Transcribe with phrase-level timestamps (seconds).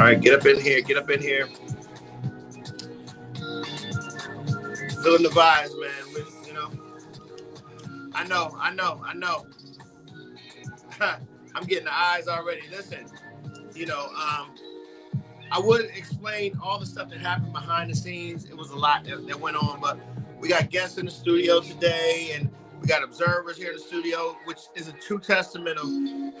[0.00, 0.80] All right, get up in here.
[0.80, 1.46] Get up in here.
[5.02, 6.14] Feeling the vibes, man.
[6.14, 6.70] With, you know,
[8.14, 9.44] I know, I know, I know.
[11.54, 12.62] I'm getting the eyes already.
[12.70, 13.04] Listen,
[13.74, 14.54] you know, um,
[15.52, 18.46] I would explain all the stuff that happened behind the scenes.
[18.46, 20.00] It was a lot that, that went on, but
[20.38, 22.48] we got guests in the studio today, and
[22.80, 25.86] we got observers here in the studio, which is a true testament of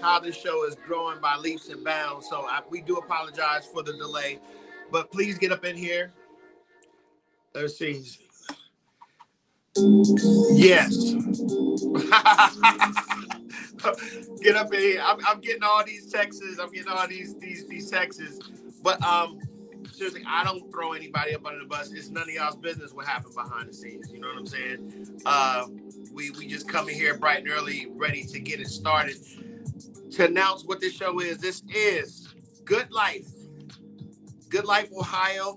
[0.00, 2.28] how this show is growing by leaps and bounds.
[2.28, 4.38] So I, we do apologize for the delay,
[4.90, 6.12] but please get up in here.
[7.54, 8.02] Let's see.
[10.52, 10.96] Yes.
[14.40, 15.02] get up in here.
[15.04, 16.42] I'm, I'm, getting all these texts.
[16.60, 18.38] I'm getting all these these these texts.
[18.82, 19.40] But um,
[19.92, 21.92] seriously, I don't throw anybody up under the bus.
[21.92, 24.10] It's none of y'all's business what happened behind the scenes.
[24.12, 25.22] You know what I'm saying?
[25.26, 25.66] Uh,
[26.12, 29.16] we we just come in here bright and early, ready to get it started.
[30.12, 32.34] To announce what this show is, this is
[32.64, 33.28] Good Life.
[34.48, 35.56] Good Life Ohio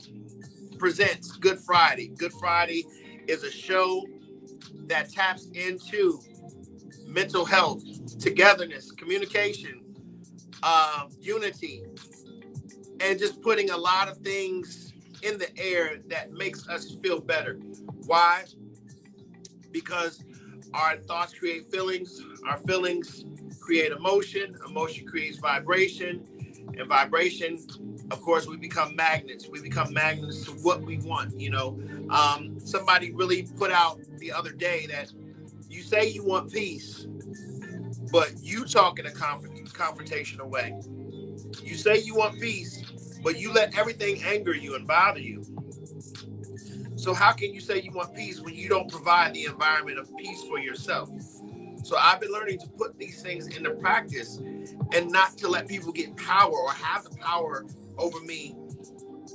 [0.77, 2.11] presents Good Friday.
[2.17, 2.85] Good Friday
[3.27, 4.05] is a show
[4.87, 6.19] that taps into
[7.07, 7.83] mental health,
[8.19, 9.81] togetherness, communication,
[10.61, 11.83] uh, unity,
[12.99, 17.59] and just putting a lot of things in the air that makes us feel better.
[18.05, 18.43] Why?
[19.71, 20.23] Because
[20.73, 23.25] our thoughts create feelings, our feelings
[23.59, 26.25] create emotion, emotion creates vibration,
[26.77, 27.59] and vibration,
[28.11, 29.47] of course, we become magnets.
[29.49, 31.39] We become magnets to what we want.
[31.39, 35.11] You know, um, somebody really put out the other day that
[35.69, 37.07] you say you want peace,
[38.11, 40.75] but you talk in a confrontational way.
[41.63, 42.83] You say you want peace,
[43.23, 45.43] but you let everything anger you and bother you.
[47.03, 50.15] So how can you say you want peace when you don't provide the environment of
[50.17, 51.09] peace for yourself?
[51.83, 54.37] So I've been learning to put these things into practice
[54.93, 57.65] and not to let people get power or have the power
[57.97, 58.55] over me.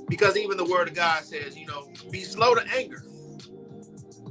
[0.09, 3.03] Because even the word of God says, you know, be slow to anger.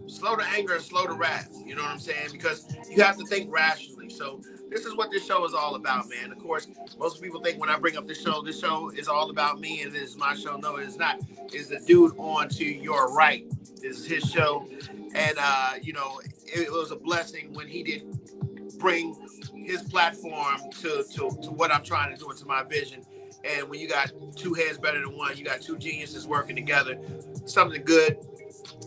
[0.09, 1.51] Slow to anger and slow to wrath.
[1.65, 2.31] You know what I'm saying?
[2.33, 4.11] Because you have to think rationally.
[4.11, 6.33] So this is what this show is all about, man.
[6.33, 6.69] Of course,
[6.99, 9.83] most people think when I bring up this show, this show is all about me
[9.83, 10.57] and this is my show.
[10.57, 11.21] No, it's not.
[11.53, 13.47] It's the dude on to your right.
[13.81, 14.69] This is his show.
[15.15, 19.17] And, uh, you know, it, it was a blessing when he did bring
[19.55, 23.05] his platform to, to, to what I'm trying to do and to my vision.
[23.45, 26.99] And when you got two heads better than one, you got two geniuses working together,
[27.47, 28.19] something good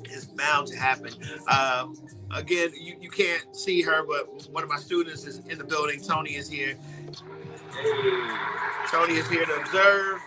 [0.10, 1.14] is bound to happen.
[1.48, 1.98] Um,
[2.32, 6.02] again, you, you can't see her, but one of my students is in the building.
[6.02, 6.76] Tony is here.
[8.90, 10.20] Tony is here to observe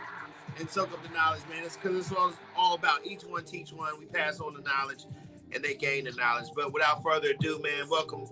[0.58, 1.64] and soak up the knowledge, man.
[1.64, 3.98] It's because it's all, all about each one teach one.
[3.98, 5.04] We pass on the knowledge
[5.52, 6.48] and they gain the knowledge.
[6.54, 8.24] But without further ado, man, welcome.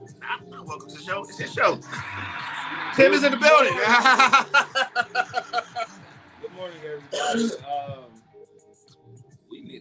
[0.51, 1.25] Welcome to the show.
[1.25, 1.79] It's his show.
[2.95, 3.75] Tim is in the building.
[6.41, 7.45] Good morning, everybody.
[7.65, 8.12] Um,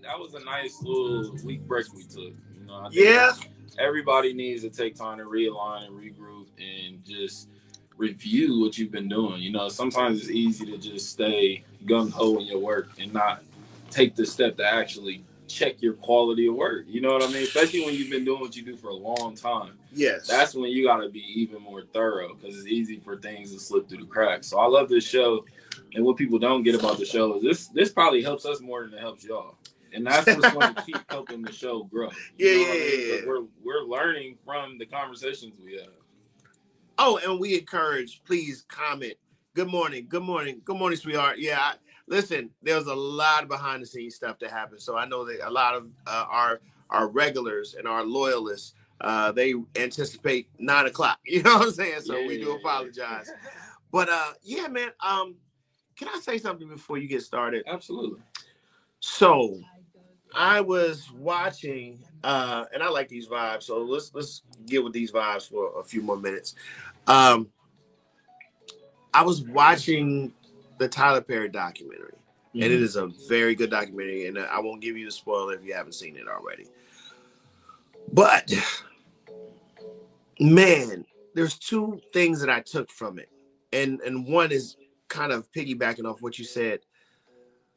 [0.04, 2.34] that was a nice little week break we took.
[2.60, 3.34] You know, yeah
[3.80, 7.50] everybody needs to take time to realign and regroup and just
[7.98, 9.42] review what you've been doing.
[9.42, 13.44] You know, sometimes it's easy to just stay gung ho in your work and not
[13.90, 16.86] take the step to actually check your quality of work.
[16.88, 17.44] You know what I mean?
[17.44, 19.74] Especially when you've been doing what you do for a long time.
[19.94, 20.28] Yes.
[20.28, 23.60] That's when you got to be even more thorough because it's easy for things to
[23.60, 24.48] slip through the cracks.
[24.48, 25.46] So I love this show.
[25.94, 28.86] And what people don't get about the show is this this probably helps us more
[28.86, 29.56] than it helps y'all
[29.94, 32.10] and that's what's going to keep helping the show grow.
[32.38, 33.08] Yeah, yeah, I mean?
[33.08, 33.28] yeah.
[33.28, 35.94] We're we're learning from the conversations we have.
[36.98, 38.24] Oh, and we encourage.
[38.24, 39.14] Please comment.
[39.56, 40.06] Good morning.
[40.08, 40.62] Good morning.
[40.64, 41.40] Good morning, sweetheart.
[41.40, 41.60] Yeah.
[41.60, 41.74] I,
[42.08, 44.84] listen, there's a lot of behind the scenes stuff that happens.
[44.84, 49.32] So I know that a lot of uh, our our regulars and our loyalists uh,
[49.32, 51.20] they anticipate nine o'clock.
[51.26, 52.02] You know what I'm saying?
[52.02, 53.32] So yeah, we do apologize.
[53.92, 54.92] But uh, yeah, man.
[55.06, 55.36] Um,
[55.98, 57.66] can I say something before you get started?
[57.68, 58.22] Absolutely.
[59.02, 59.60] So
[60.36, 63.64] I was watching, uh, and I like these vibes.
[63.64, 66.56] So let's let's get with these vibes for a few more minutes.
[67.08, 67.50] Um,
[69.14, 70.34] I was watching
[70.78, 72.64] the Tyler Perry documentary, mm-hmm.
[72.64, 72.98] and it mm-hmm.
[72.98, 74.28] a very good documentary.
[74.28, 76.68] And I won't give you the spoiler if you haven't seen it already.
[78.14, 78.54] But
[80.40, 83.30] man, there's two things that I took from it,
[83.74, 84.78] and and one is
[85.10, 86.80] kind of piggybacking off what you said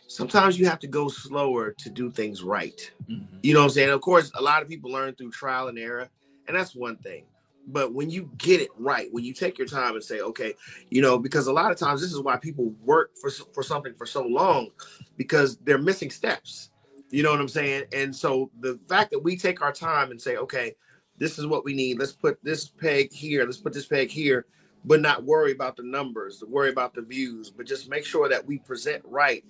[0.07, 2.91] sometimes you have to go slower to do things right.
[3.09, 3.37] Mm-hmm.
[3.43, 3.91] You know what I'm saying?
[3.91, 6.09] Of course, a lot of people learn through trial and error,
[6.49, 7.25] and that's one thing.
[7.67, 10.55] But when you get it right, when you take your time and say, okay,
[10.91, 13.95] you know, because a lot of times this is why people work for for something
[13.95, 14.71] for so long,
[15.17, 16.71] because they're missing steps.
[17.11, 17.85] You know what I'm saying?
[17.95, 20.75] And so the fact that we take our time and say, okay,
[21.17, 21.99] this is what we need.
[21.99, 23.45] Let's put this peg here.
[23.45, 24.47] Let's put this peg here.
[24.85, 28.45] but not worry about the numbers, worry about the views, but just make sure that
[28.47, 29.45] we present right.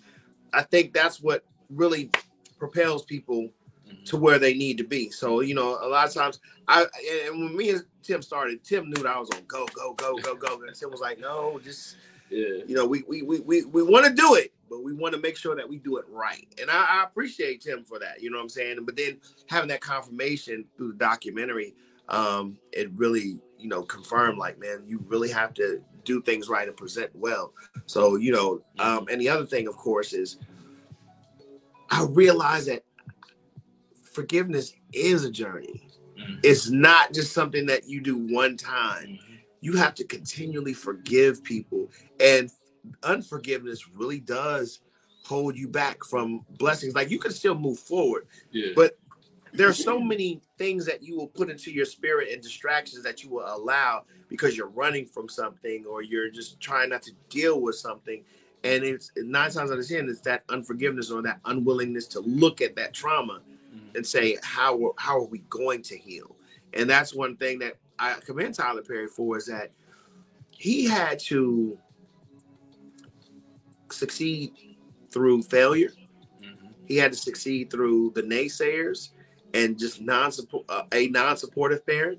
[0.55, 2.11] I think that's what really
[2.59, 3.51] propels people
[3.87, 4.05] mm-hmm.
[4.05, 5.11] to where they need to be.
[5.11, 6.87] So, you know, a lot of times I
[7.27, 10.17] and when me and Tim started, Tim knew that I was on go, go, go,
[10.17, 10.63] go, go.
[10.63, 11.97] And Tim was like, no, just
[12.31, 12.65] yeah.
[12.67, 15.21] you know, we we we we, we want to do it, but we want to
[15.21, 16.47] make sure that we do it right.
[16.61, 18.23] And I, I appreciate Tim for that.
[18.23, 18.79] You know what I'm saying?
[18.85, 19.19] But then
[19.49, 21.75] having that confirmation through the documentary,
[22.09, 26.69] um, it really, you know, confirmed like, man, you really have to do things right
[26.69, 27.53] and present well.
[27.87, 30.39] So, you know, um, and the other thing, of course, is
[31.91, 32.85] I realize that
[34.13, 35.89] forgiveness is a journey.
[36.19, 36.41] Mm-hmm.
[36.43, 39.07] It's not just something that you do one time.
[39.07, 39.35] Mm-hmm.
[39.61, 41.91] You have to continually forgive people.
[42.21, 42.51] And
[43.03, 44.81] unforgiveness really does
[45.25, 46.95] hold you back from blessings.
[46.95, 48.73] Like you can still move forward, yeah.
[48.77, 48.99] but
[49.55, 53.23] there are so many things that you will put into your spirit and distractions that
[53.23, 57.61] you will allow because you're running from something or you're just trying not to deal
[57.61, 58.25] with something.
[58.65, 62.61] And it's nine times out of ten, it's that unforgiveness or that unwillingness to look
[62.61, 63.43] at that trauma
[63.73, 63.97] mm-hmm.
[63.97, 66.35] and say, how how are we going to heal?
[66.73, 69.71] And that's one thing that I commend Tyler Perry for is that
[70.51, 71.79] he had to
[73.93, 74.53] succeed
[75.11, 75.93] through failure.
[76.43, 76.67] Mm-hmm.
[76.87, 79.11] He had to succeed through the naysayers
[79.55, 80.31] and just non
[80.69, 82.19] uh, a non-supportive parent.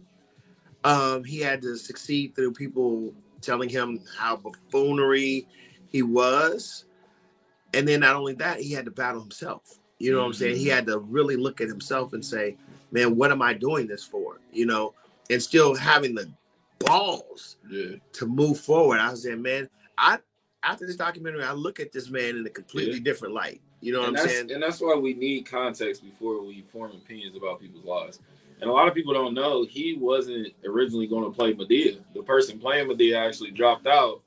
[0.83, 5.47] Um, he had to succeed through people telling him how buffoonery
[5.91, 6.85] he was,
[7.73, 9.79] and then not only that, he had to battle himself.
[9.99, 10.23] You know mm-hmm.
[10.23, 10.55] what I'm saying?
[10.57, 10.75] He mm-hmm.
[10.75, 12.57] had to really look at himself and say,
[12.91, 14.93] "Man, what am I doing this for?" You know,
[15.29, 16.31] and still having the
[16.79, 17.95] balls yeah.
[18.13, 18.99] to move forward.
[18.99, 20.19] I was saying, man, I
[20.63, 23.03] after this documentary, I look at this man in a completely yeah.
[23.03, 23.61] different light.
[23.85, 24.51] You know and what I'm saying?
[24.51, 28.19] And that's why we need context before we form opinions about people's lives.
[28.59, 31.99] And a lot of people don't know he wasn't originally going to play Madea.
[32.15, 34.23] The person playing Madea actually dropped out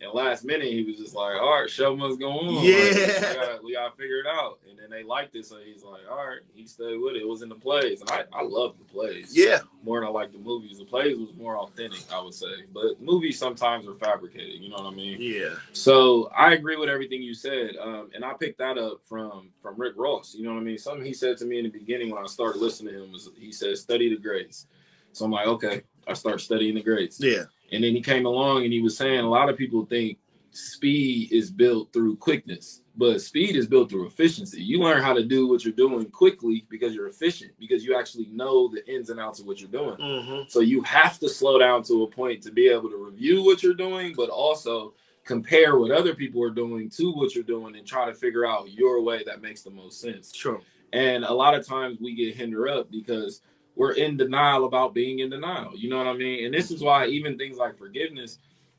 [0.00, 2.64] and last minute, he was just like, "All right, show must go on.
[2.64, 5.82] Yeah, like, we, got, got figure it out." And then they liked it, so he's
[5.82, 7.22] like, "All right." He stayed with it.
[7.22, 9.36] It was in the plays, and I I love the plays.
[9.36, 10.78] Yeah, more than I like the movies.
[10.78, 12.64] The plays was more authentic, I would say.
[12.72, 14.60] But movies sometimes are fabricated.
[14.60, 15.18] You know what I mean?
[15.20, 15.54] Yeah.
[15.72, 19.76] So I agree with everything you said, um, and I picked that up from from
[19.76, 20.34] Rick Ross.
[20.34, 20.78] You know what I mean?
[20.78, 23.30] Something he said to me in the beginning when I started listening to him was
[23.36, 24.66] he said, "Study the greats."
[25.12, 27.18] So I'm like, okay, I start studying the greats.
[27.20, 27.44] Yeah.
[27.72, 30.18] And then he came along and he was saying a lot of people think
[30.50, 34.62] speed is built through quickness, but speed is built through efficiency.
[34.62, 38.26] You learn how to do what you're doing quickly because you're efficient, because you actually
[38.26, 39.96] know the ins and outs of what you're doing.
[39.96, 40.42] Mm-hmm.
[40.48, 43.62] So you have to slow down to a point to be able to review what
[43.62, 44.94] you're doing, but also
[45.24, 48.70] compare what other people are doing to what you're doing and try to figure out
[48.70, 50.34] your way that makes the most sense.
[50.34, 50.60] Sure.
[50.94, 53.42] And a lot of times we get hindered up because
[53.78, 55.70] we're in denial about being in denial.
[55.76, 56.44] You know what I mean?
[56.44, 58.38] And this is why even things like forgiveness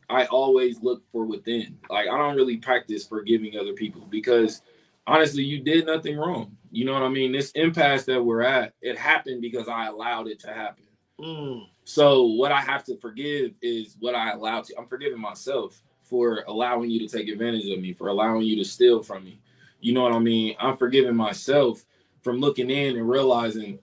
[0.09, 1.77] I always look for within.
[1.89, 4.61] Like I don't really practice forgiving other people because
[5.07, 6.57] honestly, you did nothing wrong.
[6.69, 7.31] You know what I mean?
[7.31, 10.83] This impasse that we're at, it happened because I allowed it to happen.
[11.17, 11.67] Mm.
[11.85, 14.77] So what I have to forgive is what I allowed to.
[14.77, 18.65] I'm forgiving myself for allowing you to take advantage of me, for allowing you to
[18.65, 19.39] steal from me.
[19.79, 20.55] You know what I mean?
[20.59, 21.85] I'm forgiving myself
[22.21, 23.79] from looking in and realizing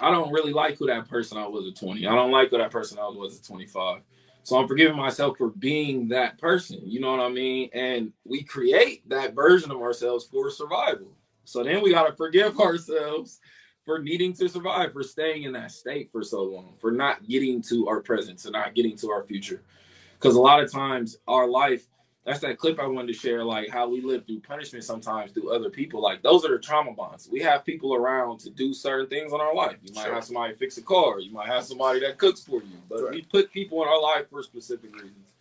[0.00, 2.06] I don't really like who that person I was at 20.
[2.06, 4.02] I don't like who that person I was at 25.
[4.42, 6.80] So I'm forgiving myself for being that person.
[6.84, 7.70] You know what I mean?
[7.72, 11.12] And we create that version of ourselves for survival.
[11.44, 13.40] So then we got to forgive ourselves
[13.84, 17.62] for needing to survive, for staying in that state for so long, for not getting
[17.62, 19.62] to our present, and not getting to our future.
[20.18, 21.86] Because a lot of times our life
[22.30, 25.52] that's that clip I wanted to share, like how we live through punishment sometimes through
[25.52, 26.00] other people.
[26.00, 27.28] Like those are the trauma bonds.
[27.30, 29.76] We have people around to do certain things in our life.
[29.82, 30.14] You might sure.
[30.14, 31.18] have somebody fix a car.
[31.18, 32.78] You might have somebody that cooks for you.
[32.88, 33.14] But right.
[33.14, 35.32] we put people in our life for specific reasons.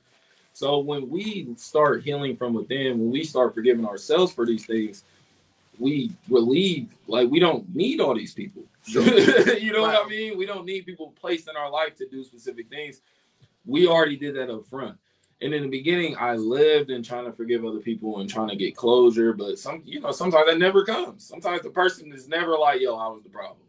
[0.54, 5.04] So when we start healing from within, when we start forgiving ourselves for these things,
[5.78, 8.64] we relieve like we don't need all these people.
[8.88, 9.04] Sure.
[9.60, 10.40] you know what I mean?
[10.40, 13.02] We don't need people placed in our life to do specific things.
[13.64, 14.98] We already did that up front.
[15.42, 18.56] And in the beginning, I lived in trying to forgive other people and trying to
[18.58, 19.34] get closure.
[19.34, 21.26] But some, you know, sometimes that never comes.
[21.26, 23.62] Sometimes the person is never like, yo, I was the problem.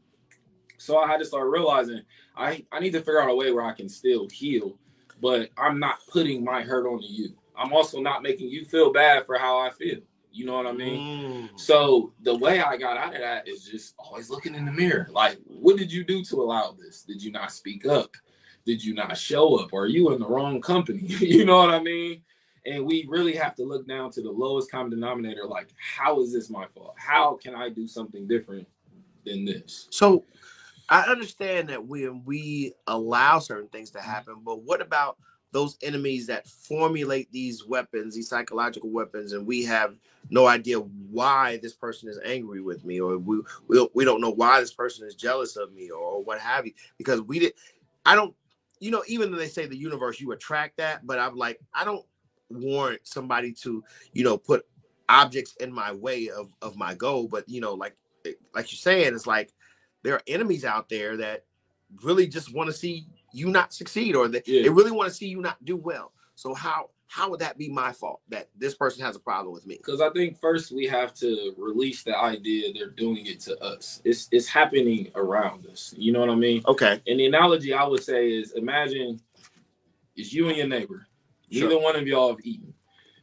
[0.79, 2.03] So I had to start realizing
[2.37, 4.79] I, I need to figure out a way where I can still heal,
[5.21, 7.37] but I'm not putting my hurt onto you.
[7.57, 9.99] I'm also not making you feel bad for how I feel.
[10.33, 11.49] You know what I mean?
[11.51, 11.61] Mm.
[11.61, 15.09] So the way I got out of that is just always looking in the mirror.
[15.11, 17.03] Like, what did you do to allow this?
[17.03, 18.17] Did you not speak up?
[18.65, 19.73] Did you not show up?
[19.73, 21.01] Or are you in the wrong company?
[21.05, 22.23] you know what I mean?
[22.67, 25.47] And we really have to look down to the lowest common denominator.
[25.47, 26.95] Like, how is this my fault?
[26.97, 28.69] How can I do something different
[29.25, 29.89] than this?
[29.91, 30.25] So
[30.89, 35.17] I understand that when we allow certain things to happen, but what about
[35.53, 39.97] those enemies that formulate these weapons, these psychological weapons, and we have
[40.31, 44.21] no idea why this person is angry with me, or we we don't, we don't
[44.21, 47.55] know why this person is jealous of me, or what have you, because we did.
[48.07, 48.35] I don't,
[48.81, 51.85] you know, even though they say the universe, you attract that, but I'm like, I
[51.85, 52.05] don't
[52.49, 54.67] warrant somebody to, you know, put
[55.09, 57.29] objects in my way of of my goal.
[57.29, 57.95] But you know, like
[58.55, 59.53] like you're saying, it's like
[60.03, 61.45] there are enemies out there that
[62.03, 64.63] really just want to see you not succeed or they, yeah.
[64.63, 66.13] they really want to see you not do well.
[66.35, 69.67] So how how would that be my fault that this person has a problem with
[69.67, 69.77] me?
[69.77, 74.01] Because I think first we have to release the idea they're doing it to us.
[74.05, 75.93] It's it's happening around us.
[75.99, 76.63] You know what I mean?
[76.69, 77.03] Okay.
[77.09, 79.21] And the analogy I would say is imagine
[80.15, 81.09] it's you and your neighbor.
[81.51, 81.69] Sure.
[81.69, 82.73] Neither one of y'all have eaten.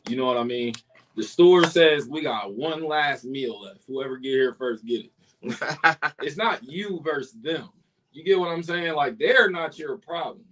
[0.09, 0.73] You know what I mean?
[1.15, 3.85] The store says we got one last meal left.
[3.87, 5.11] Whoever get here first, get it.
[6.21, 7.69] it's not you versus them.
[8.11, 8.95] You get what I'm saying?
[8.95, 10.43] Like they're not your problem.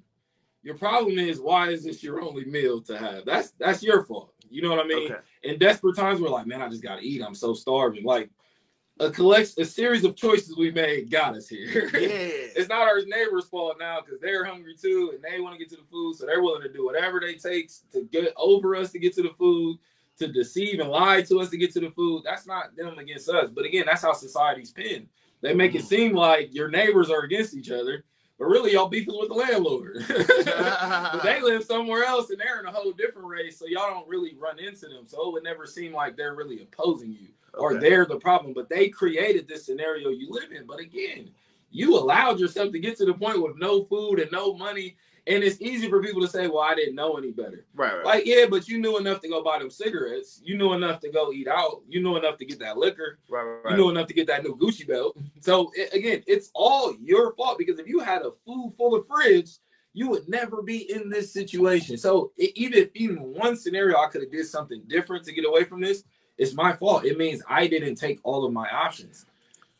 [0.65, 3.23] Your problem is why is this your only meal to have?
[3.23, 4.33] That's that's your fault.
[4.49, 5.11] You know what I mean?
[5.11, 5.21] Okay.
[5.43, 7.21] In desperate times, we're like, man, I just gotta eat.
[7.21, 8.03] I'm so starving.
[8.03, 8.31] Like
[8.99, 11.89] a collect a series of choices we made got us here.
[11.93, 12.09] Yeah.
[12.55, 15.69] it's not our neighbor's fault now because they're hungry too and they want to get
[15.69, 18.91] to the food, so they're willing to do whatever they takes to get over us
[18.93, 19.77] to get to the food,
[20.17, 22.23] to deceive and lie to us to get to the food.
[22.25, 23.51] That's not them against us.
[23.51, 25.09] But again, that's how society's pinned.
[25.41, 25.87] They make it mm.
[25.87, 28.03] seem like your neighbors are against each other,
[28.37, 30.03] but really y'all beefing with the landlord.
[31.23, 34.35] they live somewhere else and they're in a whole different race, so y'all don't really
[34.37, 35.07] run into them.
[35.07, 38.53] So it would never seem like they're really opposing you or they're the problem.
[38.53, 40.65] But they created this scenario you live in.
[40.65, 41.31] But again,
[41.71, 44.97] you allowed yourself to get to the point with no food and no money
[45.27, 48.05] and it's easy for people to say, "Well, I didn't know any better." Right, right.
[48.05, 50.41] Like, yeah, but you knew enough to go buy them cigarettes.
[50.43, 51.81] You knew enough to go eat out.
[51.87, 53.19] You knew enough to get that liquor.
[53.29, 53.71] Right, right.
[53.71, 55.17] You knew enough to get that new Gucci belt.
[55.39, 59.07] So it, again, it's all your fault because if you had a food full of
[59.07, 59.51] fridge,
[59.93, 61.97] you would never be in this situation.
[61.97, 65.63] So it, even even one scenario, I could have did something different to get away
[65.63, 66.03] from this.
[66.37, 67.05] It's my fault.
[67.05, 69.25] It means I didn't take all of my options.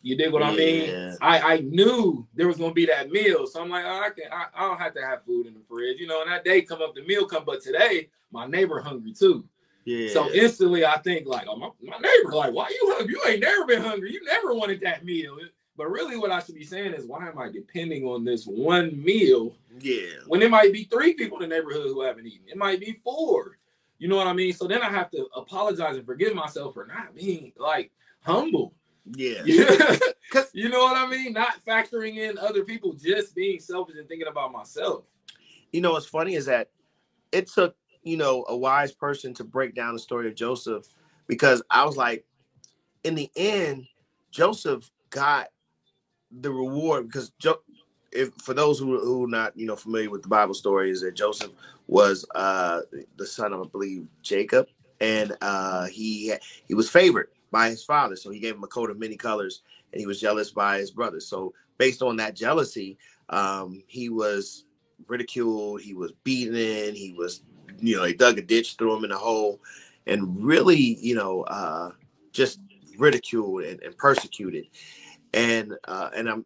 [0.05, 0.50] You dig what yeah.
[0.50, 1.17] I mean?
[1.19, 4.31] I, I knew there was gonna be that meal, so I'm like, oh, I can
[4.31, 6.21] I, I, don't have to have food in the fridge, you know.
[6.21, 9.45] And that day come up, the meal come, but today my neighbor hungry too.
[9.83, 10.13] Yeah.
[10.13, 13.15] So instantly I think like, oh my, my neighbor, like, why you hungry?
[13.15, 14.13] You ain't never been hungry.
[14.13, 15.39] You never wanted that meal.
[15.75, 19.03] But really, what I should be saying is, why am I depending on this one
[19.03, 19.55] meal?
[19.79, 20.19] Yeah.
[20.27, 23.01] When it might be three people in the neighborhood who haven't eaten, it might be
[23.03, 23.57] four.
[23.97, 24.53] You know what I mean?
[24.53, 28.75] So then I have to apologize and forgive myself for not being like humble.
[29.13, 29.43] Yeah.
[30.31, 31.33] Cause you know what I mean?
[31.33, 35.03] Not factoring in other people, just being selfish and thinking about myself.
[35.71, 36.69] You know what's funny is that
[37.31, 40.88] it took, you know, a wise person to break down the story of Joseph
[41.27, 42.25] because I was like,
[43.03, 43.85] in the end,
[44.31, 45.50] Joseph got
[46.41, 47.62] the reward because jo-
[48.12, 51.15] if for those who who not you know familiar with the Bible story is that
[51.15, 51.51] Joseph
[51.88, 52.81] was uh
[53.17, 54.67] the son of I believe Jacob
[55.00, 56.33] and uh he
[56.67, 58.17] he was favored by his father.
[58.17, 59.62] So he gave him a coat of many colors,
[59.93, 61.25] and he was jealous by his brothers.
[61.25, 62.97] So based on that jealousy,
[63.29, 64.65] um, he was
[65.07, 65.79] ridiculed.
[65.79, 66.53] He was beaten.
[66.53, 67.43] In he was,
[67.79, 69.62] you know, they dug a ditch, threw him in a hole,
[70.05, 71.91] and really, you know, uh,
[72.33, 72.59] just
[72.97, 74.65] ridiculed and, and persecuted.
[75.33, 76.45] And uh, and I'm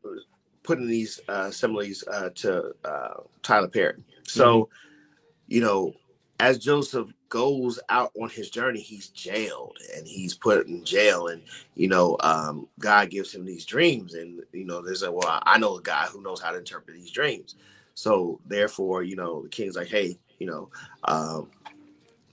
[0.62, 4.04] putting these uh, similes uh, to uh, Tyler Perry.
[4.28, 5.54] So, mm-hmm.
[5.56, 5.94] you know,
[6.40, 11.28] as Joseph goes out on his journey, he's jailed and he's put in jail.
[11.28, 11.42] And,
[11.76, 14.16] you know, um, God gives him these dreams.
[14.16, 16.98] And, you know, there's a, well, I know a guy who knows how to interpret
[16.98, 17.56] these dreams.
[17.94, 20.70] So therefore, you know, the king's like, hey, you know,
[21.04, 21.50] um,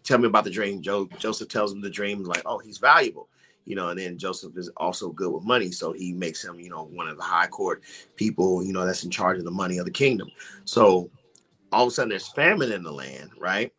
[0.05, 0.81] tell me about the dream.
[0.81, 3.29] Joe, Joseph tells him the dream, like, oh, he's valuable.
[3.65, 6.71] You know, and then Joseph is also good with money, so he makes him, you
[6.71, 7.83] know, one of the high court
[8.15, 10.31] people, you know, that's in charge of the money of the kingdom.
[10.65, 11.11] So
[11.73, 13.73] all of a sudden, there's famine in the land, right?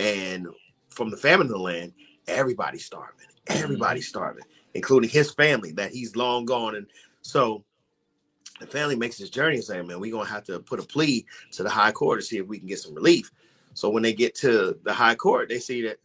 [0.00, 0.48] And
[0.88, 1.92] from the famine in the land,
[2.26, 3.26] everybody's starving.
[3.48, 4.18] Everybody's mm-hmm.
[4.18, 6.74] starving, including his family that he's long gone.
[6.74, 6.86] And
[7.20, 7.64] so
[8.60, 11.26] the family makes this journey and say, man, we're gonna have to put a plea
[11.52, 13.30] to the high court to see if we can get some relief.
[13.74, 15.98] So when they get to the high court, they see that,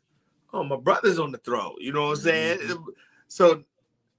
[0.54, 1.76] oh, my brother's on the throne.
[1.80, 2.60] You know what I'm saying?
[2.60, 2.90] Mm-hmm.
[3.30, 3.64] So,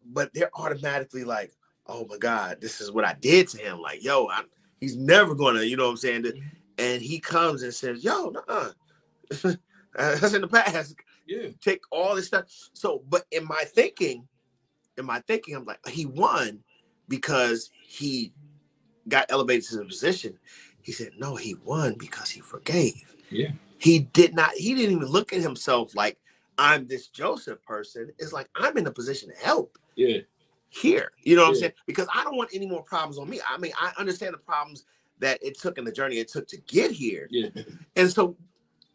[0.06, 1.52] but they're automatically like,
[1.86, 3.80] oh my God, this is what I did to him.
[3.80, 4.46] Like, yo, I'm,
[4.80, 6.22] he's never gonna, you know what I'm saying?
[6.22, 6.48] Mm-hmm.
[6.78, 8.32] And he comes and says, yo,
[9.98, 10.96] nah, that's in the past.
[11.26, 11.48] Yeah.
[11.60, 12.44] Take all this stuff.
[12.72, 14.26] So, but in my thinking,
[14.96, 16.60] in my thinking, I'm like, he won
[17.08, 18.32] because he
[19.08, 20.38] got elevated to the position.
[20.82, 23.14] He said, no, he won because he forgave.
[23.30, 23.50] Yeah.
[23.78, 26.18] He did not, he didn't even look at himself like
[26.58, 28.10] I'm this Joseph person.
[28.18, 29.78] It's like I'm in a position to help.
[29.96, 30.18] Yeah.
[30.68, 31.10] Here.
[31.22, 31.54] You know what yeah.
[31.54, 31.72] I'm saying?
[31.86, 33.40] Because I don't want any more problems on me.
[33.48, 34.84] I mean, I understand the problems
[35.18, 37.28] that it took in the journey it took to get here.
[37.30, 37.48] Yeah.
[37.96, 38.36] And so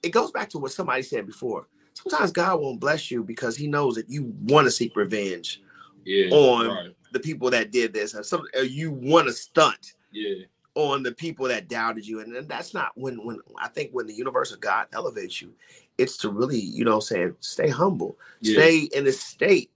[0.04, 1.68] it goes back to what somebody said before.
[1.94, 5.62] Sometimes God won't bless you because He knows that you want to seek revenge
[6.06, 6.30] Yeah.
[6.32, 6.96] on right.
[7.12, 10.46] the people that did this, or some or you want to stunt Yeah.
[10.76, 14.08] on the people that doubted you, and, and that's not when when I think when
[14.08, 15.54] the universe of God elevates you,
[15.98, 18.54] it's to really you know saying stay humble, Yeah.
[18.54, 19.72] stay in this state.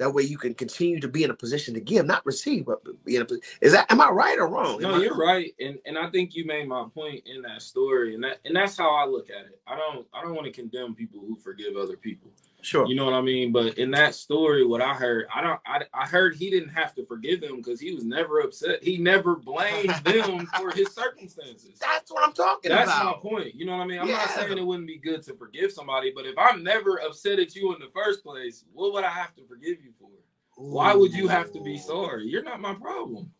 [0.00, 2.78] That way you can continue to be in a position to give, not receive, but
[3.04, 3.26] be in a.
[3.60, 4.80] Is that am I right or wrong?
[4.80, 7.60] No, Am I- you're right, and and I think you made my point in that
[7.60, 9.60] story, and that and that's how I look at it.
[9.66, 12.30] I don't I don't want to condemn people who forgive other people.
[12.62, 12.86] Sure.
[12.86, 13.52] You know what I mean?
[13.52, 16.94] But in that story, what I heard, I don't I, I heard he didn't have
[16.94, 18.82] to forgive them because he was never upset.
[18.82, 21.78] He never blamed them for his circumstances.
[21.80, 23.04] That's what I'm talking That's about.
[23.14, 23.54] That's my point.
[23.54, 24.00] You know what I mean?
[24.00, 24.16] I'm Yeah.
[24.16, 27.54] not saying it wouldn't be good to forgive somebody, but if I'm never upset at
[27.54, 30.10] you in the first place, what would I have to forgive you for?
[30.56, 32.26] Why would you have to be sorry?
[32.28, 33.30] You're not my problem.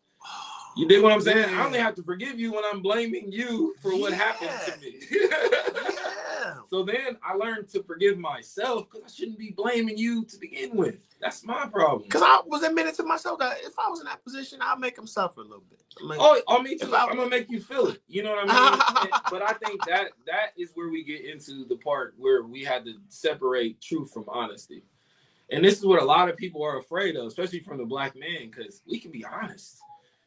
[0.75, 1.53] You dig what I'm saying?
[1.53, 1.85] I only Yeah.
[1.85, 4.99] have to forgive you when I'm blaming you for what happened to me.
[5.11, 6.55] Yeah.
[6.69, 10.75] so then I learned to forgive myself because I shouldn't be blaming you to begin
[10.75, 11.05] with.
[11.19, 12.03] That's my problem.
[12.03, 14.97] Because I was admitting to myself that if I was in that position, I'd make
[14.97, 15.79] him suffer a little bit.
[16.01, 16.95] Mean, Oh, oh, me too.
[16.95, 18.01] I- I'm gonna make you feel it.
[18.07, 19.11] You know what I mean?
[19.29, 22.85] but I think that that is where we get into the part where we had
[22.85, 24.83] to separate truth from honesty.
[25.51, 28.15] And this is what a lot of people are afraid of, especially from the black
[28.15, 29.81] man, because we can be honest.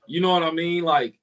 [0.06, 0.84] You know what I mean?
[0.84, 1.18] Like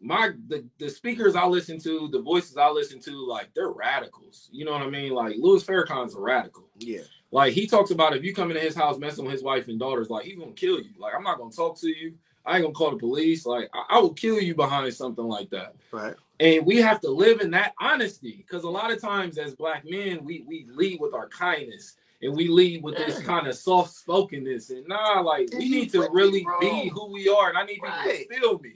[0.00, 4.48] my the, the speakers I listen to, the voices I listen to, like they're radicals.
[4.52, 5.12] You know what I mean?
[5.12, 6.68] Like Louis Farrakhan's a radical.
[6.78, 7.00] yeah.
[7.30, 9.78] Like he talks about if you come into his house messing with his wife and
[9.78, 10.90] daughters, like he's gonna kill you.
[10.98, 12.14] Like I'm not gonna talk to you.
[12.46, 13.44] I ain't gonna call the police.
[13.46, 15.74] Like I, I will kill you behind something like that.
[15.90, 16.14] Right.
[16.38, 19.84] And we have to live in that honesty because a lot of times as black
[19.88, 23.94] men, we we lead with our kindness and we lead with this kind of soft
[23.94, 24.70] spokenness.
[24.70, 27.48] And nah, like we need to really be who we are.
[27.50, 28.26] And I need Right.
[28.28, 28.72] people to feel me.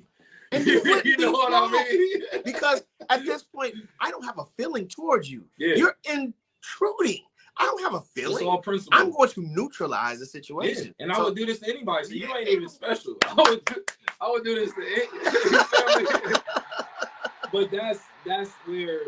[0.52, 1.52] And you would you be know what.
[1.52, 2.22] I mean?
[2.44, 5.44] Because at this point, I don't have a feeling towards you.
[5.58, 5.74] Yeah.
[5.74, 7.24] You're intruding.
[7.60, 8.36] I don't have a feeling.
[8.44, 8.98] It's all principle.
[8.98, 10.94] I'm going to neutralize the Yeah, situation.
[11.00, 12.04] and I So- would do this to anybody.
[12.06, 12.36] So you Yeah.
[12.36, 13.16] ain't even special.
[13.26, 13.74] I would do,
[14.20, 16.38] I would do this to any-
[17.52, 19.00] But that's that's where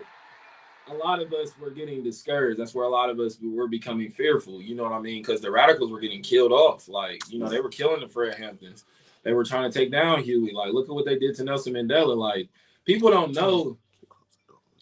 [0.90, 2.59] a lot of us were getting discouraged.
[2.59, 4.61] That's where a lot of us were becoming fearful.
[4.61, 5.22] You know what I mean?
[5.22, 6.88] Because the radicals were getting killed off.
[6.88, 8.85] Like you know, they were killing the Fred Hamptons.
[9.22, 10.53] They were trying to take down Huey.
[10.53, 12.16] Like look at what they did to Nelson Mandela.
[12.16, 12.48] Like
[12.85, 13.79] people don't know.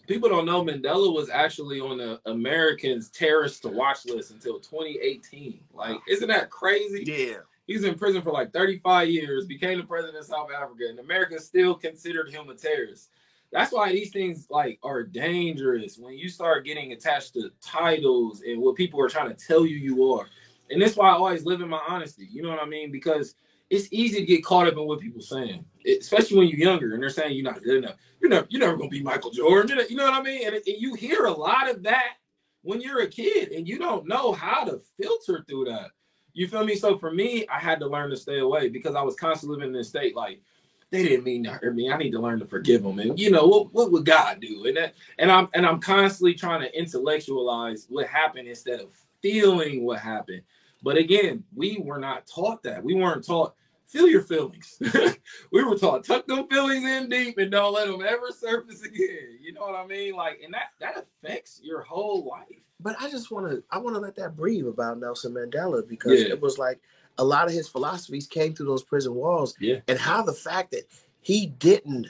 [0.07, 5.61] People don't know Mandela was actually on the Americans terrorist to watch list until 2018.
[5.75, 7.05] Like, isn't that crazy?
[7.07, 7.39] yeah.
[7.67, 11.45] He's in prison for like 35 years, became the president of South Africa, and Americans
[11.45, 13.11] still considered him a terrorist.
[13.51, 18.61] That's why these things like are dangerous when you start getting attached to titles and
[18.61, 20.27] what people are trying to tell you you are.
[20.71, 22.29] And that's why I always live in my honesty.
[22.31, 22.93] You know what I mean?
[22.93, 23.35] Because
[23.71, 27.03] it's easy to get caught up in what people saying, especially when you're younger and
[27.03, 27.97] they're saying you're not good enough.
[28.21, 29.79] You're never, you're never gonna be Michael Jordan.
[29.89, 30.47] You know- what I mean?
[30.47, 32.15] And, and you hear a lot of that
[32.63, 35.91] when you're a kid and you don't know how to filter through that.
[36.33, 36.77] You feel me?
[36.77, 39.75] So for me, I had to learn to stay away because I was constantly living
[39.75, 40.41] in this state like
[40.91, 41.91] they didn't mean to hurt me.
[41.91, 42.99] I need to learn to forgive them.
[42.99, 43.73] And you know what?
[43.75, 44.65] What would God do?
[44.67, 48.89] And that, and I'm and I'm constantly trying to intellectualize what happened instead of
[49.21, 50.43] feeling what happened.
[50.83, 52.83] But again, we were not taught that.
[52.83, 53.55] We weren't taught
[53.87, 54.79] feel your feelings.
[55.53, 59.39] we were taught tuck them feelings in deep and don't let them ever surface again.
[59.41, 60.15] You know what I mean?
[60.15, 62.63] Like, and that that affects your whole life.
[62.81, 66.21] But I just want to I want to let that breathe about Nelson Mandela because
[66.21, 66.29] Yeah.
[66.29, 66.81] it was like
[67.19, 69.55] a lot of his philosophies came through those prison walls.
[69.61, 69.81] Yeah.
[69.89, 70.85] And how the fact that
[71.21, 72.09] he didn't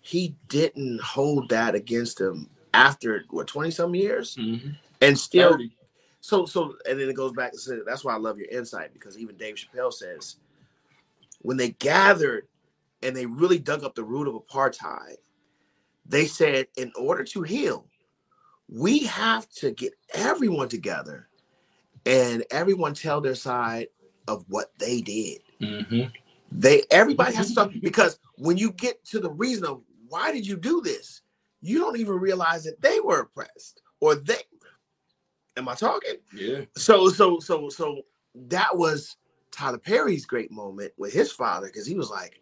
[0.00, 4.70] he didn't hold that against him after what 20 some years mm-hmm.
[5.00, 5.70] and still 30.
[6.20, 8.92] so so and then it goes back to say that's why I love your insight
[8.92, 10.36] because even Dave Chappelle says
[11.40, 12.48] when they gathered
[13.02, 15.16] and they really dug up the root of apartheid,
[16.06, 17.86] they said in order to heal,
[18.68, 21.28] we have to get everyone together
[22.06, 23.88] and everyone tell their side
[24.28, 25.40] of what they did.
[25.60, 26.12] Mhm.
[26.50, 30.46] They everybody has to talk because when you get to the reason of why did
[30.46, 31.22] you do this,
[31.60, 34.42] you don't even realize that they were oppressed or they.
[35.56, 36.16] Am I talking?
[36.34, 36.62] Yeah.
[36.76, 38.02] So so so so
[38.34, 39.16] that was
[39.50, 42.40] Tyler Perry's great moment with his father because he was like,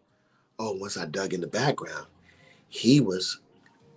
[0.59, 2.07] oh, once I dug in the background,
[2.69, 3.41] he was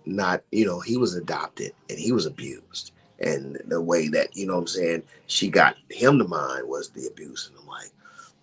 [0.04, 2.92] not, you know, he was adopted and he was abused.
[3.20, 6.90] And the way that, you know what I'm saying, she got him to mind was
[6.90, 7.48] the abuse.
[7.48, 7.90] And I'm like,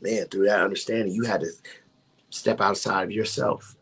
[0.02, 1.52] man, through that understanding, you had to
[2.30, 3.76] step outside of yourself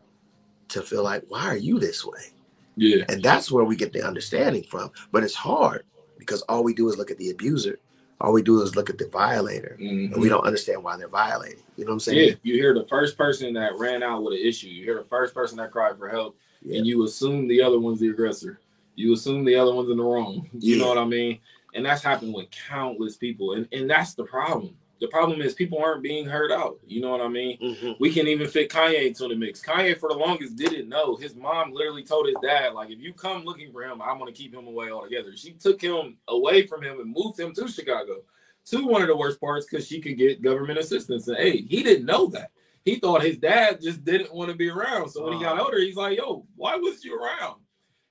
[0.68, 2.32] to feel like, why are you this way?
[2.76, 3.04] Yeah.
[3.08, 4.90] And that's where we get the understanding from.
[5.12, 5.84] But it's hard
[6.18, 7.78] because all we do is look at the abuser.
[8.20, 9.76] All we do is look at the violator.
[9.78, 10.28] And we mm-hmm.
[10.28, 11.62] don't understand why they're violating.
[11.76, 14.34] You know what I'm saying Yeah, you hear the first person that ran out with
[14.34, 14.68] an issue.
[14.68, 16.78] You hear the first person that cried for help, Yeah.
[16.78, 18.60] and you assume the other one's the aggressor.
[19.00, 20.48] You assume the other one's in the wrong.
[20.58, 20.82] You Yeah.
[20.82, 21.38] know what I mean?
[21.74, 23.52] And that's happened with countless people.
[23.54, 24.76] And and that's the problem.
[25.00, 26.78] The problem is people aren't being heard out.
[26.86, 27.56] You know what I mean?
[27.58, 27.96] Mhm.
[28.00, 29.62] We can even fit Kanye into the mix.
[29.62, 31.16] Kanye, for the longest, didn't know.
[31.16, 34.32] His mom literally told his dad, like, if you come looking for him, I'm gonna
[34.32, 35.34] keep him away altogether.
[35.36, 38.22] She took him away from him and moved him to Chicago.
[38.66, 41.82] To one of the worst parts because she could get government assistance and hey, He
[41.82, 42.50] didn't know that.
[42.84, 45.08] He thought his dad just didn't want to be around.
[45.10, 47.60] So when he got older, he's like, yo, why was you around?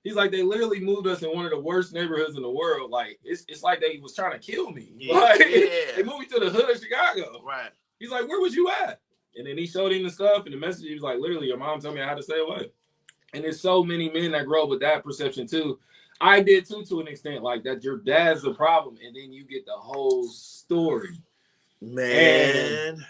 [0.03, 2.89] He's like, they literally moved us in one of the worst neighborhoods in the world.
[2.89, 4.91] Like, it's, it's like they was trying to kill me.
[4.97, 5.13] Yeah.
[5.19, 5.95] Like, Yeah.
[5.97, 7.41] they moved me to the hood of Chicago.
[7.45, 7.71] Right.
[7.99, 9.01] He's like, where was you at?
[9.35, 10.85] And then he showed him the stuff and the message.
[10.87, 12.71] He was like, literally, your mom told me I had to stay away.
[13.33, 15.79] And there's so many men that grow up with that perception too.
[16.21, 19.43] I did too, to an extent, like that your dad's the problem, and then you
[19.45, 21.17] get the whole story.
[21.81, 22.55] Man.
[22.95, 23.05] And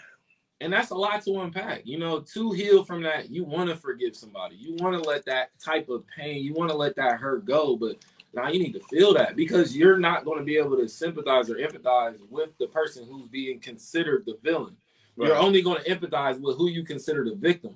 [0.72, 1.82] that's a lot to unpack.
[1.86, 4.56] You know, to heal from that, you want to forgive somebody.
[4.56, 7.76] You want to let that type of pain, you want to let that hurt go.
[7.76, 7.96] But
[8.34, 11.50] now you need to feel that because you're not going to be able to sympathize
[11.50, 14.76] or empathize with the person who's being considered the villain.
[15.16, 17.74] You're only going to empathize with who you consider the victim.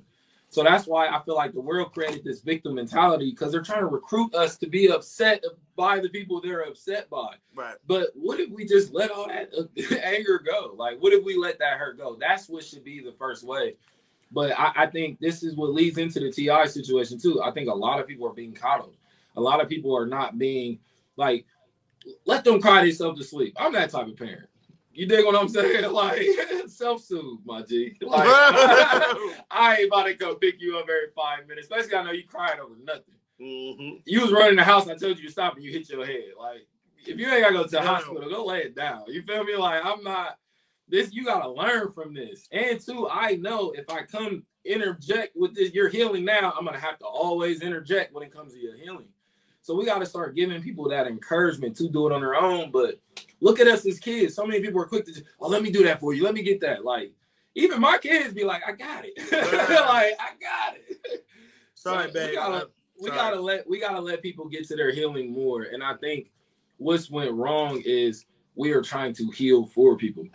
[0.55, 3.81] So that's why I feel like the world created this victim mentality because they're trying
[3.81, 5.43] to recruit us to be upset
[5.75, 7.35] by the people they're upset by.
[7.57, 7.75] Right.
[7.89, 9.53] But what if we just let all that
[10.05, 10.73] anger go?
[10.77, 12.17] Like, what if we let that hurt go?
[12.21, 13.75] That's what should be the first way.
[14.31, 17.43] But I, I think this is what leads into the TI situation too.
[17.43, 18.95] I think a lot of people are being coddled.
[19.35, 20.79] A lot of people are not being
[21.17, 21.47] like,
[22.27, 23.57] let them cry themselves to sleep.
[23.57, 24.47] I'm that type of parent.
[24.95, 25.91] You dig what I'm saying?
[25.93, 26.23] Like
[26.67, 27.97] self-soothe, my G.
[28.03, 28.27] Like
[29.51, 31.69] I ain't about to go pick you up every five minutes.
[31.71, 33.15] Especially I know you crying over nothing.
[33.41, 34.03] Mhm.
[34.07, 34.89] You was running the house.
[34.89, 36.33] I told you to stop, and you hit your head.
[36.39, 36.67] Like
[37.07, 37.85] if you ain't gotta go to the Yeah.
[37.85, 39.05] hospital, go lay it down.
[39.09, 39.57] You feel me?
[39.57, 40.39] Like I'm not.
[40.89, 42.47] This you gotta learn from this.
[42.53, 46.53] And two, I know if I come interject with this, you're healing now.
[46.57, 49.09] I'm gonna have to always interject when it comes to your healing.
[49.65, 52.71] So we gotta start giving people that encouragement to do it on their own.
[52.71, 53.01] But
[53.41, 54.35] look at us as kids.
[54.35, 56.23] So many people are quick to just, oh, let me do that for you.
[56.23, 56.85] Let me get that.
[56.85, 57.15] Like
[57.55, 59.15] even my kids be like, I got it.
[59.33, 61.25] like I got it.
[61.75, 62.29] Sorry, So, babe.
[62.29, 62.69] We gotta,
[63.01, 65.63] we gotta let we gotta let people get to their healing more.
[65.63, 66.31] And I think
[66.77, 70.27] what's went wrong is we are trying to heal for people.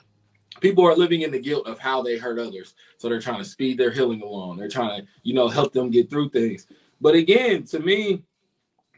[0.60, 2.74] People are living in the guilt of how they hurt others.
[2.98, 4.58] So they're trying to speed their healing along.
[4.58, 6.66] They're trying to, you know, help them get through things.
[7.00, 8.24] But again, to me,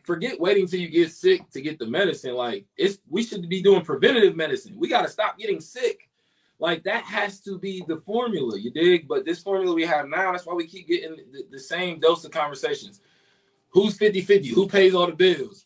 [0.04, 2.34] forget waiting till you get sick to get the medicine.
[2.34, 4.76] Like it's we should be doing preventative medicine.
[4.78, 6.10] We got to stop getting sick.
[6.60, 9.08] Like that has to be the formula, you dig?
[9.08, 12.24] But this formula we have now, that's why we keep getting the, the same dose
[12.24, 13.02] of conversations.
[13.70, 14.50] Who's 50-50?
[14.50, 15.66] Who pays all the bills?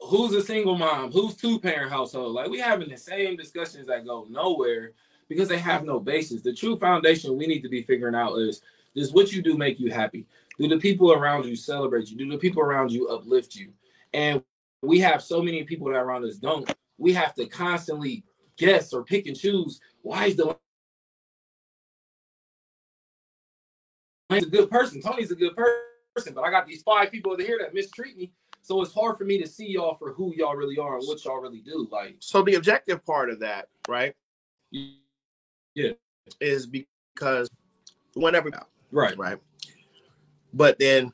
[0.00, 1.12] Who's a single mom?
[1.12, 2.32] Who's two-parent household?
[2.32, 4.92] Like we having the same discussions that go nowhere
[5.28, 6.42] because they have no basis.
[6.42, 8.62] The true foundation we need to be figuring out is
[8.94, 10.26] does what you do make you happy?
[10.62, 12.16] Do the people around you celebrate you?
[12.16, 13.72] Do the people around you uplift you?
[14.14, 14.44] And
[14.80, 16.72] we have so many people that around us don't.
[16.98, 18.22] We have to constantly
[18.56, 19.80] guess or pick and choose.
[20.02, 20.56] Why is the
[24.28, 25.02] He's a good person.
[25.02, 28.30] Tony's a good person, but I got these five people over here that mistreat me.
[28.62, 31.24] So it's hard for me to see y'all for who y'all really are and what
[31.24, 31.88] y'all really do.
[31.90, 34.14] Like, So the objective part of that, right,
[34.70, 35.90] yeah,
[36.40, 37.50] is because
[38.14, 38.50] whenever
[38.92, 39.38] right, right?
[40.54, 41.12] But then,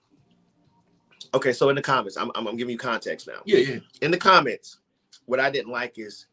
[1.35, 3.41] okay, so in the comments, I'm, I'm, I'm giving you context now.
[3.45, 4.79] yeah, yeah, In the comments,
[5.27, 6.27] what I didn't like is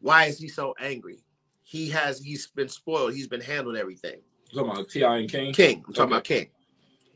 [0.00, 1.24] why is he so angry?
[1.62, 3.12] He has he's been spoiled.
[3.14, 4.20] He's been handled everything.
[4.50, 5.16] You talking about T.I.
[5.18, 5.52] and King.
[5.52, 5.84] King.
[5.86, 6.12] I'm talking Okay.
[6.14, 6.46] about King.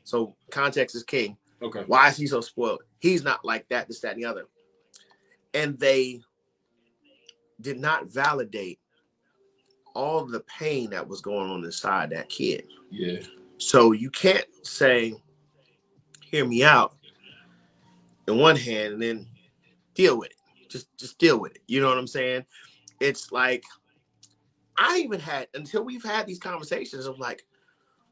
[0.04, 1.36] So context is King.
[1.62, 2.82] Okay, Why is he so spoiled?
[2.98, 3.86] He's not like that.
[3.88, 4.46] This, that, and the other.
[5.54, 6.20] And they
[7.60, 8.80] did not validate
[9.94, 12.64] all the pain that was going on inside that kid.
[12.90, 13.20] yeah,
[13.58, 15.14] So you can't say,
[16.20, 16.96] hear me out
[18.26, 19.26] in one hand and then
[19.94, 20.68] deal with it.
[20.68, 21.62] Just just deal with it.
[21.66, 22.44] You know what I'm saying?
[23.00, 23.62] It's like
[24.76, 27.44] I even had until we've had these conversations of like,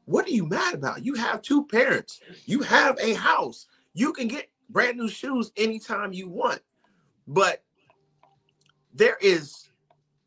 [0.05, 1.03] what are you mad about?
[1.03, 6.13] You have two parents, you have a house, you can get brand new shoes anytime
[6.13, 6.61] you want.
[7.27, 7.63] But
[8.93, 9.69] there is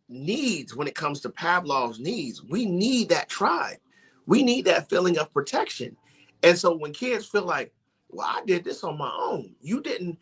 [0.08, 2.42] needs when it comes to Pavlov's needs.
[2.42, 3.78] We need that tribe
[4.26, 5.96] we need that feeling of protection.
[6.42, 7.72] And so when kids feel like,
[8.10, 10.18] well, I did this on my own, you didn't,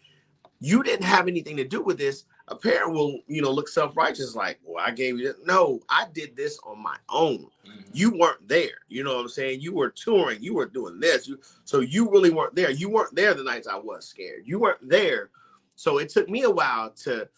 [0.61, 2.25] you didn't have anything to do with this.
[2.49, 5.37] A parent will, you know, look self-righteous, like, well, I gave you this.
[5.45, 7.47] No, I did this on my own.
[7.67, 7.85] Mhm.
[7.93, 8.81] You weren't there.
[8.89, 9.61] You know what I'm saying?
[9.61, 11.29] You were touring, you were doing this.
[11.29, 12.71] You so you really weren't there.
[12.71, 14.43] You weren't there the nights I was scared.
[14.45, 15.31] You weren't there.
[15.77, 17.29] So it took me a while to,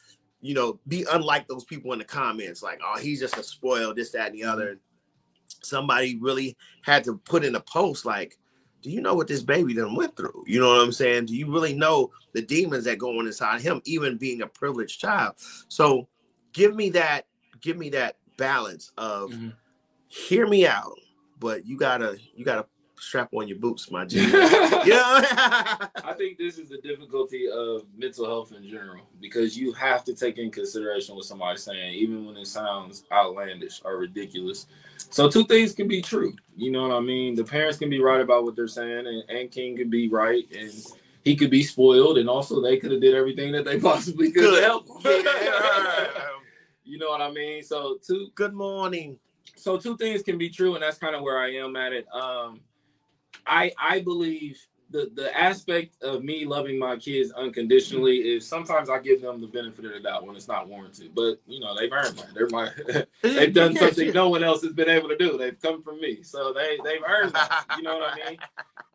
[0.40, 3.96] you know, be unlike those people in the comments, like, oh, he's just a spoiled,
[3.96, 4.78] this, that, and the other
[5.62, 8.38] somebody really had to put in a post like
[8.84, 10.44] do you know what this baby done went through?
[10.46, 11.24] You know what I'm saying?
[11.24, 15.00] Do you really know the demons that go on inside him, even being a privileged
[15.00, 15.36] child?
[15.68, 16.06] So
[16.52, 17.24] give me that,
[17.62, 19.48] give me that balance of mm-hmm.
[20.08, 20.98] hear me out,
[21.40, 22.66] but you gotta you gotta
[22.98, 24.18] strap on your boots, my G.
[24.30, 25.88] yeah.
[26.04, 30.14] I think this is the difficulty of mental health in general because you have to
[30.14, 34.66] take in consideration what somebody's saying, even when it sounds outlandish or ridiculous.
[35.10, 36.34] So two things can be true.
[36.56, 37.34] You know what I mean?
[37.34, 40.44] The parents can be right about what they're saying, and, and King could be right,
[40.56, 40.72] and
[41.24, 44.56] he could be spoiled, and also they could have did everything that they possibly could
[44.56, 44.86] to help.
[46.84, 47.62] you know what I mean?
[47.62, 48.28] So two.
[48.34, 49.18] Good morning.
[49.56, 52.06] So two things can be true, and that's kind of where I am at it.
[52.12, 52.60] Um,
[53.46, 54.58] I I believe
[54.90, 59.46] the the aspect of me loving my kids unconditionally is sometimes I give them the
[59.46, 61.14] benefit of the doubt when it's not warranted.
[61.14, 62.34] But you know they've earned that.
[62.34, 62.70] They're my
[63.22, 65.36] they've done something no one else has been able to do.
[65.36, 67.64] They've come from me, so they they've earned that.
[67.76, 68.38] You know what I mean?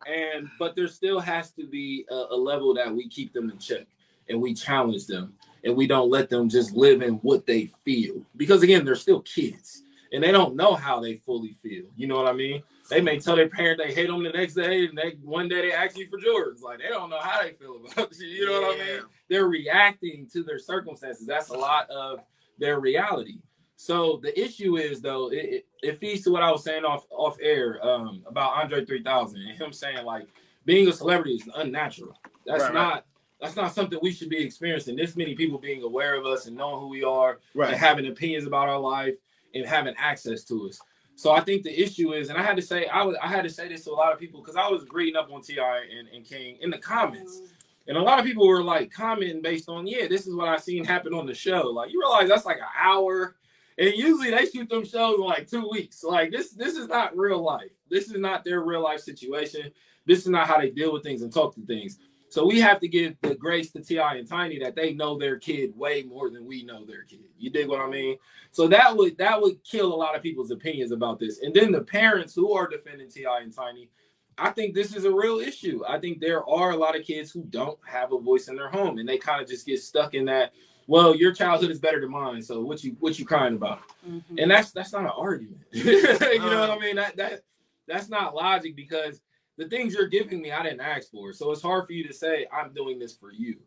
[0.06, 3.58] And but there still has to be a, a level that we keep them in
[3.58, 3.86] check
[4.28, 5.34] and we challenge them
[5.64, 9.20] and we don't let them just live in what they feel because again they're still
[9.20, 9.82] kids
[10.12, 11.84] and they don't know how they fully feel.
[11.96, 12.62] You know what I mean?
[12.90, 15.62] They may tell their parent they hate them the next day, and they one day
[15.62, 16.60] they ask you for Jordans.
[16.60, 18.26] Like they don't know how they feel about you.
[18.26, 18.66] You know yeah.
[18.66, 19.00] what I mean?
[19.28, 21.26] They're reacting to their circumstances.
[21.26, 22.20] That's a lot of
[22.58, 23.38] their reality.
[23.76, 27.06] So the issue is though, it, it, it feeds to what I was saying off
[27.10, 30.26] off air um, about Andre 3000 and him saying like
[30.66, 32.18] being a celebrity is unnatural.
[32.44, 33.02] That's right, not right.
[33.40, 34.96] that's not something we should be experiencing.
[34.96, 37.70] This many people being aware of us and knowing who we are right.
[37.70, 39.14] and having opinions about our life
[39.54, 40.78] and having access to us.
[41.20, 43.42] So I think the issue is, and I had to say, I was I had
[43.42, 45.82] to say this to a lot of people because I was reading up on T.I.
[45.98, 47.36] and, and King in the comments.
[47.36, 47.88] Mm-hmm.
[47.88, 50.56] And a lot of people were like commenting based on, yeah, this is what I
[50.56, 51.66] seen happen on the show.
[51.66, 53.36] Like you realize that's like an hour.
[53.76, 56.02] And usually they shoot them shows in like two weeks.
[56.02, 57.72] Like this, this is not real life.
[57.90, 59.70] This is not their real life situation.
[60.06, 61.98] This is not how they deal with things and talk to things.
[62.30, 64.14] So we have to give the grace to T.I.
[64.14, 67.24] and Tiny that they know their kid way more than we know their kid.
[67.36, 68.18] You dig what I mean?
[68.52, 71.40] So that would that would kill a lot of people's opinions about this.
[71.40, 73.40] And then the parents who are defending T.I.
[73.40, 73.90] and Tiny,
[74.38, 75.82] I think this is a real issue.
[75.88, 78.70] I think there are a lot of kids who don't have a voice in their
[78.70, 80.52] home, and they kind of just get stuck in that.
[80.86, 83.80] Well, your childhood is better than mine, so what you what you crying about?
[84.08, 84.38] Mm-hmm.
[84.38, 85.62] And that's that's not an argument.
[85.72, 86.96] you know what I mean?
[86.96, 87.42] That that
[87.88, 89.20] that's not logic because
[89.60, 91.34] the things you're giving me, I didn't ask for.
[91.34, 93.58] So it's hard for you to say I'm doing this for you.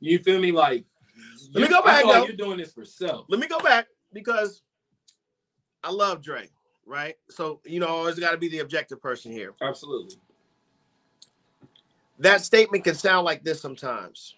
[0.00, 0.50] You feel me?
[0.52, 0.86] Like
[1.52, 2.06] let me go back.
[2.06, 3.26] Like you're doing this for self.
[3.28, 4.62] Let me go back because
[5.82, 6.48] I love Dre,
[6.86, 7.16] right?
[7.28, 9.52] So you know, always got to be the objective person here.
[9.60, 10.16] Absolutely.
[12.20, 14.36] That statement can sound like this sometimes.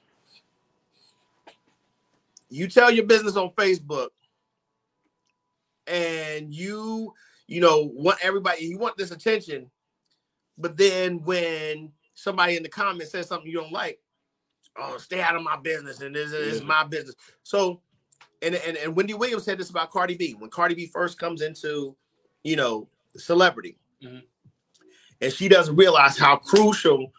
[2.49, 4.09] You tell your business on Facebook,
[5.87, 7.15] and you,
[7.47, 9.71] you know, want everybody, you want this attention,
[10.59, 13.99] but then when somebody in the comments says something you don't like,
[14.79, 17.15] oh, stay out of my business and this is my business.
[17.43, 17.81] So,
[18.43, 21.43] and, and and Wendy Williams said this about Cardi B when Cardi B first comes
[21.43, 21.97] into,
[22.45, 24.19] you know, celebrity, mm-hmm.
[25.21, 27.13] and she doesn't realize how crucial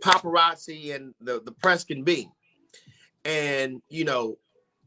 [0.00, 2.28] paparazzi and the the press can be.
[3.24, 4.38] And you know,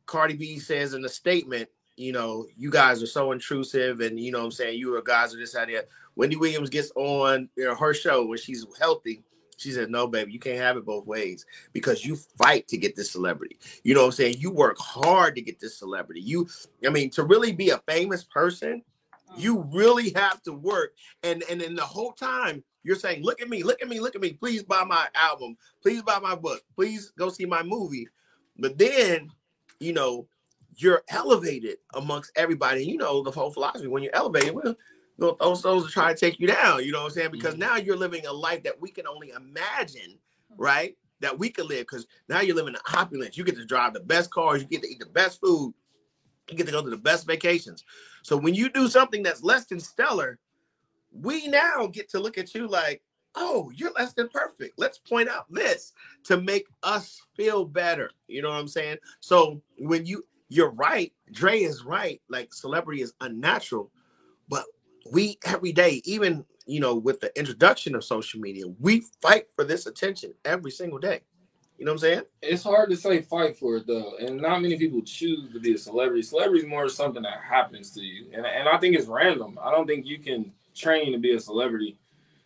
[0.06, 4.32] Cardi B says in a statement, you know, you guys are so intrusive, and you
[4.32, 5.84] know, I'm saying you are guys are this idea.
[6.20, 9.24] Wendy Williams gets on you know, her show when she's healthy.
[9.56, 12.98] She said, No, baby, you can't have it both ways because you fight to get
[12.98, 13.58] this celebrity.
[13.84, 14.36] You know what I'm saying?
[14.38, 16.20] You work hard to get this celebrity.
[16.20, 16.46] You,
[16.86, 19.36] I mean, to really be a famous person, uh-huh.
[19.38, 20.92] you really have to work.
[21.24, 24.16] And and in the whole time, you're saying, Look at me, look at me, look
[24.16, 24.34] at me.
[24.34, 25.56] Please buy my album.
[25.82, 26.62] Please buy my book.
[26.76, 28.10] Please go see my movie.
[28.58, 29.30] But then,
[29.80, 30.28] you know,
[30.76, 32.84] you're elevated amongst everybody.
[32.86, 34.76] You know, the whole philosophy when you're elevated, well,
[35.20, 36.84] those those are trying to take you down.
[36.84, 37.32] You know what I'm saying?
[37.32, 37.62] Because mm-hmm.
[37.62, 40.18] now you're living a life that we can only imagine,
[40.52, 40.62] mm-hmm.
[40.62, 40.98] right?
[41.20, 41.82] That we could live.
[41.82, 43.38] Because now you're living in opulence.
[43.38, 44.62] You get to drive the best cars.
[44.62, 45.74] You get to eat the best food.
[46.50, 47.84] You get to go to the best vacations.
[48.24, 50.40] So when you do something that's less than stellar,
[51.12, 53.02] we now get to look at you like,
[53.36, 54.74] oh, you're less than perfect.
[54.78, 55.94] Let's point out this
[56.26, 58.12] to make us feel better.
[58.28, 58.98] You know what I'm saying?
[59.20, 62.20] So when you you're right, Dre is right.
[62.28, 63.92] Like celebrity is unnatural,
[64.48, 64.66] but
[65.12, 69.64] we every day, even you know, with the introduction of social media, we fight for
[69.64, 71.22] this attention every single day.
[71.80, 72.22] You know what I'm saying?
[72.42, 75.74] It's hard to say fight for it though, and not many people choose to be
[75.74, 76.22] a celebrity.
[76.22, 79.58] Celebrity is more something that happens to you, and and I think it's random.
[79.62, 81.98] I don't think you can train to be a celebrity.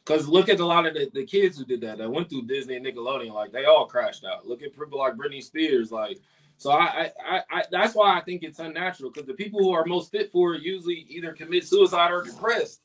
[0.06, 2.44] Cause look at a lot of the, the kids who did that that went through
[2.44, 4.46] Disney and Nickelodeon, like they all crashed out.
[4.46, 6.20] Look at people like Britney Spears, like
[6.64, 9.84] so I, I, I, that's why I think it's unnatural because the people who are
[9.86, 12.82] most fit for it usually either commit suicide or depressed.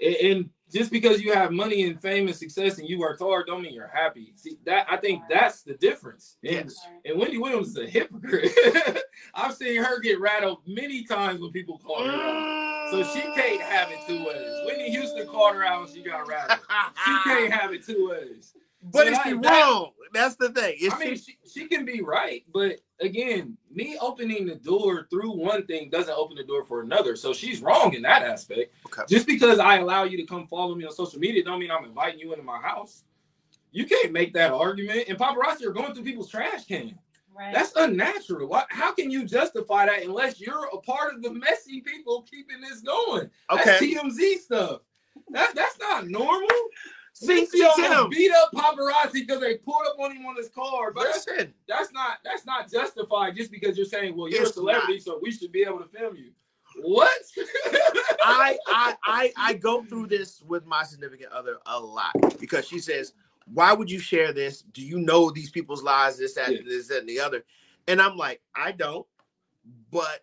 [0.00, 3.46] And, and just because you have money and fame and success and you work hard
[3.48, 4.32] don't mean you're happy.
[4.36, 6.36] See that I think that's the difference.
[6.44, 6.86] And, Yes.
[7.04, 8.52] and Wendy Williams is a hypocrite.
[9.34, 12.90] I've seen her get rattled many times when people call her out.
[12.92, 14.50] So she can't have it two ways.
[14.66, 16.60] Whitney Houston called her out and she got rattled.
[17.04, 18.54] She can't have it two ways.
[18.92, 19.92] But So is she that- that- wrong?
[20.12, 20.76] That's the thing.
[20.80, 25.06] Is I mean, she, she, she can be right, but again, me opening the door
[25.10, 27.16] through one thing doesn't open the door for another.
[27.16, 28.72] So she's wrong in that aspect.
[28.86, 29.02] Okay.
[29.08, 31.84] Just because I allow you to come follow me on social media, don't mean I'm
[31.84, 33.04] inviting you into my house.
[33.72, 35.04] You can't make that argument.
[35.08, 36.98] And paparazzi are going through people's trash can.
[37.36, 37.52] Right.
[37.52, 38.48] That's unnatural.
[38.48, 42.62] Why, how can you justify that unless you're a part of the messy people keeping
[42.62, 43.28] this going?
[43.50, 43.64] okay.
[43.64, 44.80] That's TMZ stuff.
[45.30, 46.48] That, that's not normal.
[47.18, 47.70] See, Tim.
[47.70, 50.92] almost beat up paparazzi because they pulled up on him on his car.
[50.92, 54.46] But that's, Listen, that's not that's not justified just because you're saying, well, you're a
[54.46, 56.32] celebrity, so we should be able to film you.
[56.82, 57.10] What?
[58.22, 62.78] I, I I I go through this with my significant other a lot because she
[62.78, 63.14] says,
[63.46, 64.60] "Why would you share this?
[64.60, 66.18] Do you know these people's lives?
[66.18, 66.58] This, that, Yeah.
[66.66, 67.44] this, that, and the other."
[67.88, 69.06] And I'm like, I don't,
[69.90, 70.22] but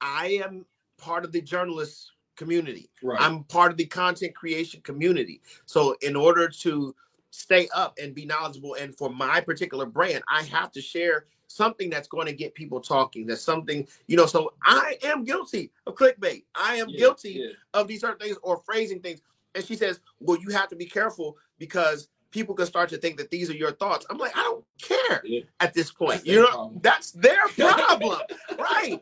[0.00, 0.66] I am
[0.98, 2.90] part of the journalist community.
[3.02, 3.20] right.
[3.20, 5.42] I'm part of the content creation community.
[5.66, 6.94] So in order to
[7.30, 11.90] stay up and be knowledgeable, and for my particular brand, I have to share something
[11.90, 13.26] that's going to get people talking.
[13.26, 14.26] That's something, you know.
[14.26, 16.44] So I am guilty of clickbait.
[16.54, 17.52] I am Yeah, guilty yeah.
[17.74, 19.20] of these certain things or phrasing things.
[19.54, 23.16] And she says, Well, you have to be careful because people can start to think
[23.18, 24.04] that these are your thoughts.
[24.10, 25.40] I'm like, I don't care Yeah.
[25.60, 26.16] at this point.
[26.18, 26.78] That's you know, problem.
[26.82, 28.20] that's their problem.
[28.58, 29.00] right.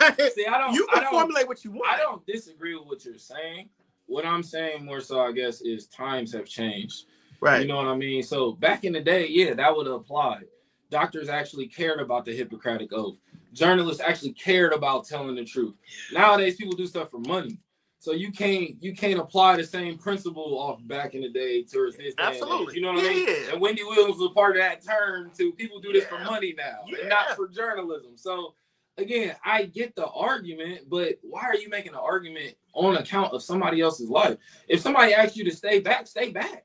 [0.00, 0.74] Like, See, I don't.
[0.74, 1.88] you I can don't, formulate what you want.
[1.92, 3.68] I don't disagree with what you're saying.
[4.06, 7.04] What I'm saying more so, I guess, is times have changed.
[7.40, 7.62] right.
[7.62, 8.22] You know what I mean?
[8.22, 10.40] So back in the day, yeah, that would apply.
[10.90, 13.18] Doctors actually cared about the Hippocratic Oath.
[13.52, 15.74] Journalists actually cared about telling the truth.
[16.12, 17.58] Nowadays, people do stuff for money.
[18.02, 21.98] So you can't you can't apply the same principle off back in the day towards
[21.98, 22.14] this.
[22.14, 22.40] day and age.
[22.42, 22.74] Absolutely.
[22.76, 23.28] You know what I mean?
[23.28, 23.52] Yeah.
[23.52, 26.78] And Wendy Williams was part of that turn to people do this for money now
[26.86, 27.00] Yeah.
[27.00, 28.16] and not for journalism.
[28.16, 28.54] So
[28.96, 33.42] again, I get the argument, but why are you making an argument on account of
[33.42, 34.38] somebody else's life?
[34.66, 36.64] If somebody asks you to stay back, stay back.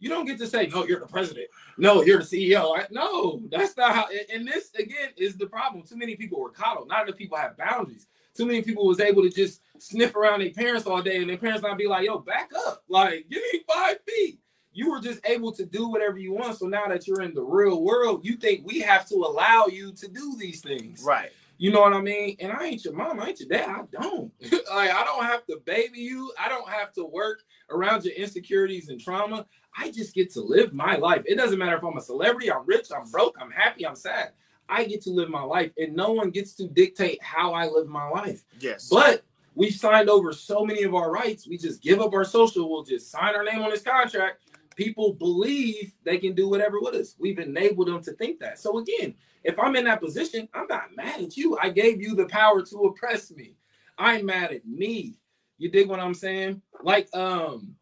[0.00, 1.46] You don't get to say, no, you're the president.
[1.78, 2.76] No, you're the CEO.
[2.76, 4.06] I- no, that's not how.
[4.08, 5.82] and- And this again is the problem.
[5.82, 6.88] Too many people were coddled.
[6.88, 8.06] Not enough people have boundaries.
[8.36, 11.38] Too many people was able to just sniff around their parents all day, and their
[11.38, 12.84] parents not be like, "Yo, back up!
[12.88, 14.40] Like, give me five feet."
[14.72, 16.58] You were just able to do whatever you want.
[16.58, 19.92] So now that you're in the real world, you think we have to allow you
[19.92, 21.04] to do these things.
[21.04, 21.30] Right.
[21.58, 22.36] You know what I mean?
[22.40, 23.68] And I ain't your mom, I ain't your dad.
[23.68, 24.32] I don't.
[24.52, 26.32] like I don't have to baby you.
[26.38, 29.46] I don't have to work around your insecurities and trauma.
[29.76, 31.22] I just get to live my life.
[31.26, 34.32] It doesn't matter if I'm a celebrity, I'm rich, I'm broke, I'm happy, I'm sad.
[34.68, 37.88] I get to live my life, and no one gets to dictate how I live
[37.88, 38.44] my life.
[38.60, 38.88] Yes.
[38.88, 39.24] But
[39.54, 41.46] we've signed over so many of our rights.
[41.46, 42.70] We just give up our social.
[42.70, 44.42] We'll just sign our name on this contract.
[44.76, 47.14] People believe they can do whatever with us.
[47.18, 48.58] We've enabled them to think that.
[48.58, 51.56] So again, if I'm in that position, I'm not mad at you.
[51.60, 53.56] I gave you the power to oppress me.
[53.98, 55.18] I'm mad at me.
[55.58, 56.60] You dig what I'm saying?
[56.82, 57.76] Like um,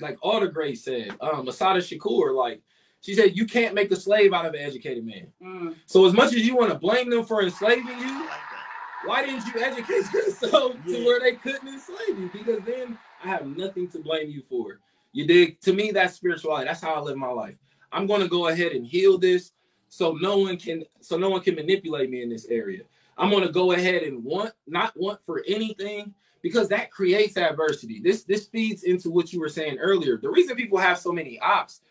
[0.00, 2.60] like Alder Gray said, um, Assata Shakur, like
[3.04, 5.26] she said, you can't make a slave out of an educated man.
[5.42, 5.74] Mm.
[5.84, 8.28] So as much as you want to blame them for enslaving you,
[9.04, 10.96] why didn't you educate yourself Yeah.
[10.96, 12.30] to where they couldn't enslave you?
[12.32, 14.80] Because then I have nothing to blame you for.
[15.12, 15.60] You dig?
[15.60, 16.64] To me, that's spirituality.
[16.66, 17.56] That's how I live my life.
[17.92, 19.52] I'm gonna go ahead and heal this
[19.90, 22.84] so no one can so no one can manipulate me in this area.
[23.18, 28.00] I'm gonna go ahead and want not want for anything because that creates adversity.
[28.00, 30.16] This this feeds into what you were saying earlier.
[30.16, 31.82] The reason people have so many ops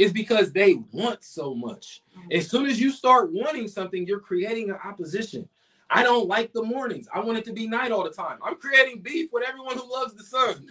[0.00, 2.02] is because they want so much.
[2.18, 2.32] Mm-hmm.
[2.32, 5.46] As soon as you start wanting something, you're creating an opposition.
[5.90, 7.06] I don't like the mornings.
[7.12, 8.38] I want it to be night all the time.
[8.42, 10.68] I'm creating beef with everyone who loves the sun.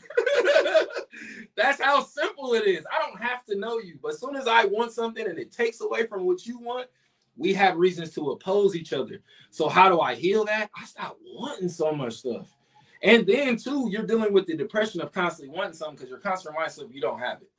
[1.55, 2.85] That's how simple it is.
[2.91, 5.51] I don't have to know you, but as soon as I want something and it
[5.51, 6.87] takes away from what you want,
[7.37, 9.21] we have reasons to oppose each other.
[9.51, 10.71] So how do I heal that?
[10.75, 12.47] I stop wanting so much stuff.
[13.03, 16.55] And then too, you're dealing with the depression of constantly wanting something because you're constantly
[16.55, 17.49] reminding yourself you don't have it.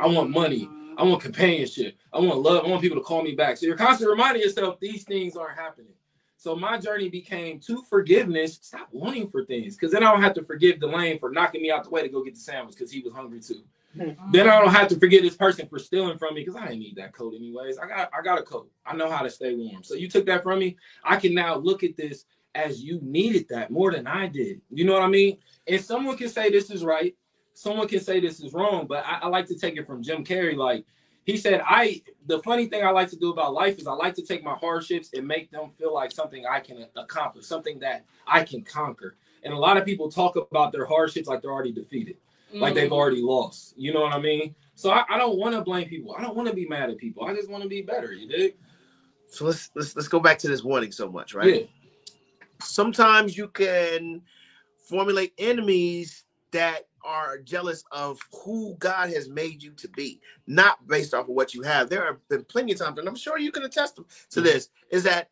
[0.00, 0.68] I want money.
[0.96, 1.96] I want companionship.
[2.12, 2.64] I want love.
[2.64, 3.56] I want people to call me back.
[3.56, 5.92] So you're constantly reminding yourself these things aren't happening.
[6.36, 8.58] So my journey became to forgiveness.
[8.60, 11.70] Stop wanting for things, because then I don't have to forgive Delayne for knocking me
[11.70, 13.62] out the way to go get the sandwich because he was hungry too.
[13.96, 14.30] Mm-hmm.
[14.32, 16.80] Then I don't have to forgive this person for stealing from me because I didn't
[16.80, 17.78] need that coat anyways.
[17.78, 18.70] I got I got a coat.
[18.84, 19.84] I know how to stay warm.
[19.84, 20.76] So you took that from me.
[21.02, 24.60] I can now look at this as you needed that more than I did.
[24.70, 25.38] You know what I mean?
[25.66, 27.16] And someone can say this is right.
[27.54, 30.24] Someone can say this is wrong, but I, I like to take it from Jim
[30.24, 30.56] Carrey.
[30.56, 30.84] Like
[31.24, 34.14] he said, I the funny thing I like to do about life is I like
[34.16, 38.04] to take my hardships and make them feel like something I can accomplish, something that
[38.26, 39.14] I can conquer.
[39.44, 42.16] And a lot of people talk about their hardships like they're already defeated.
[42.52, 42.94] like they've Mm.
[42.94, 43.74] already lost.
[43.76, 44.54] You know what I mean?
[44.76, 46.14] So I, I don't want to blame people.
[46.16, 47.24] I don't want to be mad at people.
[47.24, 48.12] I just want to be better.
[48.12, 48.54] You dig?
[49.28, 51.52] So let's let's let's go back to this wanting so much, right?
[51.62, 51.66] Yeah.
[52.60, 54.22] Sometimes you can
[54.88, 61.14] formulate enemies that are jealous of who God has made you to be, not based
[61.14, 61.90] off of what you have.
[61.90, 64.44] There have been plenty of times, and I'm sure you can attest to Mhm.
[64.44, 65.30] this, is that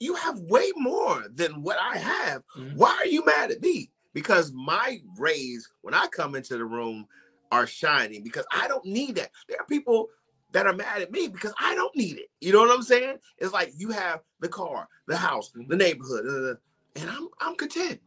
[0.00, 2.44] you have way more than what I have.
[2.56, 2.76] Mhm.
[2.76, 3.92] Why are you mad at me?
[4.14, 7.08] Because my rays, when I come into the room,
[7.52, 9.30] are shining because I don't need that.
[9.48, 10.10] There are people
[10.52, 12.30] that are mad at me because I don't need it.
[12.42, 13.20] You know what I'm saying?
[13.38, 18.02] It's like you have the car, the house, the neighborhood, uh, and I'm I'm content.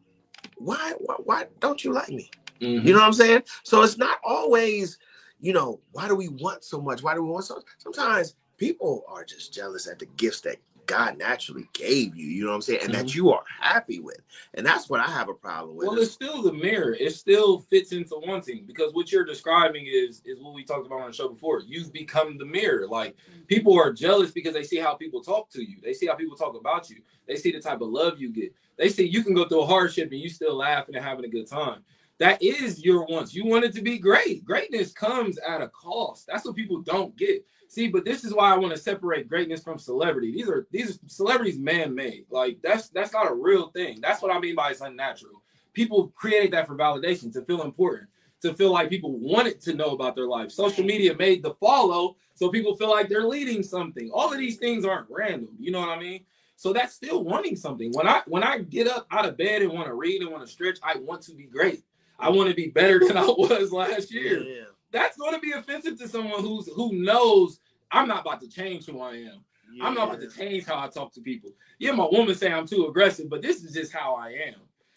[0.58, 2.32] Why, why why don't you like me?
[2.62, 2.86] Mhm.
[2.86, 3.43] You know what I'm saying?
[3.64, 4.97] So it's not always,
[5.39, 7.01] you know, why do we want so much?
[7.01, 7.62] Why do we want so?
[7.80, 12.28] Sometimes people are just jealous at the gifts that God naturally gave you.
[12.28, 12.82] You know what I'm saying?
[12.84, 14.20] And that you are happy with,
[14.55, 15.88] and that's what I have a problem with.
[15.88, 16.93] Well, it's still the mirror.
[16.99, 21.01] It still fits into wanting because what you're describing is is what we talked about
[21.01, 21.62] on the show before.
[21.66, 22.88] You've become the mirror.
[22.88, 23.16] Like
[23.47, 25.78] people are jealous because they see how people talk to you.
[25.82, 26.97] They see how people talk about you.
[27.26, 28.53] They see the type of love you get.
[28.78, 31.30] They see you can go through a hardship and you still laughing and having a
[31.30, 31.84] good time.
[32.22, 33.34] That is your wants.
[33.34, 34.45] You want it to be great.
[34.45, 36.28] Greatness comes at a cost.
[36.28, 37.43] That's what people don't get.
[37.67, 40.32] See, but this is why I want to separate greatness from celebrity.
[40.32, 42.28] These are these are celebrities man-made.
[42.30, 44.01] Like that's that's not a real thing.
[44.01, 45.41] That's what I mean by it's unnatural.
[45.74, 48.07] People created that for validation, to feel important,
[48.43, 50.51] to feel like people wanted to know about their life.
[50.51, 54.11] Social media made the follow, so people feel like they're leading something.
[54.13, 55.55] All of these things aren't random.
[55.59, 56.26] You know what I mean?
[56.55, 57.91] So that's still wanting something.
[57.93, 60.45] When I when I get up out of bed and want to read and want
[60.45, 61.84] to stretch, I want to be great.
[62.22, 64.63] I want to be better than I was last year yeah.
[64.91, 67.59] that's going to be offensive to someone who's who knows
[67.91, 69.43] I'm not about to change who I am.
[69.82, 71.51] I'm not about to change how I talk to people.
[71.80, 74.55] Yeah, my woman say I'm too aggressive, but this is just how I am.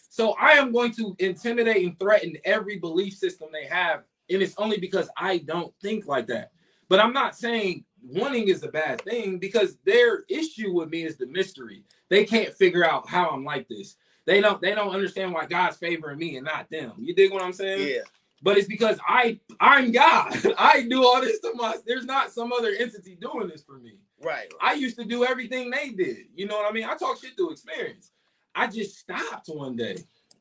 [0.09, 4.55] So I am going to intimidate and threaten every belief system they have, and it's
[4.59, 6.53] only because I don't think like that.
[6.89, 11.17] But I'm not saying wanting is a bad thing because their issue with me is
[11.17, 11.85] the mystery.
[12.11, 13.97] They can't figure out how I'm like this.
[14.27, 16.93] They don't they don't understand why God's favoring me and not them.
[16.99, 17.89] You dig what I'm saying?
[17.89, 18.03] Yeah.
[18.43, 20.35] but it's because I I'm God.
[20.59, 21.77] I do all this to my.
[21.87, 23.95] There's not some other entity doing this for me.
[24.23, 24.51] Right.
[24.61, 26.27] I used to do everything they did.
[26.35, 26.85] You know what I mean?
[26.85, 28.13] I talk shit through experience.
[28.55, 29.97] I just stopped one day.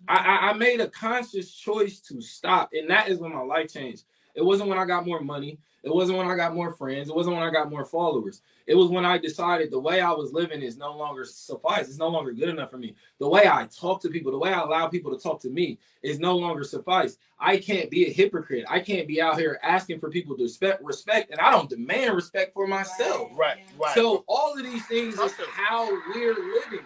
[0.07, 3.73] I, I, I made a conscious choice to stop, and that is when my life
[3.73, 4.03] changed.
[4.35, 5.59] It wasn't when I got more money.
[5.83, 7.09] It wasn't when I got more friends.
[7.09, 8.41] It wasn't when I got more followers.
[8.65, 11.89] It was when I decided the way I was living is no longer suffice.
[11.89, 12.95] It's no longer good enough for me.
[13.19, 15.77] The way I talk to people, the way I allow people to talk to me
[16.01, 17.17] is no longer suffice.
[17.37, 18.63] I can't be a hypocrite.
[18.69, 22.15] I can't be out here asking for people to respect, respect, and I don't demand
[22.15, 23.31] respect for myself.
[23.35, 23.57] Right.
[23.77, 23.93] Right.
[23.93, 26.85] So all of these things is how we're living.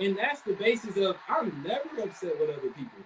[0.00, 2.98] And that's the basis of I'm never upset with other people.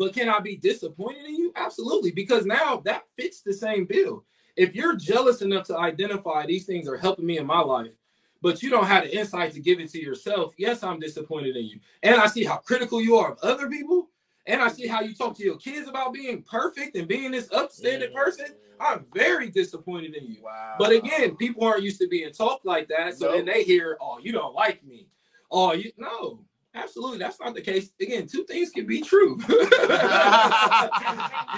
[0.00, 1.52] But can I be disappointed in you?
[1.56, 2.10] Absolutely.
[2.10, 4.24] Because now that fits the same bill.
[4.56, 7.92] If you're jealous enough to identify these things are helping me in my life,
[8.40, 11.66] but you don't have the insight to give it to yourself, yes, I'm disappointed in
[11.66, 11.80] you.
[12.02, 14.08] And I see how critical you are of other people.
[14.46, 17.52] And I see how you talk to your kids about being perfect and being this
[17.52, 18.46] upstanding person.
[18.80, 20.42] I'm very disappointed in you.
[20.42, 20.76] Wow.
[20.78, 23.18] But again, people aren't used to being talked like that.
[23.18, 25.08] So then they hear, oh, you don't like me.
[25.50, 27.18] Oh, you no, absolutely.
[27.18, 27.90] That's not the case.
[28.00, 29.36] Again, two things can be true.
[29.48, 29.56] you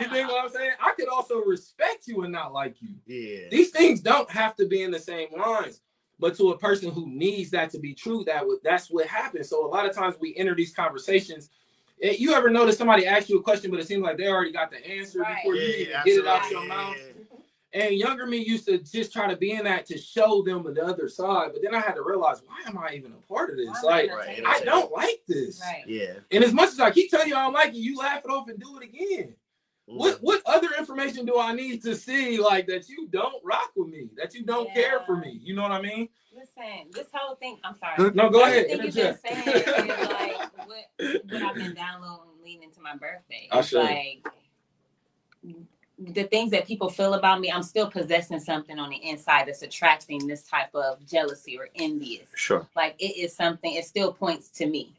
[0.08, 0.72] think what I'm saying?
[0.80, 2.90] I could also respect you and not like you.
[3.06, 3.48] yeah.
[3.50, 5.80] These things don't have to be in the same lines.
[6.18, 9.48] But to a person who needs that to be true, that would that's what happens.
[9.48, 11.50] So a lot of times we enter these conversations.
[12.00, 14.52] eh, You ever notice somebody ask you a question, but it seems like they already
[14.52, 15.36] got the answer Right.
[15.42, 16.96] before you Yeah, even yeah, get it out your mouth?
[16.96, 17.11] Yeah.
[17.74, 20.84] And younger me used to just try to be in that to show them the
[20.84, 21.50] other side.
[21.52, 23.68] But then I had to realize, why am I even a part of this?
[23.82, 25.60] Why I Like, not taking I don't like this.
[25.60, 25.84] Right.
[25.86, 26.14] Yeah.
[26.30, 28.30] And as much as I keep telling you I don't like it, you laugh it
[28.30, 29.34] off and do it again.
[29.86, 30.26] What mm-hmm.
[30.26, 34.10] what other information do I need to see like that you don't rock with me,
[34.16, 35.40] that you don't care for me?
[35.42, 36.08] You know what I mean?
[36.32, 37.58] Listen, this whole thing.
[37.64, 38.12] I'm sorry.
[38.14, 38.66] No, go ahead.
[38.66, 39.44] Everything you've been interject.
[39.44, 43.48] saying is like what, what I've been downloading leading into my birthday.
[43.50, 43.82] I It's should.
[43.82, 44.26] like
[46.08, 49.62] the things that people feel about me, I'm still possessing something on the inside that's
[49.62, 52.28] attracting this type of jealousy or envious.
[52.34, 52.66] Sure.
[52.74, 54.92] Like it is something, it still points to me.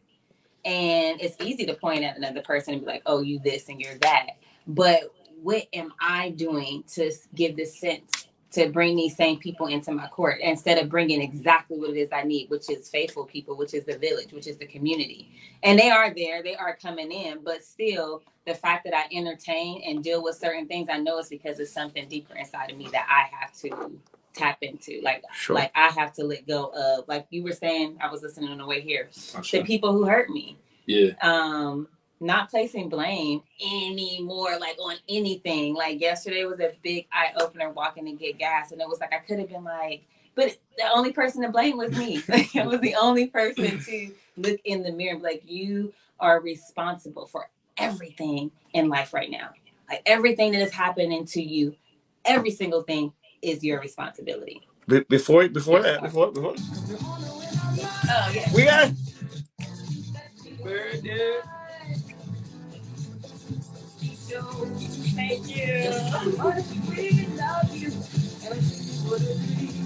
[0.66, 3.82] And it's easy to point at another person and be like, oh, you this and
[3.82, 4.38] you're that.
[4.66, 9.91] But what am I doing to give this sense to bring these same people into
[9.91, 13.58] my court instead of bringing exactly what it is I need, which is faithful people,
[13.58, 15.32] which is the village, which is the community.
[15.64, 19.84] And they are there, they are coming in, but still, the fact that I entertain
[19.86, 22.89] and deal with certain things, I know it's because it's something deeper inside of me
[22.91, 24.00] that I have to
[24.34, 25.00] tap into.
[25.04, 25.56] Like, Sure.
[25.56, 28.58] like I have to let go of, like you were saying, I was listening on
[28.58, 31.12] the way here, I the people who hurt me Yeah.
[31.22, 31.88] um
[32.20, 35.76] not placing blame anymore, like on anything.
[35.76, 39.14] Like yesterday was a big eye opener walking to get gas, and it was like
[39.14, 40.04] I could have been like,
[40.36, 42.24] but the only person to blame was me.
[42.30, 45.94] Like, I was the only person to look in the mirror, and be like you
[46.20, 49.49] are responsible for everything in life right now.
[49.89, 51.76] Like everything that is happening to you,
[52.26, 54.67] every single thing is your responsibility.
[54.88, 56.55] Be- before before that, before before
[58.09, 58.51] Oh yeah.
[58.53, 58.91] we got
[60.63, 61.39] Birthday.
[65.15, 65.91] Thank you.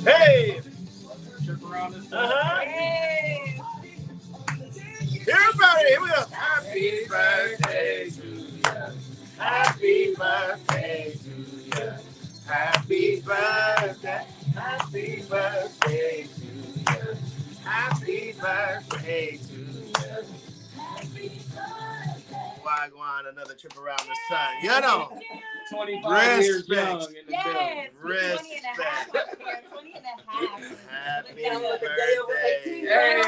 [0.05, 0.61] hey
[1.45, 2.13] Trip around the sun.
[2.13, 2.59] uh-huh.
[2.61, 3.61] Hey.
[5.29, 6.23] Everybody here we go.
[6.31, 8.63] Happy birthday to you.
[9.37, 11.91] Happy birthday to you.
[12.47, 14.25] Happy birthday.
[14.55, 17.17] Happy birthday to you.
[17.63, 20.46] Happy birthday to you.
[22.67, 24.49] Wagwan, another trip around the sun.
[24.61, 25.09] You know.
[25.71, 27.01] 25 years Respect.
[27.01, 27.89] young in the Yes.
[28.01, 28.37] building.
[28.37, 29.13] 20 and a half.
[29.13, 29.71] Respect.
[29.71, 30.61] 20 and a half.
[30.89, 31.87] Happy birthday.
[32.65, 33.23] Hey, there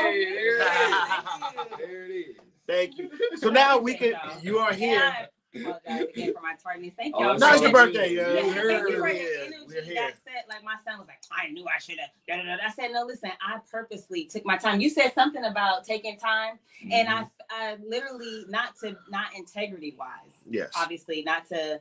[1.78, 2.36] There it is.
[2.68, 3.10] Thank you.
[3.38, 4.14] So now we can.
[4.42, 5.12] You are here.
[5.56, 6.94] Apologize again for my tardiness.
[6.96, 7.38] Thank Oh, y'all.
[7.40, 8.14] No, it's your birthday.
[8.14, 8.98] Yeah, Yeah, we're thank you here.
[8.98, 9.30] for We're the here.
[9.46, 9.94] energy We're here.
[9.96, 12.60] that said, like my son was like, I knew I should have.
[12.64, 14.80] I said, no, listen, I purposely took my time.
[14.80, 16.60] You said something about taking time,
[16.92, 17.26] and I, mm-hmm.
[17.52, 20.10] I literally not to not integrity wise,
[20.50, 20.72] Yes.
[20.78, 21.80] obviously not to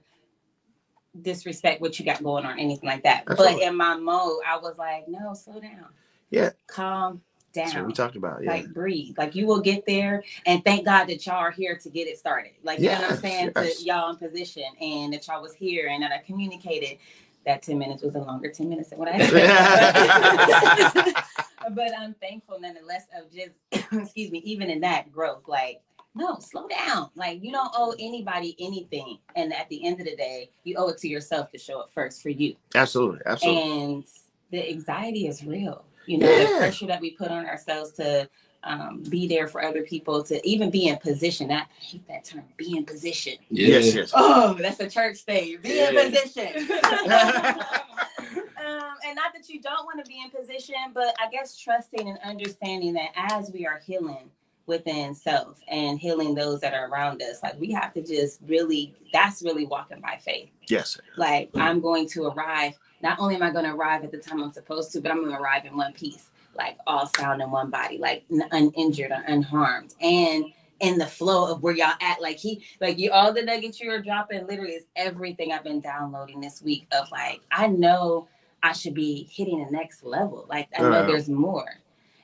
[1.21, 3.25] disrespect what you got going on or anything like that.
[3.29, 3.61] Absolutely.
[3.61, 5.87] But in my mode, I was like, no, slow down.
[6.31, 6.51] Yeah.
[6.67, 7.23] calm
[7.55, 8.43] That's what we talked about.
[8.43, 8.51] Yeah.
[8.51, 9.17] Like breathe.
[9.19, 12.19] Like you will get there and thank God that y'all are here to get it
[12.19, 12.53] started.
[12.63, 13.53] Like you know what I'm saying?
[13.57, 13.79] yes.
[13.79, 16.99] To y'all in position and that y'all was here and that I communicated.
[17.47, 21.15] That 10 minutes was a longer 10 minutes than what I expected.
[21.75, 23.53] but I'm thankful nonetheless of just
[23.93, 25.49] excuse me, even in that growth.
[25.49, 25.81] Like,
[26.15, 27.09] no, slow down.
[27.15, 29.19] Like you don't owe anybody anything.
[29.35, 31.91] And at the end of the day, you owe it to yourself to show up
[31.95, 33.21] first for you absolutely.
[33.25, 33.63] Absolutely.
[33.63, 34.05] and
[34.51, 36.45] the anxiety is real you know Yeah.
[36.53, 38.29] the pressure that we put on ourselves to
[38.65, 42.43] um, be there for other people to even be in position i hate that term
[42.57, 43.95] be in position Yes.
[43.95, 44.11] Yes.
[44.15, 46.49] oh that's a church thing be in position
[48.59, 52.09] um, and not that you don't want to be in position but i guess trusting
[52.09, 54.31] and understanding that as we are healing
[54.67, 58.95] within self and healing those that are around us like we have to just really
[59.13, 60.99] that's really walking by faith Yes.
[61.17, 62.75] like I'm going to arrive.
[63.03, 65.19] Not only am I going to arrive at the time I'm supposed to, but I'm
[65.19, 69.23] going to arrive in one piece, like all sound in one body, like uninjured or
[69.27, 70.47] unharmed, and
[70.81, 72.21] in the flow of where y'all at.
[72.21, 75.81] Like he, like you, all the nuggets you are dropping, literally is everything I've been
[75.81, 76.87] downloading this week.
[76.93, 78.29] Of like, I know
[78.63, 80.47] I should be hitting the next level.
[80.49, 81.07] Like I know Uh.
[81.07, 81.81] there's more.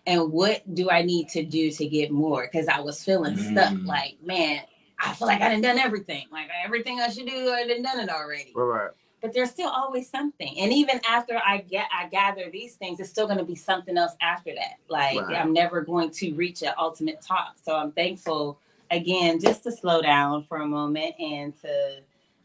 [0.07, 2.43] And what do I need to do to get more?
[2.51, 3.73] Because I was feeling stuck.
[3.73, 3.87] Mm.
[3.87, 4.61] Like, man,
[4.99, 6.27] I feel like I done done everything.
[6.31, 8.91] Like everything I should do, I done done it already Right.
[9.25, 9.31] Right.
[9.31, 10.59] but there's still always something.
[10.59, 13.97] And even after I get I gather these things, it's still going to be something
[13.97, 14.77] else after that.
[14.89, 15.37] Like Right.
[15.37, 17.57] I'm never going to reach an ultimate top.
[17.63, 18.59] So I'm thankful
[18.91, 22.01] again just to slow down for a moment and to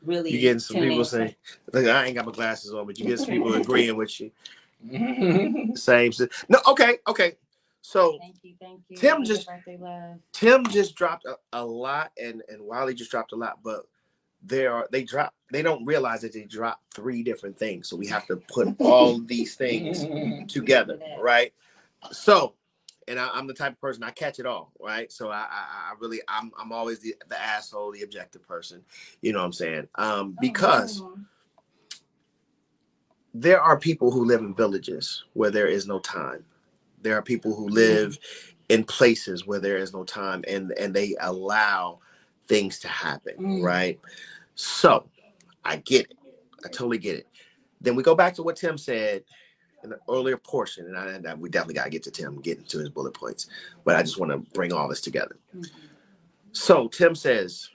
[0.05, 0.31] really.
[0.31, 1.35] You getting some people saying,
[1.73, 4.31] "Look, I ain't got my glasses on," but you get some people agreeing with you.
[5.75, 6.11] Same.
[6.13, 6.59] si- No.
[6.67, 6.99] Okay.
[7.07, 7.33] Okay.
[7.81, 8.97] So Thank you, thank you.
[8.97, 9.47] Tim just-
[9.79, 10.19] love.
[10.33, 13.85] Tim just dropped a, a lot, and and Wali just dropped a lot, but
[14.45, 15.33] they are they drop.
[15.51, 17.89] They don't realize that they dropped three different things.
[17.89, 20.05] So we have to put all these things
[20.53, 21.53] together, right?
[22.11, 22.55] So,
[23.07, 25.11] and I, I'm the type of person I catch it all, right?
[25.11, 28.83] So I, I, I really, I'm, I'm always the, the asshole, the objective person.
[29.21, 29.87] You know what I'm saying?
[29.95, 31.17] Um, because Oh,
[33.33, 36.45] there are people who live in villages where there is no time.
[37.01, 38.19] There are people who live
[38.69, 41.99] in places where there is no time, and and they allow
[42.47, 43.63] things to happen, Mm.
[43.63, 43.99] right?
[44.55, 45.09] So,
[45.69, 46.17] I get it.
[46.65, 47.27] I totally get it.
[47.79, 49.23] Then we go back to what Tim said
[49.83, 52.41] in the earlier portion, and, I, and I- we definitely got to get to Tim
[52.41, 53.47] getting to his bullet points.
[53.85, 55.37] But I just want to bring all this together.
[55.55, 55.69] Mhm.
[56.51, 57.69] So Tim says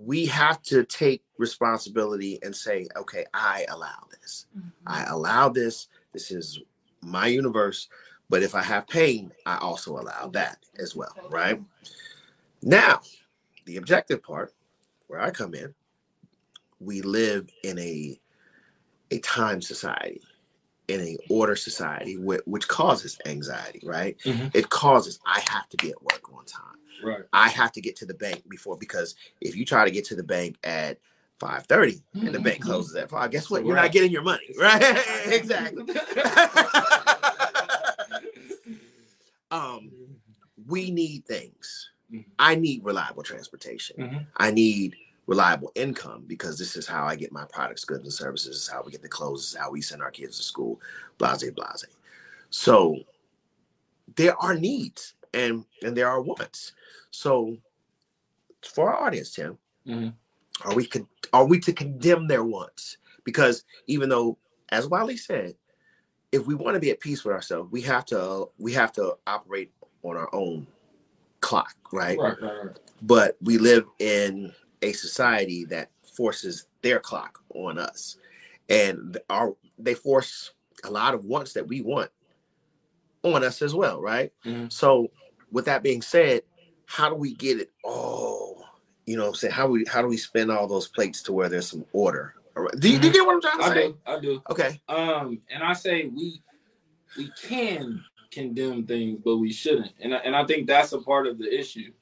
[0.00, 4.46] we have to take responsibility and say, okay, I allow this.
[4.56, 4.72] Mhm.
[4.86, 5.88] I allow this.
[6.12, 6.60] This is
[7.02, 7.88] my universe.
[8.30, 11.60] But if I have pain, I also allow that as well, right?
[12.62, 13.00] Now,
[13.66, 14.54] the objective part,
[15.06, 15.74] where I come in,
[16.80, 18.20] we live in a
[19.10, 20.20] a time society,
[20.88, 24.18] in a order society, which, which causes anxiety, right?
[24.24, 24.54] Mhm.
[24.54, 26.64] It causes I have to be at work on time.
[27.02, 27.22] Right.
[27.32, 30.16] I have to get to the bank before because if you try to get to
[30.16, 30.98] the bank at
[31.40, 33.64] 5:30 and the bank closes at 5, guess what?
[33.64, 34.82] You're not getting your money, right?
[35.26, 35.84] exactly.
[39.50, 39.90] um,
[40.66, 41.90] we need things.
[42.12, 42.28] mm-hmm.
[42.38, 43.96] I need reliable transportation.
[43.98, 44.18] Mm-hmm.
[44.36, 44.96] I need
[45.28, 48.48] reliable income because this is how I get my products, goods, and services.
[48.48, 49.42] This is how we get the clothes.
[49.42, 50.80] This is how we send our kids to school.
[51.18, 51.84] Blase, blase.
[52.50, 52.96] So
[54.16, 56.72] there are needs and and there are wants.
[57.10, 57.58] So
[58.66, 60.68] for our audience, Tim, mm-hmm.
[60.68, 62.96] are we con- are we to condemn their wants?
[63.22, 64.38] Because even though,
[64.70, 65.54] as Wali said,
[66.32, 69.18] if we want to be at peace with ourselves, we have to we have to
[69.26, 69.72] operate
[70.02, 70.66] on our own
[71.40, 72.18] clock, right?
[72.18, 72.78] Right, right, right.
[73.02, 78.16] But we live in a society that forces their clock on us,
[78.68, 80.52] and our they force
[80.84, 82.10] a lot of wants that we want
[83.22, 84.32] on us as well, right?
[84.44, 84.68] Mm-hmm.
[84.68, 85.10] So,
[85.50, 86.42] with that being said,
[86.86, 88.64] how do we get it all?
[89.06, 91.70] You know, say how we how do we spin all those plates to where there's
[91.70, 92.34] some order?
[92.78, 93.88] Do you, do you get what I'm trying to I say?
[93.88, 94.42] Do, I do.
[94.50, 94.80] Okay.
[94.88, 96.42] Um, and I say we
[97.16, 99.92] we can condemn things, but we shouldn't.
[100.00, 101.92] And I, and I think that's a part of the issue.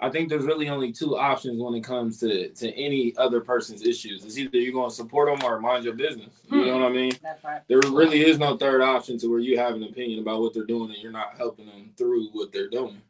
[0.00, 3.82] I think there's really only two options when it comes to to any other person's
[3.82, 4.24] issues.
[4.24, 6.30] It's either you're going to support them or mind your business.
[6.50, 6.82] You know hmm.
[6.82, 7.12] what I mean?
[7.22, 7.62] That's right.
[7.68, 10.64] There really is no third option to where you have an opinion about what they're
[10.64, 13.00] doing and you're not helping them through what they're doing.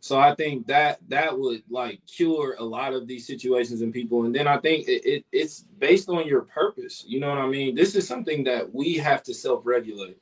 [0.00, 4.24] So I think that that would like cure a lot of these situations and people.
[4.24, 7.04] And then I think it, it, it's based on your purpose.
[7.08, 7.74] You know what I mean?
[7.74, 10.18] This is something that we have to self-regulate.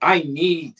[0.00, 0.74] I need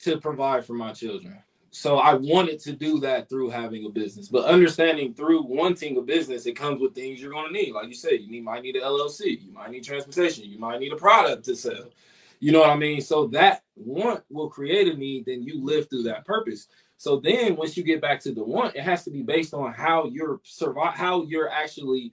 [0.00, 1.36] to provide for my children.
[1.72, 4.28] So I wanted to do that through having a business.
[4.28, 7.72] But understanding through wanting a business, it comes with things you're going to need.
[7.72, 10.80] Like you said, you need, might need an LLC, you might need transportation, you might
[10.80, 11.90] need a product to sell.
[12.40, 13.00] You know what I mean?
[13.00, 16.66] So that want will create a need, then you live through that purpose.
[16.96, 19.72] So then once you get back to the want, it has to be based on
[19.72, 22.12] how you're survive how you're actually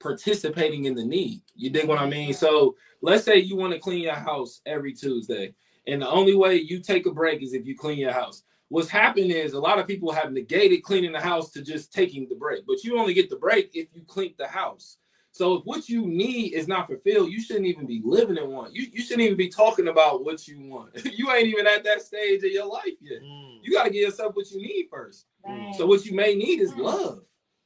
[0.00, 1.42] participating in the need.
[1.54, 2.34] You dig what I mean?
[2.34, 5.54] So let's say you want to clean your house every Tuesday.
[5.86, 8.42] And the only way you take a break is if you clean your house.
[8.70, 12.28] What's happened is a lot of people have negated cleaning the house to just taking
[12.28, 14.96] the break, but you only get the break if you clean the house.
[15.32, 18.72] So if what you need is not fulfilled, you shouldn't even be living in one.
[18.72, 21.04] You, you shouldn't even be talking about what you want.
[21.16, 23.20] you ain't even at that stage of your life yet.
[23.22, 23.58] Mm.
[23.60, 25.26] You got to give yourself what you need first.
[25.44, 25.74] Right.
[25.76, 27.22] So what you may need is love.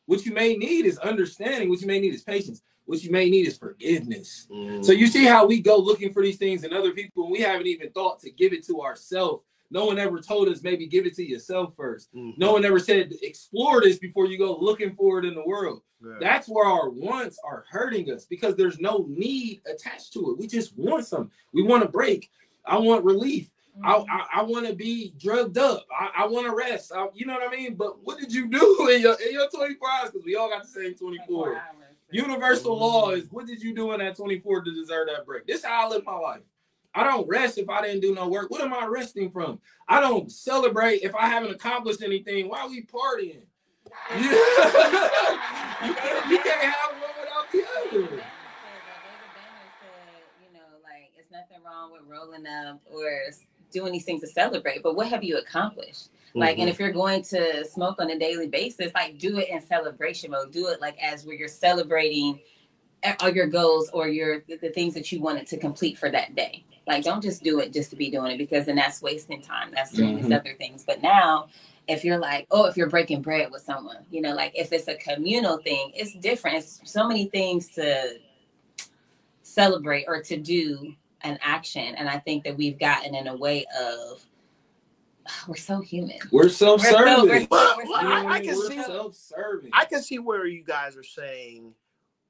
[0.07, 1.69] What you may need is understanding.
[1.69, 2.63] What you may need is patience.
[2.87, 4.47] What you may need is forgiveness.
[4.51, 4.83] Mm.
[4.83, 7.41] So you see how we go looking for these things in other people, and we
[7.41, 11.07] haven't even thought to give it to ourselves no one ever told us maybe give
[11.07, 12.31] it to yourself 1st mm-hmm.
[12.37, 15.83] No one ever said explore this before you go looking for it in the world.
[16.05, 16.15] Yeah.
[16.21, 20.39] That's where our wants are hurting us because there's no need attached to it.
[20.39, 21.31] We just want some.
[21.53, 22.31] We want a break.
[22.67, 23.51] I want relief.
[23.79, 23.87] Mm-hmm.
[23.87, 25.87] I, I, I want to be drugged up.
[25.99, 26.93] I, I want to rest.
[26.95, 27.75] I, you know what I mean?
[27.75, 30.11] But what did you do in your in your 24 hours?
[30.11, 31.61] Because we all got the same 24.
[32.11, 32.83] Universal mm-hmm.
[32.83, 35.47] law is what did you do in that 24 to deserve that break?
[35.47, 36.43] This is how I live my life.
[36.95, 38.51] I don't rest if I didn't do no work.
[38.51, 39.61] What am I resting from?
[39.88, 42.49] I don't celebrate if I haven't accomplished anything.
[42.49, 43.42] Why are we partying?
[44.16, 44.30] you,
[45.95, 48.01] can't, you can't have one without the other.
[48.01, 48.09] You
[50.53, 53.20] know, like it's nothing wrong with rolling up or
[53.72, 56.11] doing these things to celebrate, but what have you accomplished?
[56.34, 56.62] Like, mm-hmm.
[56.62, 60.30] and if you're going to smoke on a daily basis, like do it in celebration
[60.30, 60.53] mode.
[60.53, 62.40] Do it like as where you're celebrating
[63.21, 66.65] all your goals or your the things that you wanted to complete for that day.
[66.87, 69.71] Like, don't just do it just to be doing it because then that's wasting time.
[69.75, 70.29] That's doing mm-hmm.
[70.29, 70.85] these other things.
[70.87, 71.49] But now,
[71.89, 74.89] if you're like, oh, if you're breaking bread with someone, you know, like if it's
[74.89, 76.59] a communal thing, it's different.
[76.59, 78.19] It's so many things to
[79.43, 81.95] celebrate or to do an action.
[81.95, 84.25] And I think that we've gotten in a way of
[85.49, 86.19] we're so human.
[86.31, 87.29] We're self-serving.
[87.29, 89.71] We're so, well, I, I, can see self-serving.
[89.73, 91.73] I can see where you guys are saying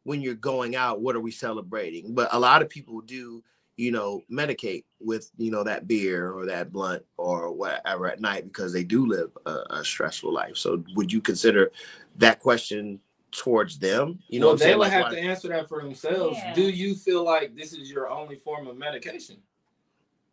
[0.04, 2.14] when you're going out, what are we celebrating?
[2.14, 3.42] But a lot of people do
[3.76, 8.44] you know, medicate with, you know, that beer or that blunt or whatever at night
[8.44, 10.56] because they do live a, a stressful life.
[10.56, 11.72] So would you consider
[12.16, 13.00] that question
[13.32, 14.20] towards them?
[14.28, 16.38] You know, well, they would like, have to answer that for themselves.
[16.38, 16.54] Yeah.
[16.54, 19.38] Do you feel like this is your only form of medication?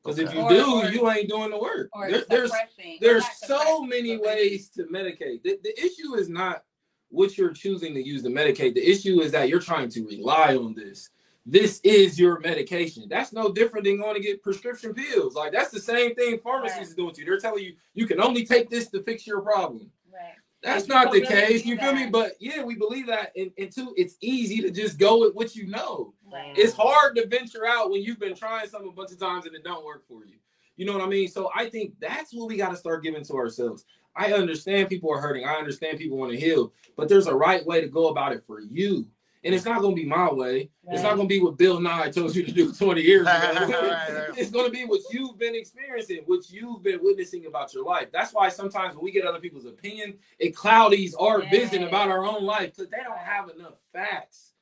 [0.03, 0.30] Because okay.
[0.30, 1.89] if you or, do, or, you ain't doing the work.
[2.09, 2.51] There, there's
[2.99, 5.43] there's so many ways to medicate.
[5.43, 6.63] The, the issue is not
[7.12, 8.74] what you're choosing to use to medicate.
[8.74, 11.09] The issue is that you're trying to rely on this
[11.45, 13.05] this is your medication.
[13.09, 15.36] That's no different than going to get prescription pills.
[15.36, 16.91] Like that's the same thing pharmacies right.
[16.91, 17.26] are doing to you.
[17.26, 19.89] They're telling you you can only take this to fix your problem.
[20.12, 20.36] Right.
[20.62, 21.66] That's not the case.
[21.66, 22.05] You feel that.
[22.05, 22.09] me?
[22.12, 23.32] But yeah, we believe that.
[23.36, 26.14] And, and two, it's easy to just go with what you know.
[26.32, 26.53] Right.
[26.55, 29.55] It's hard to venture out when you've been trying something a bunch of times and
[29.55, 30.36] it don't work for you.
[30.78, 31.28] You know what I mean?
[31.28, 33.86] So I think that's what we got to start giving to ourselves.
[34.16, 35.45] I understand people are hurting.
[35.45, 38.43] I understand people want to heal, but there's a right way to go about it
[38.45, 39.07] for you.
[39.43, 40.70] And it's not gonna be my way.
[40.88, 43.32] It's not gonna be what Bill Nye told you to do 20 years ago.
[43.32, 44.30] Right, right, right.
[44.38, 48.09] it's gonna be what you've been experiencing, what you've been witnessing about your life.
[48.14, 52.24] That's why sometimes when we get other people's opinion, it cloudies our vision about our
[52.24, 54.53] own life because they don't have enough facts.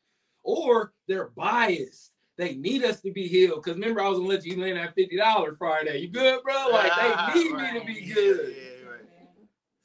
[0.44, 2.14] Or they're biased.
[2.38, 3.62] They need us to be healed.
[3.62, 5.98] Because remember, I was gonna let you land that $50 Friday.
[5.98, 6.70] You good, bro?
[6.72, 6.92] Like
[7.34, 8.56] they need me to be good.
[8.56, 8.79] yeah, right.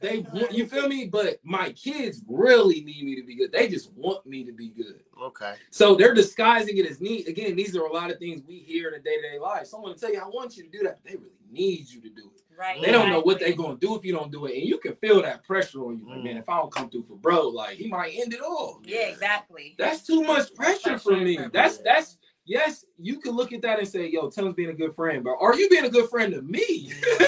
[0.04, 1.06] They want you feel me?
[1.06, 3.52] But my kids really need me to be good.
[3.52, 5.00] They just want me to be good.
[5.20, 5.54] Okay.
[5.70, 7.26] So they're disguising it as need.
[7.26, 9.66] Again, these are a lot of things we hear in a day-to-day life.
[9.66, 12.08] Someone will tell you, I want you to do that, they really need you to
[12.10, 12.42] do it.
[12.56, 12.80] Right.
[12.80, 14.56] They don't know what they're gonna do if you don't do it.
[14.56, 16.06] And you can feel that pressure on you.
[16.08, 16.24] Like, Mm.
[16.24, 18.80] man, if I don't come through for bro, like he might end it all.
[18.84, 19.74] Yeah, exactly.
[19.76, 21.36] That's too much pressure for me.
[21.36, 21.50] Pressure.
[21.52, 24.94] That's that's yes, you can look at that and say, yo, Tim's being a good
[24.94, 26.92] friend, but are you being a good friend to me?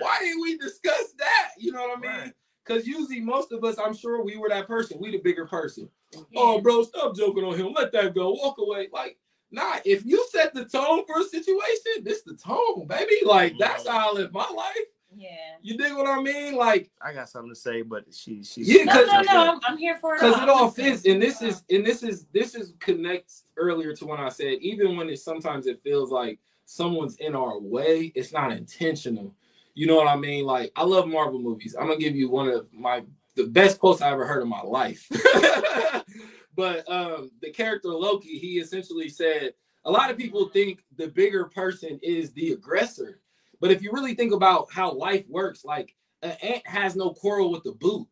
[0.00, 1.50] Why didn't we discuss that?
[1.58, 2.10] You know what I mean?
[2.10, 2.32] Right.
[2.64, 4.98] Because usually most of us, I'm sure we were that person.
[5.00, 5.88] We the bigger person.
[6.12, 6.20] Yeah.
[6.36, 7.72] Oh, bro, stop joking on him.
[7.72, 8.32] Let that go.
[8.32, 8.88] Walk away.
[8.92, 9.18] Like,
[9.50, 13.16] nah, if you set the tone for a situation, this the tone, baby.
[13.24, 13.60] Like, mm-hmm.
[13.60, 14.76] that's how I live my life.
[15.14, 15.28] Yeah.
[15.62, 16.54] You dig what I mean?
[16.54, 19.52] Like, I got something to say, but she she's Yeah, No, Because- no, no.
[19.54, 20.20] I'm, I'm here for it.
[20.20, 21.04] because it all fits.
[21.06, 24.96] And this is and this is this is connects earlier to when I said, even
[24.96, 29.34] when it sometimes it feels like someone's in our way, it's not intentional.
[29.74, 30.44] You know what I mean?
[30.44, 31.74] Like, I love Marvel movies.
[31.78, 33.02] I'm gonna give you one of my
[33.36, 35.08] the best quotes I ever heard in my life.
[36.54, 39.54] but um the character Loki, he essentially said,
[39.84, 43.20] a lot of people think the bigger person is the aggressor.
[43.60, 47.50] But if you really think about how life works, like an ant has no quarrel
[47.50, 48.06] with the boot.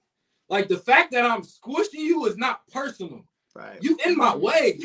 [0.48, 3.24] Like the fact that I'm squishing you is not personal.
[3.54, 3.78] right.
[3.82, 4.80] You in my way.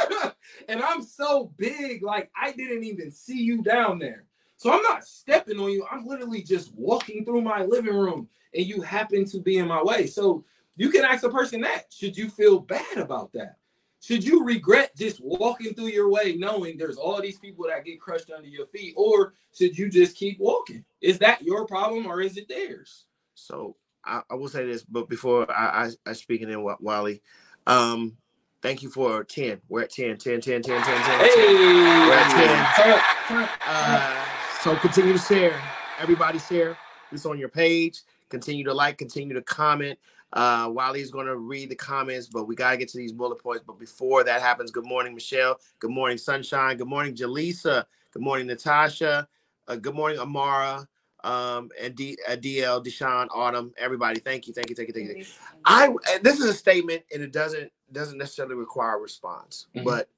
[0.68, 4.26] and I'm so big, like I didn't even see you down there.
[4.56, 5.84] So I'm not stepping on you.
[5.90, 9.82] I'm literally just walking through my living room and you happen to be in my
[9.82, 10.06] way.
[10.06, 10.44] So
[10.76, 11.86] you can ask a person that.
[11.92, 13.56] Should you feel bad about that?
[14.02, 18.00] Should you regret just walking through your way knowing there's all these people that get
[18.00, 18.94] crushed under your feet?
[18.96, 20.84] Or should you just keep walking?
[21.00, 23.04] Is that your problem or is it theirs?
[23.34, 27.22] So I, I will say this, but before I I, I speak it in Wali,
[27.68, 28.16] um,
[28.60, 29.60] thank you for ten.
[29.68, 30.94] We're at 10, 10, 10, 10, 10, 10.
[30.94, 32.84] Hey, We're at 10.
[32.84, 33.50] Turn up, turn up.
[33.64, 34.24] Uh,
[34.62, 35.62] so continue to share.
[36.00, 36.76] Everybody share.
[37.12, 38.00] This on your page.
[38.30, 38.98] Continue to like.
[38.98, 39.96] Continue to comment.
[40.32, 43.42] Uh, Wali's going to read the comments, but we got to get to these bullet
[43.42, 43.64] points.
[43.66, 45.60] But before that happens, good morning, Michelle.
[45.78, 46.76] Good morning, Sunshine.
[46.76, 47.84] Good morning, Jaleesa.
[48.12, 49.28] Good morning, Natasha.
[49.68, 50.88] Uh, good morning, Amara.
[51.24, 54.18] Um, and D, uh, DL, Deshaun, Autumn, everybody.
[54.18, 55.24] Thank you, thank you, thank you, thank you.
[55.64, 59.68] I this is a statement, and it doesn't doesn't necessarily require a response.
[59.76, 59.84] Mhm.
[59.84, 60.08] But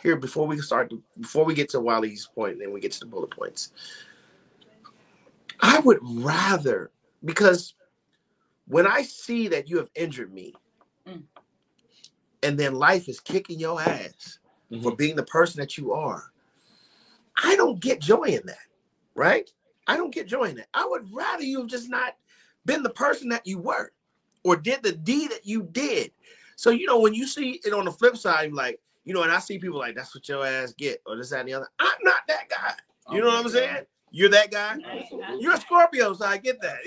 [0.00, 3.00] here, before we start, before we get to Wali's point, and then we get to
[3.00, 3.72] the bullet points,
[5.58, 6.92] I would rather
[7.24, 7.74] because
[8.68, 10.54] when I see that you have injured me,
[11.06, 11.22] Mm.
[12.42, 14.38] and then life is kicking your ass
[14.82, 14.96] for Mhm.
[14.98, 16.30] being the person that you are,
[17.42, 18.66] I don't get joy in that,
[19.14, 19.50] right?
[19.86, 20.68] I don't get joy in that.
[20.74, 22.16] I would rather you have just not
[22.66, 23.92] been the person that you were
[24.44, 26.12] or did the deed that you did.
[26.56, 29.32] So, you know, when you see it on the flip side, like, you know, and
[29.32, 31.68] I see people like, that's what your ass get, or this, that, and the other.
[31.78, 32.74] I'm not that guy.
[33.10, 33.86] You know what I'm saying?
[34.10, 34.76] You're that guy.
[35.38, 36.78] You're a Scorpio, so I get that.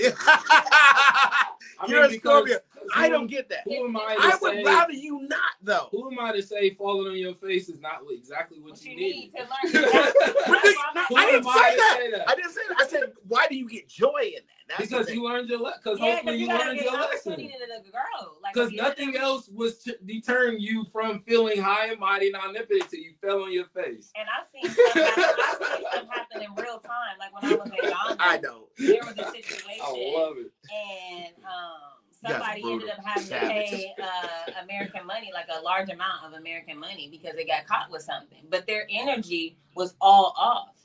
[1.82, 2.51] I You're a mean, because-.
[2.84, 3.59] Because I don't get that.
[3.65, 4.38] Who am I to I say?
[4.41, 5.88] would rather you not, though.
[5.91, 8.91] Who am I to say falling on your face is not exactly what, What you,
[8.91, 9.11] you need?
[9.13, 10.13] need to learn.
[10.47, 11.95] But they- no, Who I didn't am I say that.
[11.99, 12.29] say that?
[12.29, 12.77] I didn't say that.
[12.82, 14.77] I said, why do you get joy in that?
[14.79, 15.79] That's because you learned your lesson.
[15.84, 17.32] Because Yeah, hopefully you you learned your lesson.
[17.34, 18.38] to the girl.
[18.41, 21.61] Like, Because at the end of nothing the- else was t- deterring you from feeling
[21.61, 24.11] high and mighty and omnipotent till you fell on your face.
[24.15, 25.23] And I've seen stuff happen.
[25.23, 27.17] I've seen stuff happen in real time.
[27.19, 28.67] Like when I was in Ghana, I know.
[28.77, 30.51] there was a situation, I love it.
[30.71, 35.61] and um, guys are somebody ended up having to pay uh, American money, like a
[35.61, 38.39] large amount of American money, because they got caught with something.
[38.49, 40.76] But their energy was all off.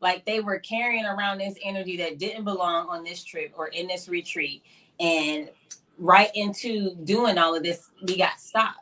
[0.00, 3.86] Like they were carrying around this energy that didn't belong on this trip or in
[3.86, 4.62] this retreat,
[5.00, 5.50] and
[5.98, 8.78] right into doing all of this, we got stopped.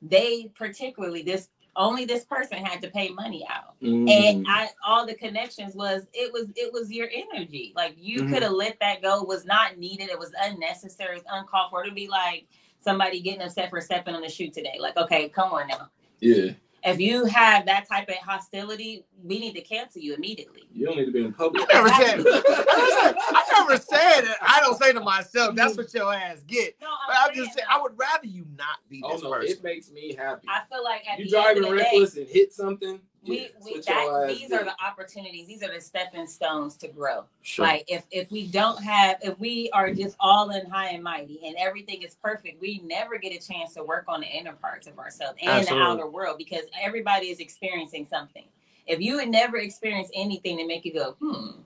[0.00, 4.08] They particularly this only this person had to pay money out Mm.
[4.10, 7.72] and I all the connections was it was it was your energy.
[7.76, 8.32] Like you Mhm.
[8.32, 9.22] could have let that go.
[9.22, 10.08] Was not needed.
[10.10, 11.16] It was unnecessary.
[11.16, 11.82] It's uncalled for.
[11.82, 12.46] It'd be like
[12.80, 14.76] somebody getting upset for stepping on the shoe today.
[14.78, 15.88] Like okay, come on now.
[16.20, 16.52] yeah,
[16.84, 20.68] If you have that type of hostility, we need to cancel you immediately.
[20.70, 21.64] you don't need to be in public.
[21.70, 22.24] I never said.
[22.26, 24.36] I never said it.
[24.42, 25.82] I don't say to myself, "That's mm-hmm.
[25.82, 27.66] what your ass get." No, I'm, I'm just saying.
[27.70, 29.56] I would rather you not be Oh this no, person.
[29.56, 30.46] it makes me happy.
[30.48, 33.00] I feel like at You the end driving of the day, reckless and hit something,
[33.26, 35.46] we, we that, these are the opportunities.
[35.46, 37.24] These are the stepping stones to grow.
[37.42, 37.66] Sure.
[37.66, 41.40] like if if we don't have if we are just all in high and mighty
[41.44, 44.86] and everything is perfect we never get a chance to work on the inner parts
[44.86, 45.84] of ourselves and Absolutely.
[45.84, 48.44] the outer world because everybody is experiencing something.
[48.86, 51.60] If you had never experienced anything to make you go hmm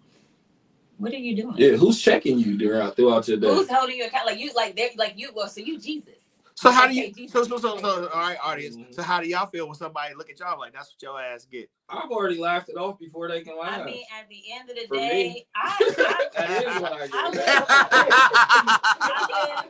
[0.98, 1.54] what are you doing?
[1.56, 3.46] Yeah, who's checking you throughout throughout your day?
[3.46, 4.26] who's holding you account?
[4.26, 6.17] Like you like they like you well so you jesus
[6.58, 7.12] So how do you?
[7.12, 7.32] Jesus.
[7.32, 8.76] So so so, so all right, audience.
[8.76, 8.92] Mhm.
[8.92, 11.46] So how do y'all feel when somebody look at y'all like that's what your ass
[11.50, 11.70] get?
[11.88, 13.80] I've already laughed it off before they can laugh.
[13.80, 15.00] i mean at the end of the For me.
[15.00, 17.40] day I, I that is what I I live, I live,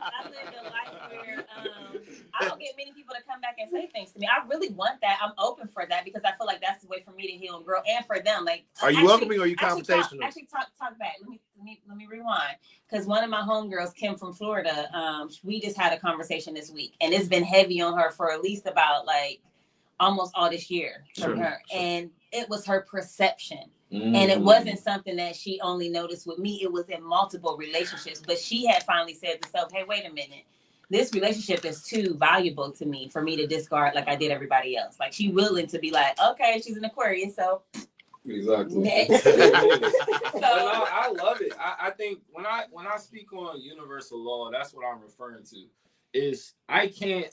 [0.01, 1.28] I live a life where
[2.39, 4.27] I don't get many people to come back and say things to me.
[4.27, 5.17] I really want that.
[5.21, 7.57] I'm open for that because I feel like that's the way for me to heal
[7.57, 8.45] and grow, and for them.
[8.45, 11.15] Like, Are you actually- welcoming or are you actually talk- Actually, talk talk back.
[11.21, 12.55] Let me let me let me rewind
[12.89, 16.71] because one of my homegirls, Kim from Florida, um, we just had a conversation this
[16.71, 19.41] week, and it's been heavy on her for at least about like
[19.99, 21.79] almost all this year from Sure, her, sure.
[21.79, 24.43] and it was her perception and it Mhm.
[24.43, 28.65] wasn't something that she only noticed with me it was in multiple relationships but she
[28.67, 30.45] had finally said to herself hey wait a minute
[30.89, 34.75] this relationship is too valuable to me for me to discard like i did everybody
[34.75, 37.61] else like she willing to be like okay she's an aquarius so
[38.25, 38.77] Exactly.
[38.79, 39.23] Next.
[39.23, 41.53] So- But no, I love it.
[41.59, 45.43] I, I think when I when I speak on universal law, that's what I'm referring
[45.45, 45.65] to.
[46.13, 47.27] Is I can't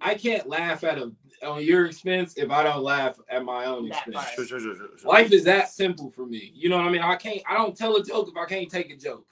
[0.00, 1.12] I can't laugh at a
[1.44, 4.30] on your expense if I don't laugh at my own That expense.
[4.34, 5.10] Sure, sure, sure, sure, sure.
[5.10, 6.52] Life is that simple for me.
[6.54, 7.02] You know what I mean?
[7.02, 9.26] I can't I don't tell a joke if I can't take a joke.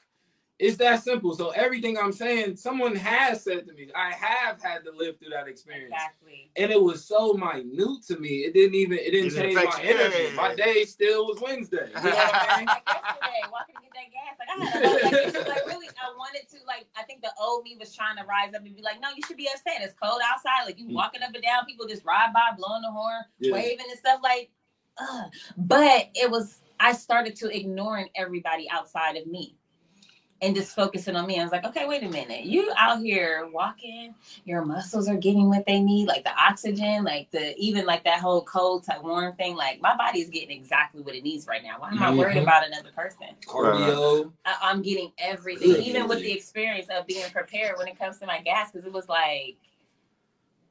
[0.59, 1.35] It's that simple.
[1.35, 3.91] So everything I'm saying, someone has said to me.
[3.95, 8.17] I have had to live through that experience exactly and it was so minute to
[8.19, 8.39] me.
[8.49, 9.89] It didn't even it didn't It didn't change my you.
[9.99, 10.25] energy.
[10.25, 10.33] Yeah.
[10.35, 11.89] My day still was Wednesday.
[11.89, 12.67] You know what I mean?
[12.67, 15.89] like yesterday walking to get that gas like i had a whole, like, like really
[15.89, 18.75] i wanted to like i think the old me was trying to rise up and
[18.75, 20.95] be like no you should be upset it's cold outside like you Mm.
[20.95, 23.53] walking up and down people just ride by blowing the horn Yeah.
[23.53, 24.51] waving and stuff like
[24.99, 25.31] ugh.
[25.57, 29.57] but it was i started to ignoring everybody outside of me
[30.43, 31.41] and just focusing on me.
[31.41, 32.45] I was like, okay, wait a minute.
[32.45, 34.15] You out here walking,
[34.45, 38.21] your muscles are getting what they need, like the oxygen, like the even like that
[38.21, 39.57] whole cold to warm thing.
[39.57, 41.77] Like my body is getting exactly what it needs right now.
[41.79, 42.43] Why am I worried Mhm.
[42.43, 43.29] about another person?
[43.47, 44.33] Cardio.
[44.45, 48.19] I, I'm getting everything, Good even with the experience of being prepared when it comes
[48.19, 49.57] to my gas, because it was like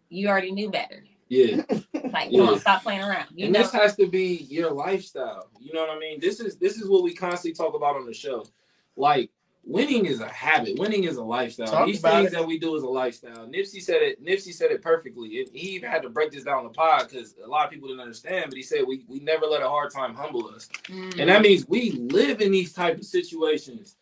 [0.09, 1.03] you already knew better.
[1.30, 1.63] Yeah.
[2.13, 2.41] Like, Yeah.
[2.41, 3.28] come on, stop playing around.
[3.36, 5.49] You and know, this has to be your lifestyle.
[5.59, 6.20] You know what I mean?
[6.20, 8.45] This is this is what we constantly talk about on the show.
[8.95, 9.32] Like
[9.66, 10.78] winning is a habit.
[10.78, 11.68] Winning is a lifestyle.
[11.68, 12.34] Talk These things it.
[12.34, 13.47] that we do is a lifestyle.
[13.47, 14.24] Nipsey said it.
[14.24, 15.39] Nipsey said it perfectly.
[15.39, 17.88] And he even had to break this down the pod because a lot of people
[17.88, 18.45] didn't understand.
[18.49, 20.70] But he said we we never let a hard time humble us.
[20.86, 21.20] Mm.
[21.20, 23.95] And that means we live in these type of situations.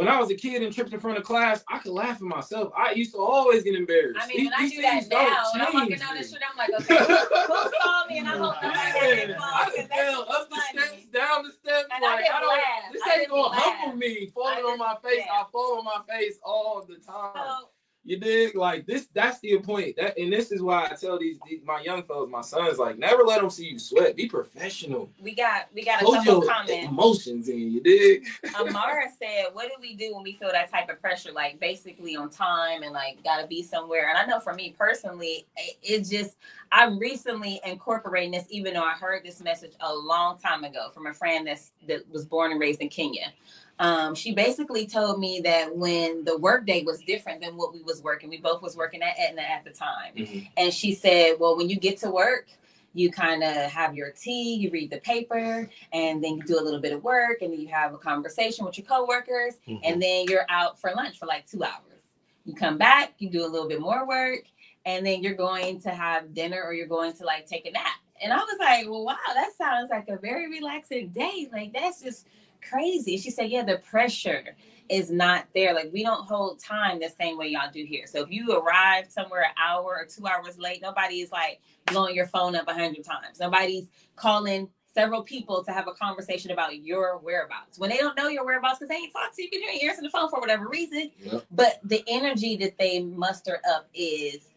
[0.00, 2.22] When I was a kid and tripped in front of class, I could laugh at
[2.22, 2.72] myself.
[2.74, 4.18] I used to always get embarrassed.
[4.18, 6.70] I mean, when I do that now, when I'm walking down the street, I'm like,
[6.72, 8.18] okay, who, who saw me?
[8.20, 11.42] And I hope nobody got Man, their phone, I can tell up the steps, down
[11.42, 11.88] the steps.
[11.94, 12.48] And I like didn't I don't.
[12.48, 12.92] laugh.
[12.94, 13.60] This ain't gonna laugh.
[13.62, 15.24] humble me, falling on my face.
[15.30, 17.32] I fall on my face all the time.
[17.34, 17.68] So,
[18.02, 18.56] You dig?
[18.56, 19.08] Like this.
[19.12, 19.96] That's the point.
[19.96, 22.98] That and this is why I tell these, these my young fellas, my sons, like
[22.98, 24.16] never let them see you sweat.
[24.16, 25.10] Be professional.
[25.22, 26.88] we got we got a Hold couple comments.
[26.88, 27.58] emotions in.
[27.72, 28.26] You dig?
[28.58, 31.32] Amara said, "What do we do when we feel that type of pressure?
[31.32, 34.74] Like basically on time and like got to be somewhere." And I know for me
[34.78, 36.36] personally, it, it just
[36.72, 41.06] I'm recently incorporating this, even though I heard this message a long time ago from
[41.06, 43.32] a friend that's that was born and raised in Kenya.
[43.80, 48.02] Um, she basically told me that when the workday was different than what we was
[48.02, 50.12] working, we both was working at Aetna at the time,
[50.58, 52.46] and she said, "Well, when you get to work."
[52.92, 56.60] You kind of have your tea, you read the paper, and then you do a
[56.60, 59.80] little bit of work, and then you have a conversation with your coworkers, Mhm.
[59.84, 62.02] and then you're out for lunch for like two hours.
[62.44, 64.42] You come back, you do a little bit more work,
[64.84, 68.00] and then you're going to have dinner or you're going to like take a nap.
[68.20, 71.48] And I was like, well, wow, that sounds like a very relaxing day.
[71.52, 72.26] Like that's just
[72.68, 73.16] crazy.
[73.16, 74.56] She said, yeah, the pressure
[74.88, 75.74] is not there.
[75.74, 78.06] Like we don't hold time the same way y'all do here.
[78.06, 82.14] So if you arrive somewhere an hour or two hours late, nobody is like blowing
[82.14, 83.38] your phone up a hundred times.
[83.38, 88.26] Nobody's calling several people to have a conversation about your whereabouts when they don't know
[88.26, 90.40] your whereabouts because they ain't talked to you because you ain't answering the phone for
[90.40, 91.10] whatever reason.
[91.20, 91.44] Yep.
[91.52, 94.48] But the energy that they muster up is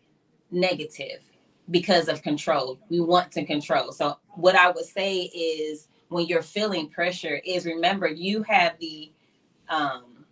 [0.50, 1.22] negative
[1.70, 2.80] because of control.
[2.90, 3.92] We want to control.
[3.92, 9.12] So what I would say is when you're feeling pressure is remember you have the
[9.70, 10.26] um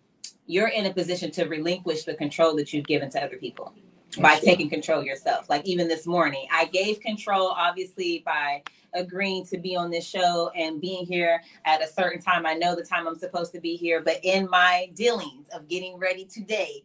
[0.48, 3.74] you're in a position to relinquish the control that you've given to other people
[4.22, 5.50] by taking control yourself.
[5.50, 8.64] Like even this morning, I gave control obviously by
[8.94, 12.46] agreeing to be on this show and being here at a certain time.
[12.46, 15.98] I know the time I'm supposed to be here, but in my dealings of getting
[15.98, 16.84] ready today,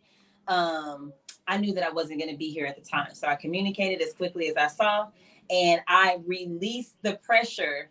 [0.48, 1.12] um,
[1.48, 3.14] I knew that I wasn't going to be here at the time.
[3.14, 5.08] So I communicated as quickly as I saw.
[5.50, 7.90] and I released the pressure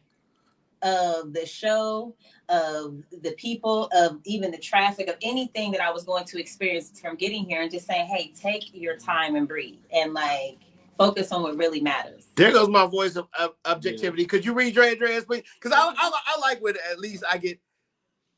[0.86, 2.16] of the show,
[2.48, 6.98] of the people, of even the traffic, of anything that I was going to experience
[7.02, 10.60] from getting here, and just saying, "Hey, take your time and breathe," and like
[10.98, 12.28] focus on what really matters.
[12.36, 14.24] There goes my voice of, of objectivity.
[14.24, 14.28] Yeah.
[14.28, 15.44] Could you read Dre Andreas, please?
[15.60, 17.60] Because I, I, I like when at least I get.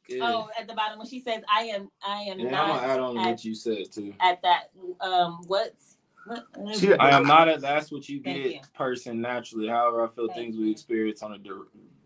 [0.08, 0.20] Yeah.
[0.22, 2.88] Oh, at the bottom when she says, "I am, I am yeah, not." I'm gonna
[2.94, 4.14] add on at, what you said too.
[4.22, 4.70] At that,
[5.02, 5.97] um, what's
[7.00, 8.60] I am not a that's what you get you.
[8.74, 9.68] person naturally.
[9.68, 11.52] However, I feel Thank things we experience on a di-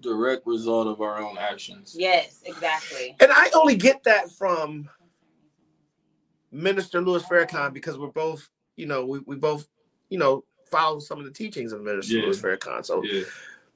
[0.01, 1.95] direct result of our own actions.
[1.97, 3.15] Yes, exactly.
[3.19, 4.89] And I only get that from
[6.51, 9.67] Minister Louis Farrakhan because we're both, you know, we, we both,
[10.09, 12.25] you know, follow some of the teachings of Minister yeah.
[12.25, 12.85] Louis Farrakhan.
[12.85, 13.23] So yeah.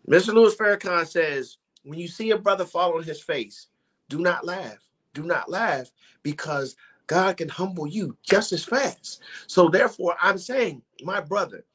[0.08, 0.34] Mr.
[0.34, 3.68] Louis Farrakhan says, when you see a brother fall on his face,
[4.10, 4.78] do not laugh.
[5.14, 5.90] Do not laugh
[6.24, 6.76] because
[7.08, 9.22] God can humble you just as fast.
[9.48, 11.66] So therefore, I'm saying, my brother,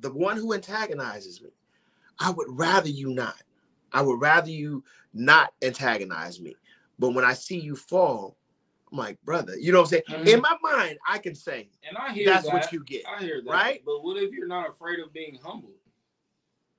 [0.00, 1.50] the one who antagonizes me,
[2.18, 3.42] I would rather you not.
[3.92, 6.56] I would rather you not antagonize me.
[6.98, 8.36] But when I see you fall,
[8.90, 10.02] I'm like, brother, you know what I'm saying?
[10.10, 10.28] Mm-hmm.
[10.28, 12.52] In my mind, I can say, and I hear that's that.
[12.52, 13.04] what you get.
[13.06, 13.50] I hear that.
[13.50, 13.82] Right?
[13.84, 15.72] But what if you're not afraid of being humbled?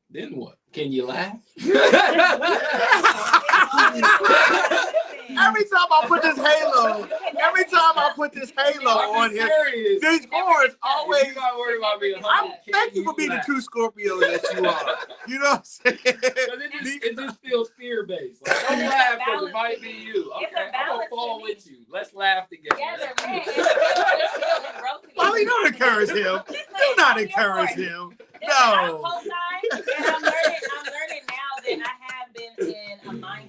[0.10, 0.58] Then what?
[0.72, 1.40] Can you laugh?
[5.38, 7.08] every time I put this halo,
[7.40, 9.50] every time I put this halo on here,
[10.02, 11.26] these horns always.
[11.26, 12.56] You're not worried about being humble.
[12.72, 14.98] Thank you for being the true Scorpio that you are.
[15.28, 16.00] You know what I'm saying?
[16.04, 18.46] It just, it just feels fear based.
[18.48, 20.32] Like, don't laugh because it might be you.
[20.38, 21.78] Okay, I'm gonna fall with you.
[21.90, 23.14] Let's laugh together.
[25.18, 26.42] Molly, don't encourage him.
[26.48, 28.18] Do not encourage him.
[28.46, 29.04] No.
[29.04, 31.24] I'm learning.
[31.30, 33.43] Now that I have been in a mindset to somewhat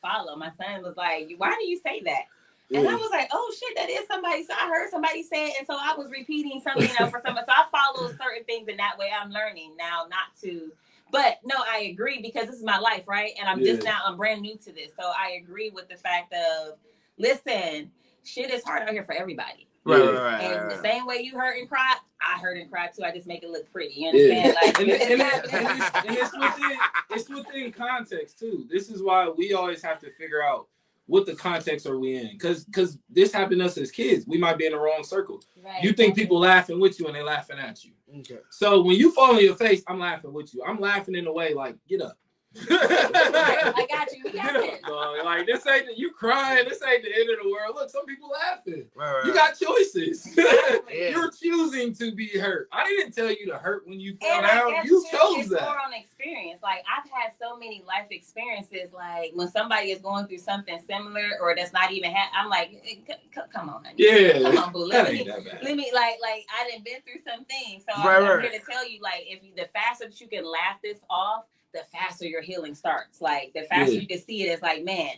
[0.00, 0.36] follow.
[0.36, 2.24] My son was like, "Why do you say that?"
[2.72, 5.54] And I was like, "Oh shit, that is somebody." So I heard somebody say it,
[5.58, 7.44] and so I was repeating something for someone.
[7.46, 9.10] So I follow certain things in that way.
[9.10, 10.72] I'm learning now not to.
[11.12, 13.32] But no, I agree because this is my life, right?
[13.38, 13.72] And I'm yeah.
[13.72, 16.74] just now I'm brand new to this, so I agree with the fact of,
[17.18, 17.90] listen,
[18.22, 19.66] shit is hard out here for everybody.
[19.84, 22.70] Right, right, right, and right, the same way you hurt and cry, I hurt and
[22.70, 23.02] cry too.
[23.02, 23.94] I just make it look pretty.
[23.94, 24.54] You understand?
[24.54, 24.66] Yeah.
[24.66, 26.78] Like, and, and, and, it's, and it's within
[27.10, 28.66] it's within context too.
[28.70, 30.68] This is why we always have to figure out
[31.10, 34.38] what the context are we in because because this happened to us as kids we
[34.38, 35.82] might be in the wrong circle right.
[35.82, 39.10] you think people laughing with you and they laughing at you okay so when you
[39.10, 42.00] fall on your face i'm laughing with you i'm laughing in a way like get
[42.00, 42.16] up
[42.56, 44.22] I got you.
[44.24, 44.82] We got it.
[45.24, 46.68] like this ain't the, you crying.
[46.68, 47.76] This ain't the end of the world.
[47.76, 48.86] Look, some people laughing.
[48.96, 50.28] Right, right, you got choices.
[50.36, 51.10] yeah.
[51.10, 52.68] You're choosing to be hurt.
[52.72, 54.84] I didn't tell you to hurt when you fell down.
[54.84, 55.62] You chose that.
[55.62, 56.60] More on experience.
[56.62, 58.92] Like I've had so many life experiences.
[58.92, 62.10] Like when somebody is going through something similar or that's not even.
[62.12, 63.14] Ha- I'm like, eh,
[63.52, 63.94] come on, honey.
[63.96, 64.86] yeah, come on, boo.
[64.86, 65.24] Let me,
[65.62, 68.50] let me like, like I didn't been through some things, so right, I'm, I'm here
[68.50, 71.80] to tell you, like, if you, the faster that you can laugh this off the
[71.92, 73.20] faster your healing starts.
[73.20, 74.00] Like the faster yeah.
[74.00, 75.10] you can see it as like, man,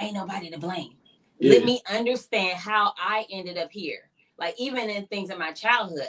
[0.00, 0.94] ain't nobody to blame.
[1.38, 1.54] Yeah.
[1.54, 4.10] Let me understand how I ended up here.
[4.38, 6.08] Like even in things in my childhood.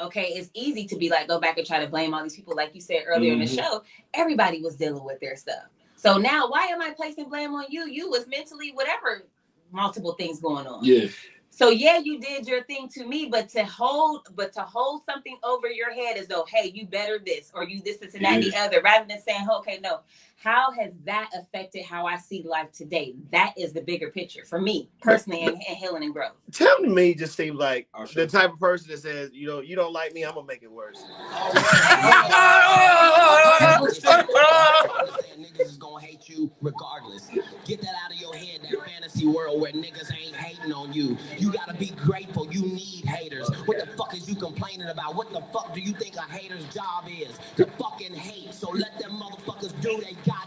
[0.00, 2.56] Okay, it's easy to be like go back and try to blame all these people,
[2.56, 3.42] like you said earlier mm-hmm.
[3.42, 3.62] in the mm-hmm.
[3.62, 3.82] show.
[4.14, 5.64] Everybody was dealing with their stuff.
[5.94, 7.86] So now, why am I placing blame on you?
[7.86, 9.22] You was mentally whatever,
[9.70, 10.84] multiple things going on.
[10.84, 11.06] Yeah.
[11.54, 15.36] So yeah, you did your thing to me, but to hold, but to hold something
[15.44, 18.42] over your head as though, hey, you better this or you this, this, and that,
[18.42, 20.00] and the other, rather than saying, okay, no,
[20.42, 23.16] how has that affected how I see life today?
[23.32, 26.32] That is the bigger picture for me personally, and, and healing and growth.
[26.52, 28.24] Tell me, just seems like oh, sure.
[28.24, 30.62] the type of person that says, you know, you don't like me, I'm gonna make
[30.62, 31.04] it worse.
[35.42, 37.28] niggas is gonna hate you regardless.
[37.66, 38.78] Get that out of your head, that
[39.22, 41.16] fantasy world where niggas ain't hating on you.
[41.38, 42.50] You gotta be grateful.
[42.52, 43.48] You need haters.
[43.66, 45.14] What the fuck is you complaining about?
[45.14, 47.38] What the fuck do you think a hater's job is?
[47.56, 48.54] To fucking hate.
[48.54, 50.41] So let them motherfuckers do they goddamn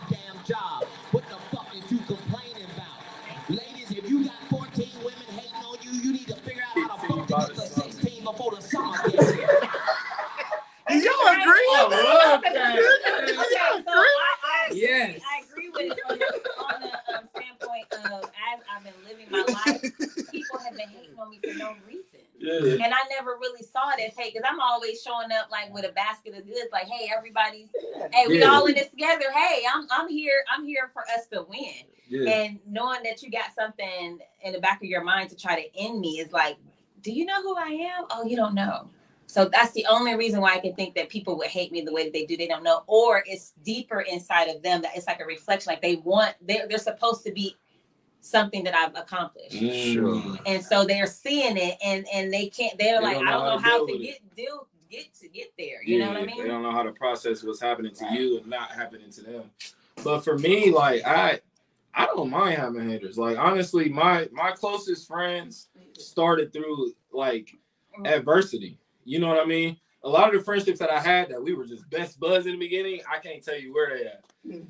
[25.26, 27.70] showing up like with a basket of goods, like, hey, everybody's,
[28.12, 28.48] hey, we yeah.
[28.48, 29.26] all in this together.
[29.34, 31.86] Hey, I'm I'm here, I'm here for us to win.
[32.08, 32.30] Yeah.
[32.30, 35.78] And knowing that you got something in the back of your mind to try to
[35.78, 36.58] end me is like,
[37.02, 38.06] do you know who I am?
[38.12, 38.90] Oh, you don't know.
[39.28, 41.92] So that's the only reason why I can think that people would hate me the
[41.92, 42.38] way that they do.
[42.38, 45.72] They don't know, or it's deeper inside of them that it's like a reflection.
[45.72, 47.58] Like they want, they're, they're supposed to be
[48.22, 49.56] something that I've accomplished.
[49.56, 49.94] Mm.
[49.94, 50.38] Sure.
[50.46, 53.44] And so they're seeing it and and they can't they're they like, don't I don't
[53.46, 55.84] know how, how to get deal get to get there.
[55.84, 56.48] You know what I They mean?
[56.48, 58.20] don't know how to process what's happening to Right.
[58.20, 59.52] you and not happening to them.
[60.04, 61.40] But for me, like I
[61.94, 63.18] I don't mind having haters.
[63.18, 67.52] Like honestly, my my closest friends started through like
[67.98, 68.08] mm.
[68.08, 68.78] adversity.
[69.06, 69.78] You know what I mean?
[70.04, 72.54] A lot of the friendships that I had that we were just best buds in
[72.54, 74.24] the beginning, I can't tell you where they at.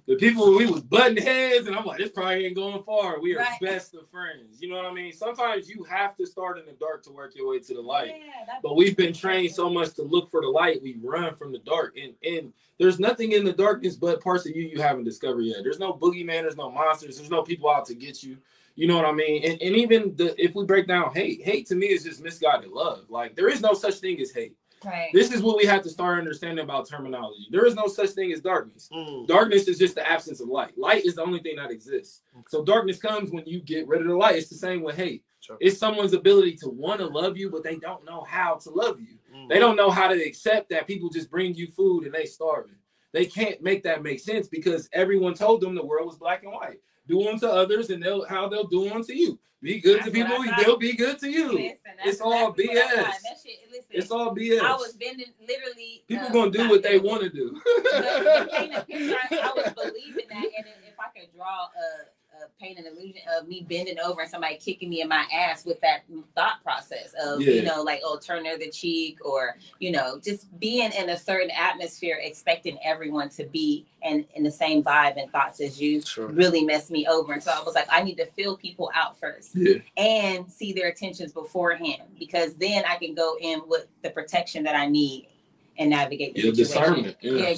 [0.07, 3.19] The people we was butting heads, and I'm like, this probably ain't going far.
[3.19, 3.59] We are Right.
[3.59, 4.61] best of friends.
[4.61, 5.11] You know what I mean?
[5.11, 8.15] Sometimes you have to start in the dark to work your way to the light.
[8.17, 11.51] Yeah, But we've been trained so much to look for the light, we run from
[11.51, 11.97] the dark.
[11.97, 15.57] And and there's nothing in the darkness but parts of you you haven't discovered yet.
[15.63, 18.37] There's no boogeyman, there's no monsters, there's no people out to get you.
[18.75, 19.43] You know what I mean?
[19.49, 22.71] And, and even the if we break down hate, hate to me is just misguided
[22.71, 23.05] love.
[23.09, 24.55] Like there is no such thing as hate.
[24.83, 25.09] Right.
[25.13, 27.47] This is what we have to start understanding about terminology.
[27.51, 28.89] There is no such thing as darkness.
[28.91, 29.27] Mm.
[29.27, 30.77] Darkness is just the absence of light.
[30.77, 32.21] Light is the only thing that exists.
[32.47, 34.35] So darkness comes when you get rid of the light.
[34.35, 35.23] It's the same with hate.
[35.39, 35.57] Sure.
[35.59, 38.99] It's someone's ability to want to love you, but they don't know how to love
[38.99, 39.17] you.
[39.35, 39.49] Mm.
[39.49, 42.75] They don't know how to accept that people just bring you food and they starving.
[43.13, 46.51] They can't make that make sense because everyone told them the world was black and
[46.51, 46.79] white.
[47.07, 49.39] Do unto others and they'll how they'll do unto you.
[49.61, 51.53] Be good That's to people, they'll be good to you.
[51.53, 53.43] Listen, It's all exactly what I BS.
[53.43, 54.61] Shit, listen, It's all BS.
[54.61, 56.03] I was bending literally.
[56.07, 57.59] people uh, gonna do what they want to do.
[57.63, 61.63] but to paint a picture, I, I was believing that, and if I could draw
[61.65, 62.05] a,
[62.43, 65.65] a paint an illusion of me bending over and somebody kicking me in my ass
[65.65, 66.03] with that
[66.35, 70.57] thought process of you know like oh turn the other cheek or you know just
[70.59, 75.31] being in a certain atmosphere, expecting everyone to be in in the same vibe and
[75.31, 76.27] thoughts as you Sure.
[76.27, 77.33] really messed me over.
[77.33, 79.75] And so I was like, I need to feel people out first yeah.
[79.97, 84.75] and see their intentions beforehand because then I can go in with the protection that
[84.75, 85.29] I need
[85.77, 86.83] and navigate the Yeah, situation.
[86.93, 87.17] discernment.
[87.21, 87.51] Yeah, Yeah, absolutely.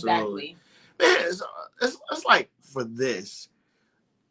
[0.44, 0.58] exactly.
[1.00, 1.44] Man, it's,
[1.82, 3.50] it's, it's like for this,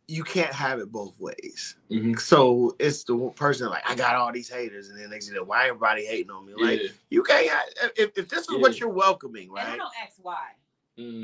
[0.09, 1.77] you can't have it both ways.
[1.91, 2.19] Mhm.
[2.21, 5.67] So it's the person like I got all these haters, and then they say, "Why
[5.69, 6.89] everybody hating on me?" Like Yeah.
[7.11, 7.49] you can't.
[7.49, 8.59] have- If, if this is Yeah.
[8.59, 10.51] what you're welcoming, And I don't ask why.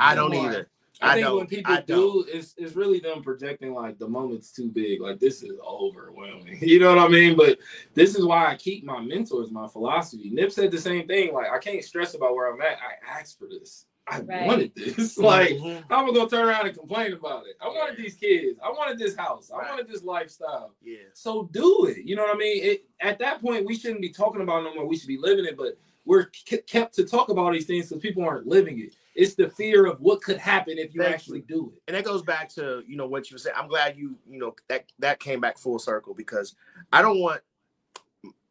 [0.01, 0.47] I don't More.
[0.51, 0.69] either.
[1.01, 1.37] I, I think don't.
[1.39, 5.01] when people I do, it's it's really them projecting like the moment's too big.
[5.01, 6.59] Like this is overwhelming.
[6.61, 7.37] You know what I mean?
[7.37, 7.59] But
[7.95, 10.31] this is why I keep my mentors, my philosophy.
[10.31, 11.33] Nip said the same thing.
[11.33, 12.79] Like I can't stress about where I'm at.
[12.79, 13.87] I asked for this.
[14.09, 14.47] I Right.
[14.47, 15.17] wanted this.
[15.19, 15.85] like Mhm.
[15.89, 17.57] how am I gonna turn around and complain about it?
[17.61, 18.59] I wanted these kids.
[18.63, 19.51] I wanted this house.
[19.51, 20.75] I wanted this lifestyle.
[20.83, 21.99] yeah, So do it.
[22.05, 22.63] You know what I mean?
[22.63, 24.87] It, at that point, we shouldn't be talking about it no more.
[24.87, 25.57] We should be living it.
[25.57, 28.97] But we're k- kept to talk about these things because people aren't living it.
[29.15, 31.83] It's the fear of what could happen if you Thank actually do it.
[31.87, 33.53] and that goes back to you know what you said.
[33.57, 36.57] I'm glad you you know that that came back full circle because
[36.93, 37.41] I don't want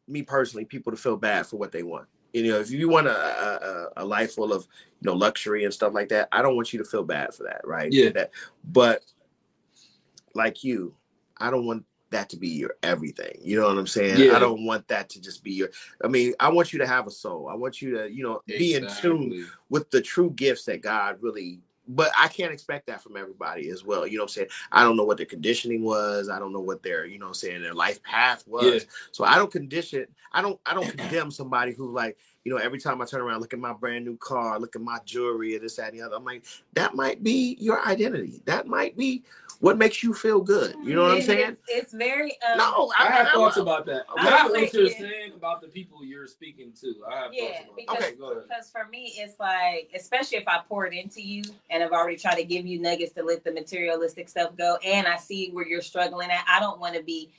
[0.08, 2.06] me personally people to feel bad for what they want.
[2.32, 4.66] You know, if you want a, a, a life full of
[5.00, 7.44] you know luxury and stuff like that, I don't want you to feel bad for
[7.44, 7.92] that, right?
[7.92, 8.10] Yeah.
[8.10, 8.30] That,
[8.64, 9.04] but
[10.34, 10.94] like you,
[11.36, 13.38] I don't want that to be your everything.
[13.42, 14.18] You know what I'm saying?
[14.18, 14.36] Yeah.
[14.36, 15.68] I don't want that to just be your.
[16.04, 17.48] I mean, I want you to have a soul.
[17.48, 21.18] I want you to you know be in tune with the true gifts that God
[21.20, 24.06] really but I can't expect that from everybody as well.
[24.06, 24.48] You know what I'm saying?
[24.70, 26.28] I don't know what their conditioning was.
[26.28, 28.84] I don't know what their, you know what I'm saying, their life path was.
[28.84, 28.90] Yeah.
[29.10, 32.78] So I don't condition I don't I don't condemn somebody who like, you know, every
[32.80, 35.64] time I turn around, look at my brand new car, look at my jewelry and
[35.64, 36.16] this, that, and the other.
[36.16, 38.42] I'm like, that might be your identity.
[38.46, 39.22] That might be
[39.62, 40.74] what makes you feel good.
[40.82, 41.50] You know what I'm saying?
[41.50, 44.06] It's, it's very um, No, I have I, thoughts about that.
[44.08, 46.96] I Not what say, you're saying about the people you're speaking to.
[47.08, 48.08] I have Yeah, thoughts about because that.
[48.08, 48.42] Okay, go ahead.
[48.48, 52.16] because for me it's like especially if I pour it into you and I've already
[52.16, 55.64] tried to give you nuggets to let the materialistic stuff go and I see where
[55.64, 56.44] you're struggling at.
[56.48, 57.30] I don't want to be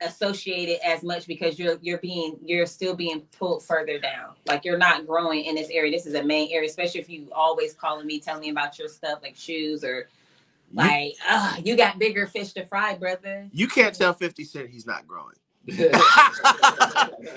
[0.00, 4.34] associated as much because you're you're being you're still being pulled further down.
[4.46, 5.90] Like you're not growing in this area.
[5.90, 8.86] This is a main area, especially if you always calling me, telling me about your
[8.86, 10.08] stuff like shoes or
[10.70, 13.48] you, like, ah, you got bigger fish to fry, brother.
[13.52, 15.34] you can't tell 50 Cent he's not growing.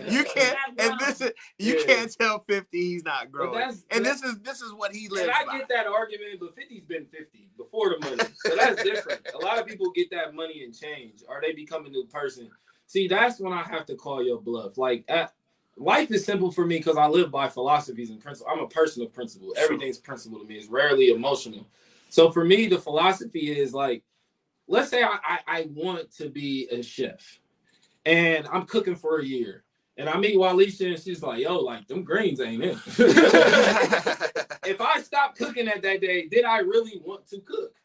[0.07, 1.85] You can't and this is you Yeah.
[1.85, 3.53] can't tell 50 he's not growing.
[3.53, 5.57] that's- And that's- this is this is what he And lives I by.
[5.59, 8.29] get that argument, but 50's been 50 before the money.
[8.45, 9.27] So that's different.
[9.33, 12.49] a lot of people get that money and change, or they become a new person.
[12.87, 14.77] See, that's when I have to call your bluff.
[14.77, 15.33] Like, at,
[15.77, 18.51] life is simple for me because I live by philosophies and principles.
[18.51, 19.53] I'm a person of principle.
[19.57, 20.55] Everything's principle to me.
[20.55, 21.67] It's rarely emotional.
[22.09, 24.03] So for me, the philosophy is like,
[24.67, 27.39] let's say I, I, I want to be a chef
[28.05, 29.63] and I'm cooking for a year.
[29.97, 32.77] And I meet Walisha and she's like, yo, like them greens ain't it.
[34.65, 37.75] if I stop cooking at that day, did I really want to cook?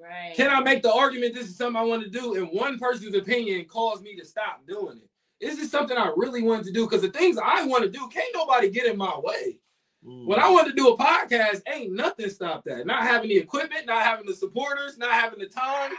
[0.00, 0.32] Right.
[0.34, 3.14] Can I make the argument this is something I want to do, and one person's
[3.14, 5.44] opinion caused me to stop doing it?
[5.44, 6.86] Is this something I really want to do?
[6.86, 9.58] Because the things I want to do, can't nobody get in my way.
[10.06, 10.26] Mm.
[10.26, 12.86] When I wanted to do a podcast, ain't nothing stopped that.
[12.86, 15.92] Not having the equipment, not having the supporters, not having the time,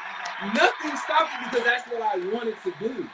[0.56, 3.08] nothing stopped it because that's what I wanted to do.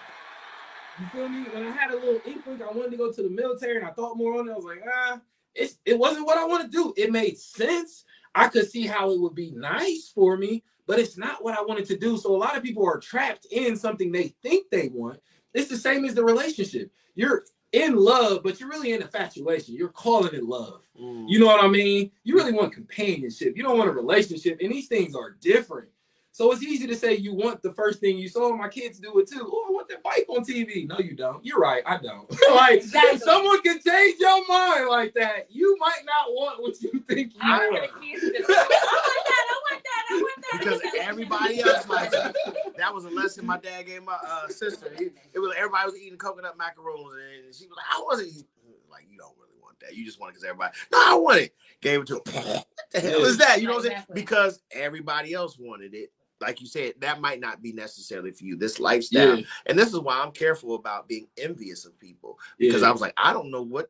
[0.99, 1.43] You feel me?
[1.51, 3.91] When I had a little inkling, I wanted to go to the military, and I
[3.91, 4.51] thought more on it.
[4.51, 5.19] I was like, ah,
[5.53, 6.93] it's, it wasn't what I want to do.
[6.95, 8.05] It made sense.
[8.33, 11.61] I could see how it would be nice for me, but it's not what I
[11.61, 12.17] wanted to do.
[12.17, 15.19] So a lot of people are trapped in something they think they want.
[15.53, 16.91] It's the same as the relationship.
[17.15, 17.43] You're
[17.73, 19.75] in love, but you're really in infatuation.
[19.75, 20.81] You're calling it love.
[20.99, 21.25] Mm.
[21.27, 22.11] You know what I mean?
[22.23, 23.57] You really want companionship.
[23.57, 25.89] You don't want a relationship, and these things are different.
[26.31, 28.55] So it's easy to say you want the first thing you saw.
[28.55, 29.41] My kids do it too.
[29.51, 30.87] Oh, I want that bike on TV.
[30.87, 31.43] No, you don't.
[31.43, 31.81] You're right.
[31.83, 32.29] I don't.
[32.53, 33.15] like Exactly.
[33.15, 37.33] if someone can change your mind like that, you might not want what you think
[37.33, 37.71] you I want.
[37.81, 39.66] want the kids to be like, I want
[40.09, 40.91] that, I want that, I want that.
[40.91, 42.35] because everybody else likes it.
[42.77, 44.91] That was a lesson my dad gave my uh, sister.
[44.97, 47.13] He, it was everybody was eating coconut macaroons,
[47.45, 48.45] and she was like, "I wasn't eating."
[48.89, 49.95] Like you don't really want that.
[49.95, 50.73] You just want it because everybody.
[50.91, 51.55] No, I want it.
[51.81, 52.21] Gave it to him.
[52.45, 53.61] what the hell is that?
[53.61, 54.03] You know what I'm saying?
[54.13, 56.11] Because everybody else wanted it.
[56.39, 58.55] Like you said, that might not be necessarily for you.
[58.55, 62.83] This lifestyle, Yeah, and this is why I'm careful about being envious of people because
[62.83, 62.89] yeah.
[62.89, 63.89] I was like, I don't know what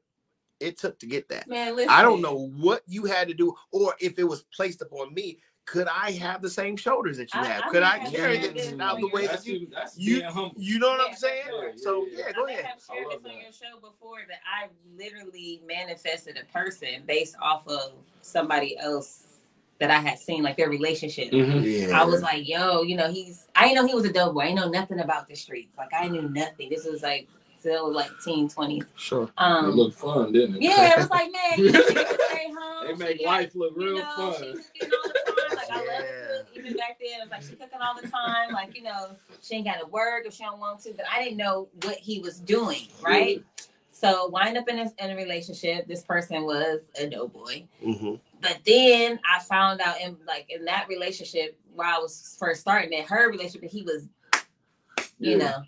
[0.60, 1.48] it took to get that.
[1.48, 1.90] Man, listen.
[1.90, 5.40] I don't know what you had to do, or if it was placed upon me.
[5.66, 7.64] Could I have the same shoulders that you I- have?
[7.66, 9.60] I Could I carry shared this this out the way that's that you?
[9.60, 10.54] you, that's you- being humble.
[10.58, 11.44] You know what Yeah, I'm saying?
[11.44, 11.74] for sure.
[11.76, 12.32] So Yeah, yeah, yeah.
[12.32, 12.66] go I may ahead.
[12.68, 17.36] have shared love this on your show before that I literally manifested a person based
[17.42, 19.26] off of somebody else
[19.80, 21.32] that I had seen, like their relationship.
[21.34, 21.90] Mhm.
[21.90, 23.48] Yeah, I was like, yo, you know, he's.
[23.54, 24.44] I didn't know he was a dope boy.
[24.44, 25.78] I didn't know nothing about the streets.
[25.78, 26.70] Like I knew nothing.
[26.70, 27.28] This was like
[27.68, 28.84] still like teen twenties.
[28.96, 29.30] sure.
[29.38, 30.62] Um, It looked fun, didn't it?
[30.62, 32.88] yeah, it was like, man, you she get stay home.
[32.88, 34.64] They make got- life look you real know, fun.
[34.74, 35.56] She cooking all the time.
[35.58, 36.02] Like I love Yeah.
[36.02, 36.48] to cook.
[36.58, 38.54] Even back then, it was like she cooking all the time.
[38.54, 39.10] Like you know,
[39.42, 40.94] she ain't got to work if she don't want to.
[40.94, 42.88] But I didn't know what he was doing.
[43.02, 43.44] Right.
[43.92, 45.88] So wind up in a, in a relationship.
[45.88, 47.66] This person was a no boy.
[47.84, 52.62] hmm But then I found out in like in that relationship where I was first
[52.62, 54.08] starting that her relationship, he was,
[55.20, 55.38] you Yeah.
[55.38, 55.68] know, a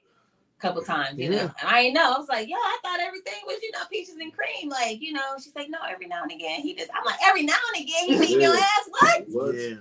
[0.60, 1.44] couple times, you Yeah.
[1.46, 1.52] know.
[1.62, 2.14] And I didn't know.
[2.14, 4.70] I was like, yo, I thought everything was, you know, peaches and cream.
[4.70, 7.44] Like, you know, she's like, no, every now and again he just I'm like, every
[7.44, 8.90] now and again he beat your ass.
[8.90, 9.24] What?
[9.30, 9.56] What?
[9.56, 9.76] Yeah.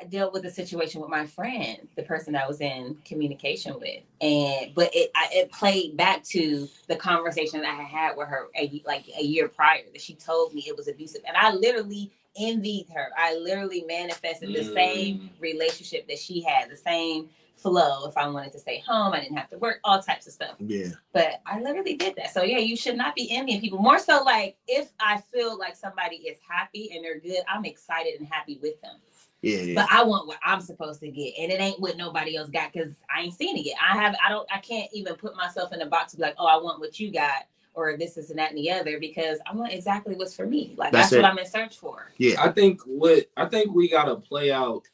[0.00, 4.02] I dealt with the situation with my friend, the person I was in communication with,
[4.20, 8.28] and but it I, it played back to the conversation that I had had with
[8.28, 11.52] her a, like a year prior that she told me it was abusive, and I
[11.52, 13.08] literally envied her.
[13.16, 14.74] I literally manifested the Mm.
[14.74, 18.06] same relationship that she had, the same flow.
[18.06, 20.56] If I wanted to stay home, I didn't have to work, all types of stuff.
[20.58, 20.88] Yeah.
[21.12, 22.32] But I literally did that.
[22.32, 23.78] So yeah, you should not be envying people.
[23.78, 28.14] More so, like if I feel like somebody is happy and they're good, I'm excited
[28.18, 28.96] and happy with them
[29.42, 29.58] Yeah.
[29.58, 29.74] Yeah.
[29.74, 32.72] but I want what I'm supposed to get, and it ain't what nobody else got
[32.72, 33.76] because I ain't seen it yet.
[33.82, 36.34] I have, I don't, I can't even put myself in a box to be like,
[36.38, 39.38] oh, I want what you got, or this, is and that, and the other, because
[39.48, 40.74] I want exactly what's for me.
[40.76, 42.10] Like That's that's, what I'm in search for.
[42.18, 42.42] yeah.
[42.42, 44.88] I think what I think we gotta play out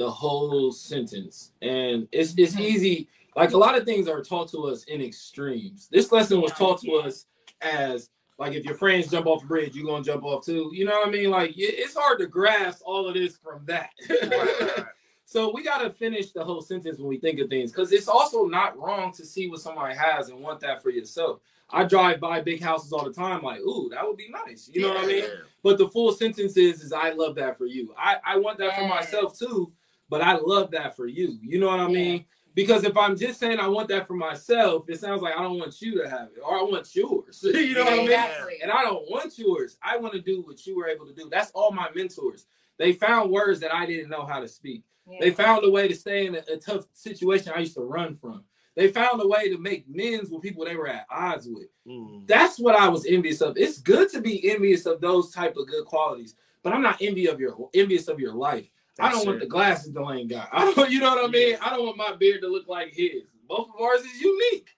[0.00, 2.60] the whole sentence, and it's it's Mhm.
[2.60, 3.08] easy.
[3.36, 5.88] Like a lot of things are taught to us in extremes.
[5.92, 7.26] This lesson was taught to us
[7.60, 8.08] as
[8.38, 10.70] like if your friends jump off a bridge, you're gonna jump off too.
[10.72, 11.28] You know what I mean?
[11.30, 13.90] Like it's hard to grasp all of this from that.
[15.26, 18.46] So we gotta finish the whole sentence when we think of things, because it's also
[18.46, 21.38] not wrong to see what somebody has and want that for yourself.
[21.70, 24.68] I drive by big houses all the time, like, ooh, that would be nice.
[24.72, 25.24] You know what I mean?
[25.62, 27.94] But the full sentence is, is I love that for you.
[27.96, 29.70] I, I want that for myself too,
[30.10, 31.38] but I love that for you.
[31.40, 32.26] You know what I mean?
[32.54, 35.58] Because if I'm just saying I want that for myself, it sounds like I don't
[35.58, 37.40] want you to have it, or I want yours.
[37.44, 38.04] you know what I mean?
[38.06, 38.54] Exactly.
[38.60, 39.78] And I don't want yours.
[39.82, 41.28] I want to do what you were able to do.
[41.30, 42.46] That's all my mentors.
[42.76, 44.82] They found words that I didn't know how to speak.
[45.06, 45.18] Yeah.
[45.20, 48.16] They found a way to stay in a, a tough situation I used to run
[48.16, 48.42] from.
[48.74, 51.68] They found a way to make amends with people they were at odds with.
[51.86, 52.26] Mm.
[52.26, 53.56] That's what I was envious of.
[53.56, 57.26] It's good to be envious of those type of good qualities, but I'm not envy
[57.26, 58.70] of your envious of your life.
[59.00, 60.48] I don't want the glasses Delayne got.
[60.52, 61.56] I don't, you know what I mean?
[61.62, 63.22] I don't want my beard to look like his.
[63.48, 64.68] Both of ours is unique.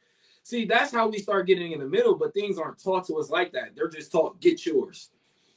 [0.44, 3.30] See, that's how we start getting in the middle, but things aren't taught to us
[3.30, 3.76] like that.
[3.76, 5.10] They're just taught get yours.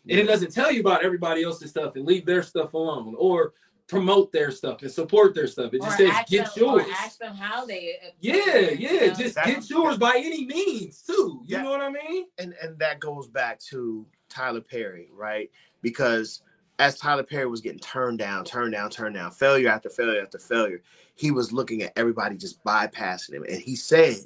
[0.07, 3.53] And it doesn't tell you about everybody else's stuff and leave their stuff alone or
[3.87, 5.73] promote their stuff and support their stuff.
[5.73, 6.85] It just Or says get them, yours.
[6.93, 7.95] ask them how they.
[8.19, 8.35] Yeah,
[8.69, 9.13] you yeah, know?
[9.13, 11.41] just That- get yours by any means too.
[11.45, 11.63] You Yeah.
[11.63, 12.25] know what I mean?
[12.37, 15.49] and and that goes back to Tyler Perry, right?
[15.81, 16.41] Because
[16.79, 20.37] as Tyler Perry was getting turned down, turned down, turned down, failure after failure after
[20.39, 20.81] failure,
[21.15, 24.17] he was looking at everybody just bypassing him, and he said,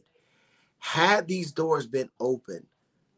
[0.79, 2.65] "Had these doors been open,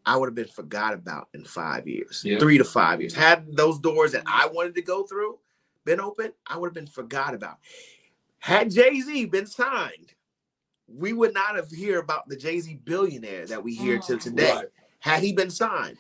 [0.05, 2.39] I would have been forgot about in five years, Yeah.
[2.39, 3.13] three to five years.
[3.13, 5.39] Had those doors that I wanted to go through
[5.85, 7.57] been open, I would have been forgot about.
[8.39, 10.13] Had Jay Z been signed."
[10.87, 14.21] We would not have hear about the Jay Z billionaire that we hear till Mm.
[14.23, 14.69] today Right.
[14.99, 15.97] had he been signed.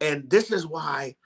[0.00, 1.16] And this is why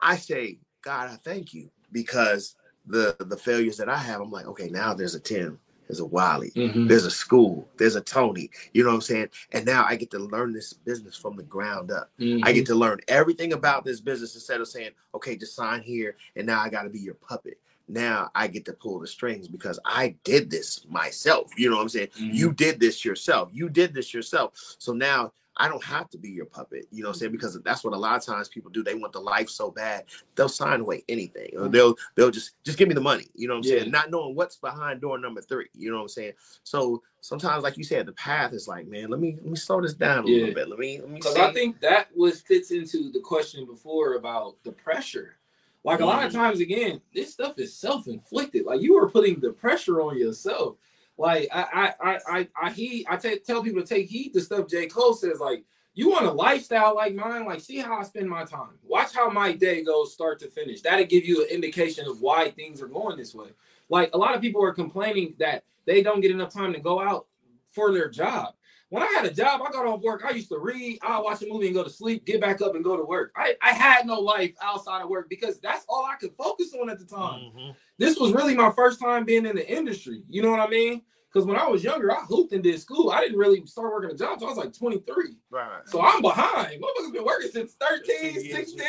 [0.00, 2.54] I say, God, I thank you because
[2.86, 5.58] the the failures that I have, I'm like, okay, now there's a Tim
[5.88, 6.88] there's a Wali, Mhm.
[6.88, 8.50] there's a school, there's a Tony.
[8.72, 9.28] You know what I'm saying?
[9.52, 12.10] And now I get to learn this business from the ground up.
[12.18, 12.54] I Mhm.
[12.54, 16.44] get to learn everything about this business instead of saying, okay, just sign here and
[16.44, 17.60] now I got to be your puppet.
[17.86, 21.52] Now I get to pull the strings because I did this myself.
[21.56, 22.08] You know what I'm saying?
[22.18, 22.34] Mhm.
[22.34, 23.50] You did this yourself.
[23.52, 24.54] You did this yourself.
[24.78, 26.86] So now I don't have to be your puppet.
[26.90, 27.32] You know what I'm saying?
[27.32, 28.82] Because that's what a lot of times people do.
[28.82, 30.04] They want the life so bad
[30.34, 33.28] they'll sign away anything, or they'll they'll just just give me the money.
[33.34, 33.78] You know what I'm Yeah.
[33.80, 33.90] saying?
[33.90, 35.68] Not knowing what's behind door number three.
[35.74, 36.32] You know what I'm saying?
[36.62, 39.80] So sometimes, like you said, the path is like, man, let me let me slow
[39.80, 40.40] this down a Yeah.
[40.40, 40.68] little bit.
[40.68, 41.36] Let me let me Because.
[41.36, 45.36] I think that was fits into the question before about the pressure.
[45.84, 46.34] Like a lot of Mhm.
[46.34, 48.64] times, again, this stuff is self-inflicted.
[48.66, 50.76] Like you are putting the pressure on yourself.
[51.18, 54.68] Like I, I, I, I, he, I ta- tell people to take heed to stuff
[54.68, 54.86] J.
[54.86, 55.40] Cole says.
[55.40, 55.64] Like
[55.94, 57.46] you want a lifestyle like mine.
[57.46, 58.78] Like see how I spend my time.
[58.84, 60.82] Watch how my day goes, start to finish.
[60.82, 63.48] That'll give you an indication of why things are going this way.
[63.88, 67.00] Like a lot of people are complaining that they don't get enough time to go
[67.00, 67.26] out
[67.72, 68.54] for their job.
[68.88, 70.22] When I had a job, I got off work.
[70.24, 72.76] I used to read, I watch a movie and go to sleep, get back up
[72.76, 73.32] and go to work.
[73.36, 76.88] I, I had no life outside of work because that's all I could focus on
[76.88, 77.50] at the time.
[77.56, 77.74] Mhm.
[77.98, 80.22] This was really my first time being in the industry.
[80.28, 81.02] You know what I mean?
[81.32, 83.10] Because when I was younger, I hooped and did school.
[83.10, 85.36] I didn't really start working a job until I was like 23.
[85.50, 85.82] Right.
[85.86, 86.80] So I'm behind.
[86.80, 88.80] Motherfuckers have been working since 13, 13 16,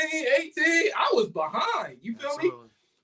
[0.58, 0.64] 18.
[0.96, 1.98] I was behind.
[2.02, 2.52] You feel me?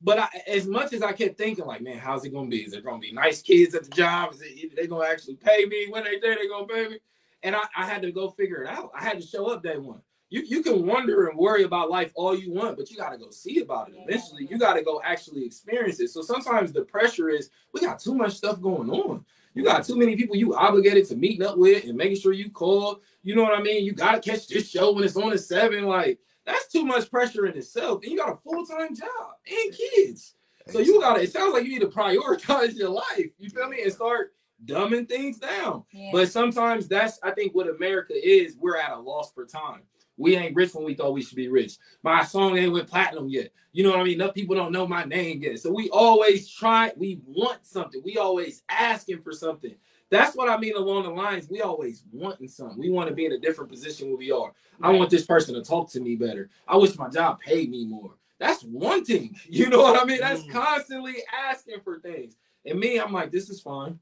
[0.03, 2.63] But I, as much as I kept thinking, like, man, how's it gonna be?
[2.63, 4.33] Is it gonna be nice kids at the job?
[4.33, 6.99] Is it they gonna actually pay me when they say they gonna pay me?
[7.41, 8.91] And I, I had to go figure it out.
[8.93, 10.01] I had to show up day one.
[10.29, 13.29] You you can wonder and worry about life all you want, but you gotta go
[13.29, 13.95] see about it.
[13.97, 16.09] Eventually, you gotta go actually experience it.
[16.09, 19.23] So sometimes the pressure is we got too much stuff going on.
[19.53, 22.49] You got too many people you obligated to meeting up with and making sure you
[22.49, 23.01] call.
[23.21, 23.85] You know what I mean?
[23.85, 25.85] You gotta catch this show when it's on at seven.
[25.85, 28.01] Like that's too much pressure in itself.
[28.03, 30.35] And you got a full time job and kids.
[30.67, 31.21] So you gotta.
[31.21, 33.31] It sounds like you need to prioritize your life.
[33.37, 33.83] You feel me?
[33.83, 34.33] And start
[34.65, 35.83] dumbing things down.
[35.91, 36.09] Yeah.
[36.11, 38.55] But sometimes that's I think what America is.
[38.57, 39.81] We're at a loss for time.
[40.15, 41.77] We ain't rich when we thought we should be rich.
[42.03, 43.51] My song ain't went platinum yet.
[43.71, 44.21] You know what I mean?
[44.21, 45.59] Enough people don't know my name yet.
[45.59, 46.91] So we always try.
[46.95, 48.01] We want something.
[48.05, 49.75] We always asking for something.
[50.13, 51.49] That's what I mean along the lines.
[51.49, 52.77] We always wanting something.
[52.77, 54.53] We want to be in a different position where we are.
[54.81, 56.51] I want this person to talk to me better.
[56.67, 58.11] I wish my job paid me more.
[58.37, 59.35] That's wanting.
[59.49, 60.19] You know what I mean?
[60.19, 60.51] That's Mm.
[60.51, 62.35] constantly asking for things.
[62.63, 63.97] And me, I'm like, this is fine.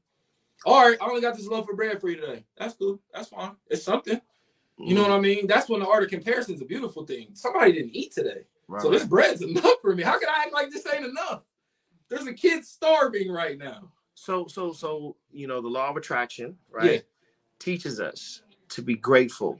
[0.66, 2.44] All right, I only got this loaf of bread for you today.
[2.58, 3.00] That's cool.
[3.14, 3.52] That's fine.
[3.70, 4.20] It's something.
[4.78, 5.46] You know what I mean?
[5.46, 7.28] That's when the art of comparison is a beautiful thing.
[7.32, 8.44] Somebody didn't eat today.
[8.68, 9.10] Right, So this right.
[9.10, 10.02] bread's enough for me.
[10.02, 11.42] How can I act like this ain't enough?
[12.10, 13.90] There's a kid starving right now.
[14.22, 16.92] So so so you know the law of attraction, right?
[16.92, 16.98] Yeah.
[17.58, 19.58] Teaches us to be grateful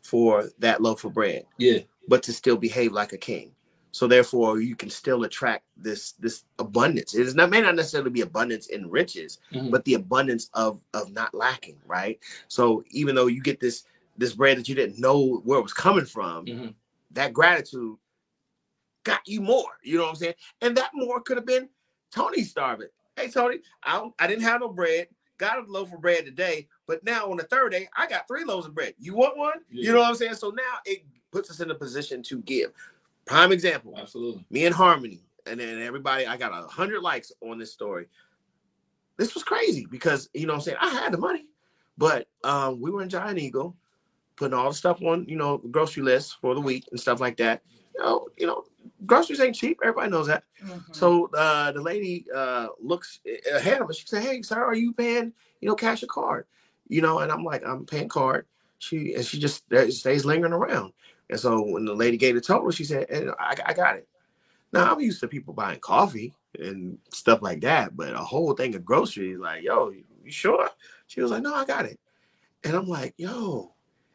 [0.00, 1.80] for that loaf of bread, Yeah.
[2.06, 3.52] but to still behave like a king.
[3.90, 7.16] So therefore, you can still attract this this abundance.
[7.16, 9.72] It is not may not necessarily be abundance in riches, Mhm.
[9.72, 12.20] but the abundance of of not lacking, right?
[12.46, 15.72] So even though you get this this bread that you didn't know where it was
[15.74, 16.74] coming from, Mhm.
[17.10, 17.98] that gratitude
[19.02, 19.80] got you more.
[19.82, 20.34] You know what I'm saying?
[20.60, 21.68] And that more could have been
[22.12, 22.88] Tony starving.
[23.16, 25.08] Hey Tony, I don't, I didn't have no bread.
[25.38, 28.44] Got a loaf of bread today, but now on the third day, I got three
[28.44, 28.94] loaves of bread.
[28.98, 29.60] You want one?
[29.70, 29.86] Yeah.
[29.86, 30.34] You know what I'm saying?
[30.34, 32.72] So now it puts us in a position to give.
[33.26, 34.44] Prime example Absolutely.
[34.50, 38.06] me and Harmony, and then everybody, I got a hundred likes on this story.
[39.18, 41.46] This was crazy because you know what I'm saying I had the money,
[41.96, 43.76] but um, we were in Giant Eagle,
[44.36, 47.38] putting all the stuff on, you know, grocery list for the week and stuff like
[47.38, 47.62] that.
[47.94, 48.64] You know, you know,
[49.06, 49.78] groceries ain't cheap.
[49.82, 50.44] Everybody knows that.
[50.64, 50.94] Mhm.
[50.94, 53.20] So uh, the lady uh, looks
[53.54, 53.96] ahead of us.
[53.96, 56.46] She said, "Hey, sir, are you paying, you know, cash or card?"
[56.88, 58.46] You know, and I'm like, "I'm paying card."
[58.78, 60.92] She and she just uh, stays lingering around.
[61.30, 64.08] And so when the lady gave the total, she said, "And I, I got it."
[64.72, 68.74] Now I'm used to people buying coffee and stuff like that, but a whole thing
[68.74, 70.68] of groceries, like, "Yo, you sure?"
[71.06, 71.98] She was like, "No, I got it."
[72.64, 73.72] And I'm like, "Yo,"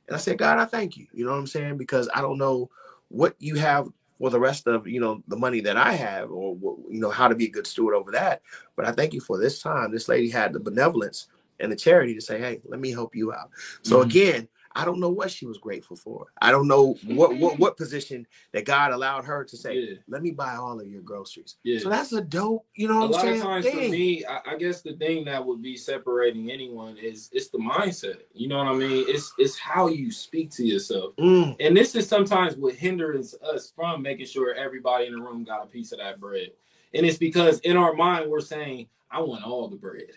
[0.08, 1.78] and I said, "God, I thank you." You know what I'm saying?
[1.78, 2.70] Because I don't know
[3.10, 3.90] what you have
[4.22, 6.56] for the rest of you know the money that I have, or
[6.90, 8.44] you know how to be a good steward over that.
[8.76, 9.92] But I thank you for this time.
[9.92, 11.28] This lady had the benevolence
[11.60, 13.50] and the charity to say, "Hey, let me help you out."
[13.82, 14.04] So Mhm.
[14.06, 16.28] again, I don't know what she was grateful for.
[16.42, 19.96] I don't know what what what position that God allowed her to say, Yeah.
[20.08, 21.80] "Let me buy all of your groceries." Yeah.
[21.80, 23.36] So that's a dope, you know a what I'm lot saying?
[23.36, 27.30] of times for me, I, I guess the thing that would be separating anyone is
[27.32, 28.20] it's the mindset.
[28.34, 29.06] You know what I mean?
[29.08, 31.16] It's it's how you speak to yourself.
[31.18, 35.44] Mm, And this is sometimes what hinders us from making sure everybody in the room
[35.44, 36.52] got a piece of that bread.
[36.94, 40.12] And it's because in our mind we're saying, I want all the bread.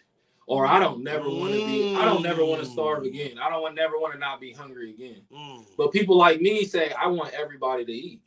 [0.46, 3.38] Or I don't never want to be, I don't never want to starve again.
[3.38, 5.22] I don't want never want to not be hungry again.
[5.32, 5.64] mm.
[5.76, 8.20] But people like me say, I want everybody to eat.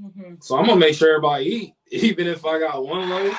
[0.00, 0.42] Mhm.
[0.42, 3.38] So I'm gonna make sure everybody eat, even if I got one loaf.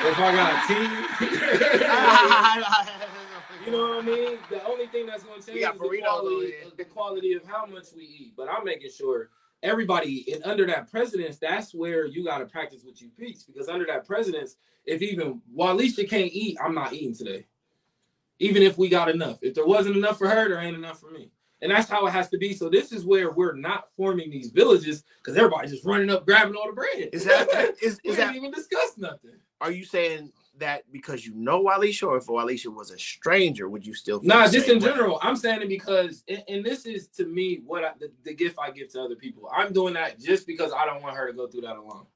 [0.00, 1.20] if I got teeth.
[3.66, 4.38] you know what I mean?
[4.48, 8.04] The only thing that's gonna change is the quality, the quality of how much we
[8.04, 8.32] eat.
[8.36, 9.28] But I'm making sure
[9.62, 13.40] everybody and under that president's, that's where you gotta practice what you preach.
[13.46, 14.56] Because under that president's,
[14.86, 17.46] if even Walisha can't eat, I'm not eating today.
[18.40, 19.38] Even if we got enough.
[19.42, 21.30] If there wasn't enough for her, there ain't enough for me.
[21.62, 22.54] And that's how it has to be.
[22.54, 26.54] So this is where we're not forming these villages because everybody's just running up, grabbing
[26.54, 27.10] all the bread.
[27.12, 27.48] Is that
[27.82, 29.32] is, we is that even discuss nothing.
[29.60, 33.86] are you saying that because you know Walisha or if Walisha was a stranger, would
[33.86, 34.86] you still Nah, just in way?
[34.88, 35.18] general.
[35.22, 38.58] I'm saying it because, and, and this is to me what I, the, the gift
[38.58, 39.50] I give to other people.
[39.54, 42.06] I'm doing that just because I don't want her to go through that alone.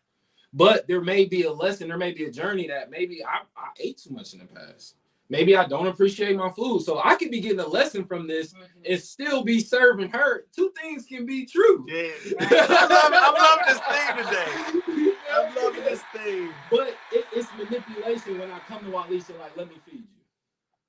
[0.55, 3.68] But there may be a lesson, there may be a journey that maybe I, I
[3.78, 4.96] ate too much in the past.
[5.30, 6.82] Maybe I don't appreciate my food.
[6.82, 8.55] So I could be getting a lesson from this
[8.88, 10.44] and still be serving her.
[10.55, 11.86] Two things can be true.
[11.88, 12.10] Yeah.
[12.40, 15.12] I'm loving, I'm loving this thing today.
[15.32, 16.51] I'm loving this thing.
[16.70, 20.24] But it, it's manipulation when I come to Walisha, like, let me feed you.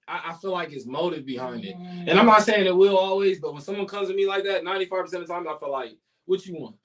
[0.07, 1.75] I, I feel like it's motive behind it.
[1.75, 2.09] Mm-hmm.
[2.09, 4.63] And I'm not saying it will always, but when someone comes to me like that,
[4.63, 6.75] 95% of the time I feel like, what you want?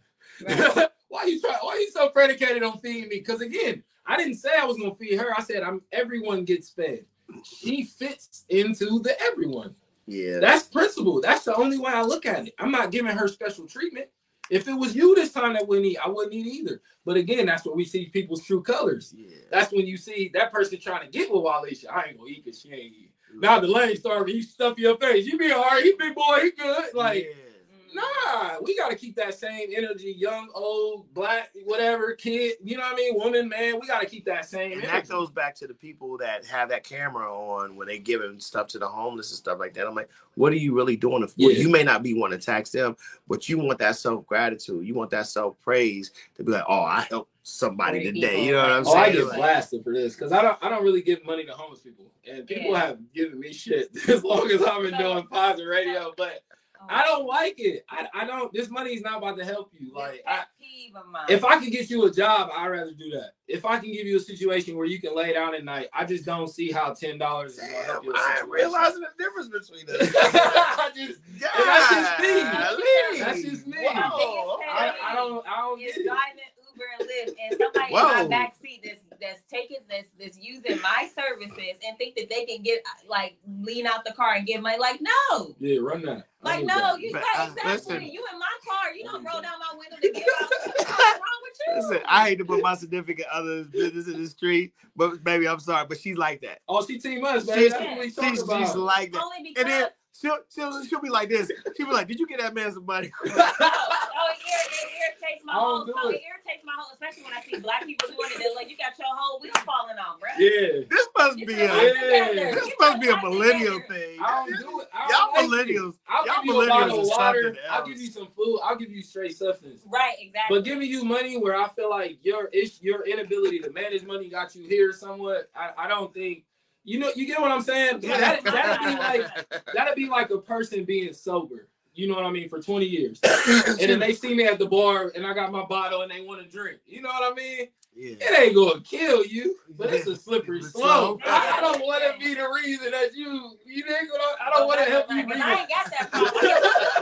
[0.47, 0.89] Right.
[1.09, 3.19] why you try why you so predicated on feeding me?
[3.19, 5.35] Because again, I didn't say I was gonna feed her.
[5.37, 7.05] I said I'm everyone gets fed.
[7.45, 9.75] She fits into the everyone.
[10.07, 10.39] Yeah.
[10.41, 11.21] That's principle.
[11.21, 12.55] That's the only way I look at it.
[12.59, 14.09] I'm not giving her special treatment.
[14.51, 16.83] If it was you this time that wouldn't eat, I wouldn't eat either.
[17.07, 19.15] But again, that's where we see people's true colors.
[19.17, 19.37] Yeah.
[19.51, 21.89] That's when you see that person trying to get with Walisha.
[21.89, 23.13] I ain't gonna eat because she ain't eat.
[23.37, 25.25] Now Delayne started, you stuff your face.
[25.25, 26.95] You be all right, he big boy, he good.
[26.95, 27.50] Like, Yeah.
[27.95, 32.95] Nah, we gotta keep that same energy, young, old, black, whatever, kid, you know what
[32.95, 33.15] I mean?
[33.17, 34.87] Woman, man, we gotta keep that same And energy.
[34.89, 38.67] that goes back to the people that have that camera on when they giving stuff
[38.69, 39.87] to the homeless and stuff like that.
[39.87, 41.23] I'm like, what are you really doing?
[41.23, 41.51] If Yeah.
[41.51, 42.97] you may not be one to tax them,
[43.29, 46.83] but you want that self gratitude, you want that self praise to be like, oh,
[46.83, 48.31] I helped somebody Great today.
[48.33, 48.45] people.
[48.47, 48.97] You know what I'm saying?
[48.97, 51.45] Oh, I get Like, blasted for this because I don't I don't really give money
[51.47, 52.07] to homeless people.
[52.31, 52.87] And people Yeah.
[52.87, 56.43] have given me shit as long as I've been doing positive radio, but
[56.83, 56.87] Oh.
[56.89, 57.85] I don't like it.
[57.91, 59.93] I, I don't this money is not about to help you.
[59.95, 61.27] Like I, peeve of mine.
[61.29, 63.33] if I could get you a job, I'd rather do that.
[63.49, 66.05] If I can give you a situation where you can lay down at night, I
[66.07, 68.13] just don't see how ten dollars is gonna help you.
[68.17, 70.15] I ain't realizing the difference between us.
[70.17, 73.21] I just, that's just me.
[73.21, 73.77] That's just me.
[73.83, 74.59] Whoa.
[74.71, 76.05] I, I don't I don't is get it.
[76.07, 78.23] driving Uber and Lyft, and somebody Whoa.
[78.23, 82.45] in my backseat that's that's taking this that's using my services and think that they
[82.45, 84.79] can get like lean out the car and get money.
[84.79, 86.27] Like no, Yeah, run that.
[86.43, 87.01] Like no, that.
[87.01, 87.73] you But, got uh, exactly.
[87.73, 88.03] listen.
[88.13, 90.51] you in my car, you don't roll down my window to get out.
[90.67, 91.75] What's wrong with you?
[91.77, 95.61] Listen, I hate to put my significant other's business in the street, but baby, I'm
[95.61, 96.61] sorry, but she's like that.
[96.69, 97.59] Oh, she team us, man.
[97.59, 99.23] She's, That's she's, she's like that.
[99.23, 99.89] Only because And then
[100.21, 101.51] she'll, she'll she'll be like this.
[101.77, 104.91] She'll be like, "Did you get that man some money?" oh, oh, it, ir- it
[105.23, 105.85] irritates my whole.
[105.85, 106.17] do So it.
[106.17, 108.39] it irritates my whole, especially when I see black people doing it.
[108.39, 110.31] They're like, you got your whole wheel falling off, bro.
[110.39, 110.83] yeah.
[110.91, 112.53] This must Get be a Yeah.
[112.55, 113.95] this Get must be a millennial together.
[113.95, 114.19] thing.
[114.23, 114.89] I don't do it.
[114.93, 115.77] I Y'all don't like it.
[115.77, 115.95] millennials.
[116.09, 117.57] I'll Y'all give you a millennials bottle of is water.
[117.71, 118.61] I'll give you some food.
[118.65, 119.83] I'll give you straight substance.
[119.87, 120.59] Right, exactly.
[120.59, 124.29] But giving you money where I feel like your ish, your inability to manage money
[124.29, 125.51] got you here somewhat.
[125.55, 126.45] I, I don't think
[126.91, 127.11] you know.
[127.15, 128.01] You get what I'm saying?
[128.11, 131.69] That, that'd be like that'd be like a person being sober.
[131.95, 132.49] You know what I mean?
[132.49, 135.65] For 20 years, and then they see me at the bar and I got my
[135.65, 136.79] bottle and they want to drink.
[136.87, 137.69] You know what I mean?
[138.01, 138.15] Yeah.
[138.19, 141.21] It ain't gonna kill you, but it's a slippery It's slope.
[141.23, 141.31] slow.
[141.33, 144.23] I, I don't want to be the reason that you you ain't gonna.
[144.41, 145.29] I don't want to help you be.
[145.29, 146.33] but I ain't got that problem.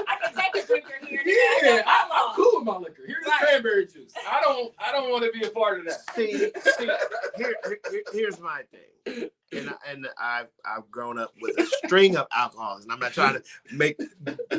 [0.08, 1.22] I can, take a drinker here.
[1.24, 3.02] Yeah, I, I'm cool with my liquor.
[3.06, 4.12] Here's the cranberry juice.
[4.28, 4.74] I don't.
[4.84, 6.00] I don't want to be a part of that.
[6.16, 6.36] See,
[6.76, 6.90] see
[7.36, 9.30] here, here- here's my thing.
[9.52, 13.12] And, I- and I've I've grown up with a string of alcohols, and I'm not
[13.12, 13.42] trying to
[13.72, 13.98] make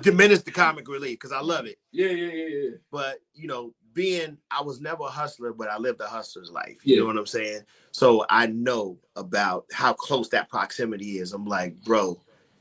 [0.01, 1.77] diminish the comic relief because I love it.
[1.91, 2.69] Yeah, yeah, yeah, yeah.
[2.91, 6.77] But you know, being I was never a hustler, but I lived a hustler's life.
[6.83, 6.95] Yeah.
[6.95, 7.61] You know what I'm saying?
[7.91, 11.33] So I know about how close that proximity is.
[11.33, 12.19] I'm like, bro,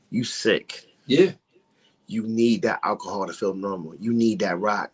[0.09, 0.87] you sick.
[1.05, 1.31] Yeah.
[2.07, 3.95] You need that alcohol to feel normal.
[3.99, 4.91] You need that rock,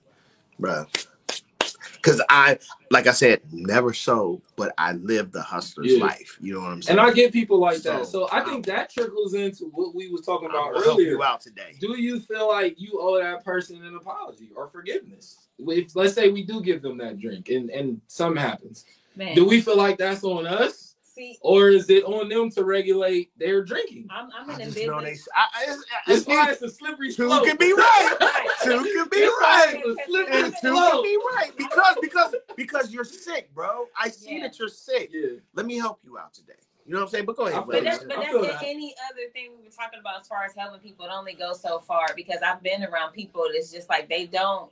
[0.60, 0.86] bro.
[2.02, 2.60] Cause I,
[2.91, 6.03] like I said, never sold, but I lived the hustler's Yeah.
[6.03, 6.38] life.
[6.40, 6.99] You know what I'm saying?
[6.99, 8.06] And I get people like that.
[8.06, 10.99] So, So I think that trickles into what we was talking I'm about gonna help
[10.99, 11.12] earlier.
[11.12, 11.76] you out today.
[11.80, 15.45] Do you feel like you owe that person an apology or forgiveness?
[15.60, 19.45] If let's say we do give them that drink and and something happens, Man, do
[19.45, 23.64] we feel like that's on us see, or is it on them to regulate their
[23.64, 24.07] drinking?
[24.10, 25.26] I'm, I'm in I a just know business.
[25.26, 25.32] they.
[25.36, 27.45] I, I, it's, It's it's, why it's a slippery two slope.
[27.45, 28.18] can be right.
[28.22, 28.49] Right.
[28.64, 29.95] Two can be It's right.
[30.07, 30.91] slippery And two slope.
[30.91, 33.86] can be right because because because you're sick, bro.
[33.99, 34.44] I see Yeah.
[34.44, 35.10] that you're sick.
[35.14, 35.38] Yeah.
[35.53, 36.53] Let me help you out today.
[36.86, 37.26] You know what I'm saying?
[37.26, 37.64] But go ahead.
[37.65, 38.61] But feel that's, but that's feel a- that.
[38.64, 41.06] any other thing we were talking about as far as helping people.
[41.06, 44.69] It only goes so far because I've been around people It's just like they don't,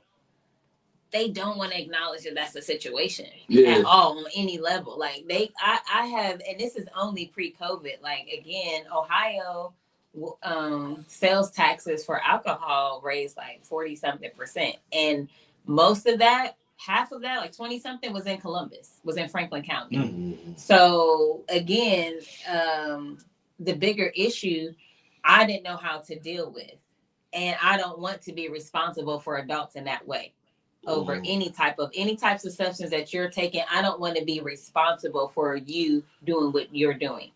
[1.14, 3.76] they don't want to acknowledge that that's a situation Yeah.
[3.78, 4.98] at all on any level.
[4.98, 8.02] Like they, I, I have, and this is only pre-COVID.
[8.02, 9.72] Like again, Ohio,
[10.42, 15.28] um, sales taxes for alcohol raised like forty something percent, and
[15.66, 19.62] most of that, half of that, like twenty something, was in Columbus, was in Franklin
[19.62, 19.96] County.
[19.98, 20.52] Mm-hmm.
[20.56, 22.18] So again,
[22.52, 23.18] um,
[23.60, 24.72] the bigger issue
[25.22, 26.74] I didn't know how to deal with,
[27.32, 30.32] and I don't want to be responsible for adults in that way
[30.86, 31.22] over Mhm.
[31.26, 33.62] any type of any types of substance that you're taking.
[33.70, 37.30] I don't want to be responsible for you doing what you're doing.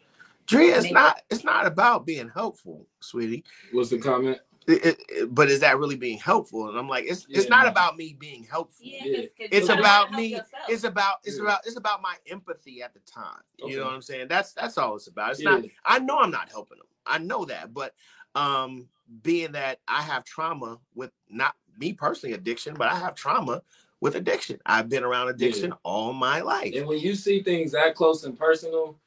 [0.47, 3.45] Dre, it's not it's not about being helpful, sweetie.
[3.73, 4.39] What's the comment?
[4.67, 6.69] It- it- it- but is that really being helpful?
[6.69, 7.51] And I'm like, it's it's Yeah.
[7.51, 8.85] not about me being helpful.
[8.87, 9.17] Yeah, Yeah.
[9.21, 10.27] 'cause- 'cause you It's about me.
[10.27, 10.49] yourself.
[10.69, 11.43] It's about it's Yeah.
[11.45, 13.41] about it's about my empathy at the time.
[13.59, 14.29] You know what I'm saying?
[14.29, 15.33] That's that's all it's about.
[15.33, 15.51] It's Yeah.
[15.53, 15.65] not.
[15.85, 16.87] I know I'm not helping them.
[17.07, 17.95] I know that, but
[18.35, 18.89] um,
[19.23, 23.63] being that I have trauma with not me personally addiction, but I have trauma
[24.01, 24.59] with addiction.
[24.67, 26.75] I've been around addiction all my life.
[26.75, 28.99] And when you see things that close and personal,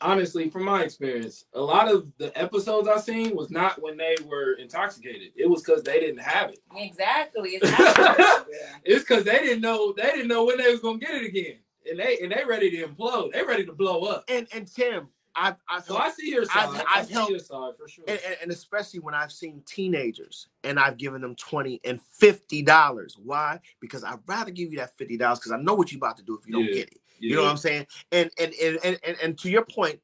[0.00, 4.16] honestly, from my experience, a lot of the episodes I seen was not when they
[4.26, 5.32] were intoxicated.
[5.36, 6.60] It was because they didn't have it.
[6.74, 7.50] exactly.
[7.62, 8.56] It's happening.
[8.84, 11.58] It's because they didn't know they didn't know when they was gonna get it again,
[11.88, 13.32] and they and they ready to implode.
[13.32, 14.24] They ready to blow up.
[14.28, 15.08] And and Tim,
[15.40, 16.68] I've I've So I see your side.
[16.68, 18.04] I've- i I've see helped- your side for sure.
[18.06, 23.16] and, and, especially when I've seen teenagers and I've given them 20 and 50 dollars.
[23.22, 23.58] Why?
[23.80, 26.22] Because I'd rather give you that 50 dollars because I know what you're about to
[26.22, 26.74] do if you don't Yeah.
[26.74, 27.00] get it.
[27.18, 27.86] You know what I'm saying?
[28.12, 30.00] And and, and and and and to your point,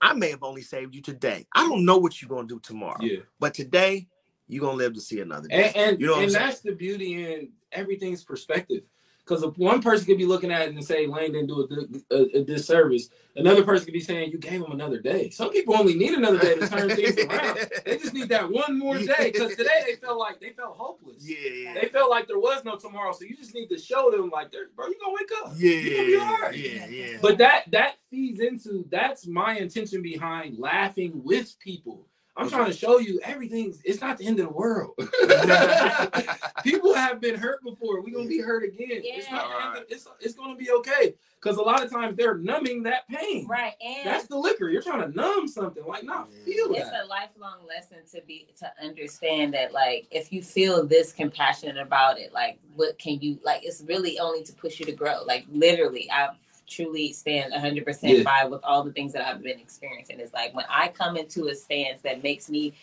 [0.00, 1.46] I may have only saved you today.
[1.54, 2.98] I don't know what you're gonna do tomorrow.
[3.00, 3.20] Yeah.
[3.40, 4.06] But today,
[4.48, 5.72] you're gonna live to see another day.
[5.74, 8.82] And and, You know and that's the beauty in everything's perspective.
[9.28, 11.68] Because one person could be looking at it and say Lane didn't do
[12.10, 15.28] a, a, a disservice, another person could be saying you gave him another day.
[15.30, 17.58] Some people only need another day to turn things around.
[17.84, 19.30] They just need that one more day.
[19.32, 21.28] Because today they felt like they felt hopeless.
[21.28, 21.74] yeah, yeah.
[21.74, 23.12] They felt like there was no tomorrow.
[23.12, 25.52] So you just need to show them like, "There- bro, you gonna wake up.
[25.58, 27.18] You gonna be all Yeah, yeah, yeah.
[27.20, 32.06] But that that feeds into that's my intention behind laughing with people.
[32.38, 34.94] I'm trying to show you everything's it's not the end of the world.
[36.62, 38.00] people have been hurt before.
[38.00, 38.88] We're gonna be hurt again.
[38.90, 41.14] It's not the end of- it's it's gonna be okay.
[41.40, 43.46] Because a lot of times they're numbing that pain.
[43.46, 43.74] right.
[43.80, 44.68] And That's the liquor.
[44.68, 45.84] You're trying to numb something.
[45.86, 46.78] Like, not feel it.
[46.78, 47.04] it's that.
[47.04, 52.18] a lifelong lesson to be to understand that like if you feel this compassionate about
[52.18, 55.44] it like what can you like it's really only to push you to grow like
[55.50, 56.28] literally i
[56.72, 58.22] truly stand 100% Yeah.
[58.22, 61.48] by with all the things that i've been experiencing it's like when i come into
[61.48, 62.74] a stance that makes me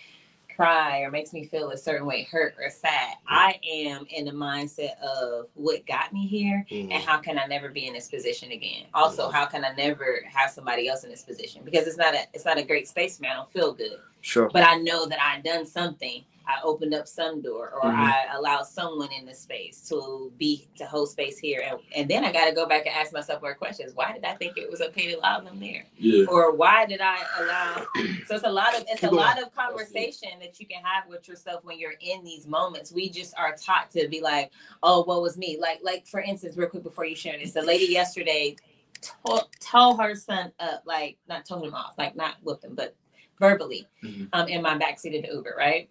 [0.56, 4.32] cry or makes me feel a certain way hurt or sad i am in the
[4.32, 6.92] mindset of what got me here Mhm.
[6.94, 8.86] and how can I never be in this position again?
[8.94, 11.62] Also, how can I never have somebody else in this position?
[11.66, 13.32] Because it's not a it's not a great space, man.
[13.32, 14.50] I don't feel good, Sure.
[14.54, 16.24] but I know that I've done something.
[16.48, 17.96] I opened up some door, or Mhm.
[17.96, 22.24] I allowed someone in the space to be to hold space here, and, and then
[22.24, 23.94] I got to go back and ask myself more questions.
[23.96, 26.26] Why did I think it was okay to allow them there, Yeah.
[26.30, 27.86] or why did I allow?
[28.28, 29.16] So it's a lot of it's a Keep going.
[29.24, 32.92] lot of conversation that you can have with yourself when you're in these moments.
[32.92, 34.52] We just are taught to be like,
[34.84, 35.58] oh, what was me?
[35.60, 38.56] Like, like for instance, real quick before you share this, the lady yesterday
[39.02, 42.96] told, told her son up, like not told him off, like not whipped him, but
[43.40, 44.30] verbally, Mhm.
[44.34, 45.90] um, in my backseat of the Uber, right?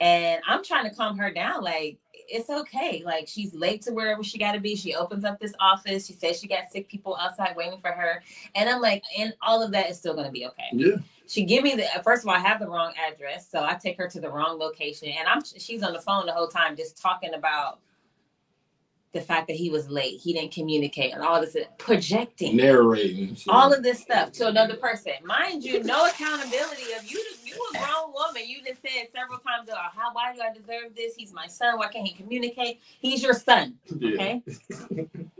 [0.00, 3.02] And I'm trying to calm her down, like it's okay.
[3.04, 4.76] Like she's late to wherever she got to be.
[4.76, 6.06] She opens up this office.
[6.06, 8.22] She says she got sick people outside waiting for her,
[8.54, 10.96] and I'm like, and all of that is still gonna be okay Yeah.
[11.28, 13.98] she give me the first of all, I have the wrong address, so I take
[13.98, 17.00] her to the wrong location, and I'm she's on the phone the whole time just
[17.00, 17.80] talking about
[19.12, 23.36] the fact that he was late, he didn't communicate, and all this projecting Narrating.
[23.48, 25.12] all of this stuff to another person.
[25.24, 27.20] Mind you, no accountability of you.
[27.44, 28.42] You a grown woman.
[28.46, 30.12] You just said several times, "Oh, how?
[30.12, 31.16] Why do I deserve this?
[31.16, 31.78] He's my son.
[31.78, 32.80] Why can't he communicate?
[33.00, 34.14] He's your son." Yeah.
[34.14, 34.42] Okay.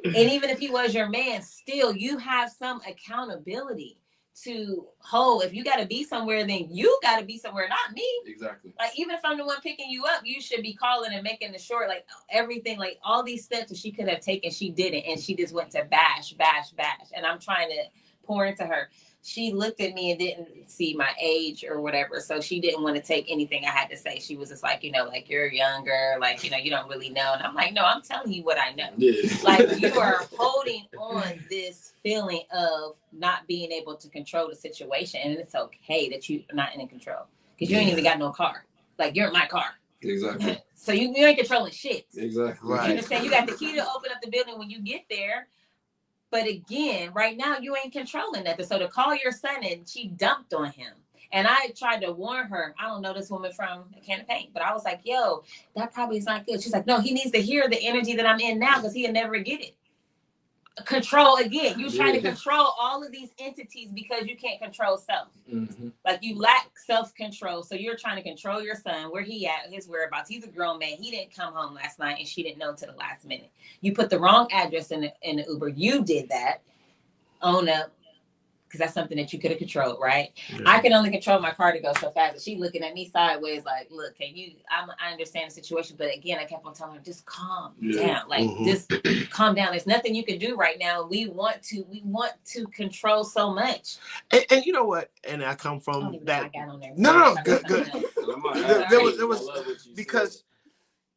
[0.05, 3.97] and even if he was your man, still you have some accountability
[4.45, 5.43] to hold.
[5.43, 8.07] If you got to be somewhere, then you got to be somewhere, not me.
[8.27, 8.73] Exactly.
[8.79, 11.53] Like even if I'm the one picking you up, you should be calling and making
[11.53, 15.05] the short, like everything, like all these steps that she could have taken, she didn't,
[15.07, 17.09] and she just went to bash, bash, bash.
[17.15, 17.85] And I'm trying to
[18.25, 18.89] pour into her.
[19.23, 22.97] She looked at me and didn't see my age or whatever, so she didn't want
[22.97, 24.19] to take anything I had to say.
[24.19, 27.11] She was just like, you know, like you're younger, like you know, you don't really
[27.11, 27.35] know.
[27.35, 29.13] And I'm like, no, I'm telling you what I know Yeah.
[29.43, 35.21] like you are holding on this feeling of not being able to control the situation
[35.23, 37.27] and it's okay that you're not in control
[37.59, 38.65] because you ain't even got no car
[38.99, 39.67] like you're in my car
[40.03, 40.59] Exactly.
[40.75, 42.71] so you, you ain't controlling shit Exactly.
[42.71, 42.85] Right.
[42.85, 45.49] you understand you got the key to open up the building when you get there
[46.31, 50.09] but again right now you ain't controlling nothing so to call your son and she
[50.09, 50.93] dumped on him
[51.33, 52.75] And I tried to warn her.
[52.81, 55.45] I don't know this woman from a can of paint, but I was like, yo,
[55.77, 56.63] that probably is not good.
[56.63, 59.13] She's like, no, he needs to hear the energy that I'm in now because he'll
[59.13, 59.77] never get it.
[60.85, 61.79] Control again.
[61.79, 65.29] You're trying to control all of these entities because you can't control self.
[65.51, 65.93] Mhm.
[66.05, 67.63] Like you lack self control.
[67.63, 70.29] So you're trying to control your son, where he at, his whereabouts.
[70.29, 70.97] He's a grown man.
[70.99, 73.51] He didn't come home last night and she didn't know to the last minute.
[73.81, 75.69] You put the wrong address in the in the Uber.
[75.69, 76.63] You did that.
[77.43, 77.93] Own up.
[78.71, 80.31] Because that's something that you could have controlled, right?
[80.65, 82.35] I can only control my car to go so fast.
[82.35, 85.97] And she looking at me sideways, like, look, can you I'm, I understand the situation,
[85.99, 88.07] but again, I kept on telling her, just calm Yeah.
[88.07, 88.29] down.
[88.29, 88.65] Like Mhm.
[88.65, 89.71] just calm down.
[89.73, 91.03] There's nothing you can do right now.
[91.05, 93.97] We want to, we want to control so much.
[94.31, 95.11] And, and you know what?
[95.25, 96.93] And I come from even know that I on there.
[96.97, 97.89] No, no, no, good, good.
[97.93, 98.05] else.
[98.19, 100.43] And I'm not There- there was- there was- I love what you because said.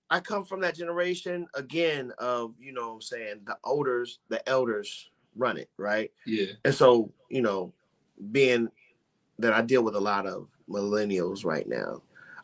[0.10, 4.48] I come from that generation again of you know what I'm saying the elders the
[4.50, 6.12] elders run it right?
[6.26, 7.74] Yeah, and so you know
[8.32, 8.70] being
[9.40, 12.02] that I deal with a lot of millennials right now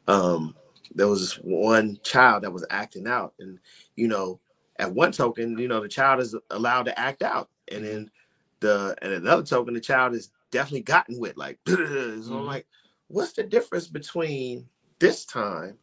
[0.07, 0.55] um
[0.95, 3.33] there was this one child that was acting out.
[3.39, 3.59] And
[3.95, 4.39] you know
[4.79, 7.49] at one token you know the child is allowed to act out.
[7.71, 8.11] And then
[8.59, 12.45] the and another token the child is definitely gotten with like so I'm Mhm.
[12.47, 12.67] like
[13.07, 14.67] what's the difference between
[14.99, 15.77] this time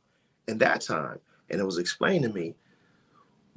[0.49, 1.21] and that time?
[1.51, 2.55] And it was explained to me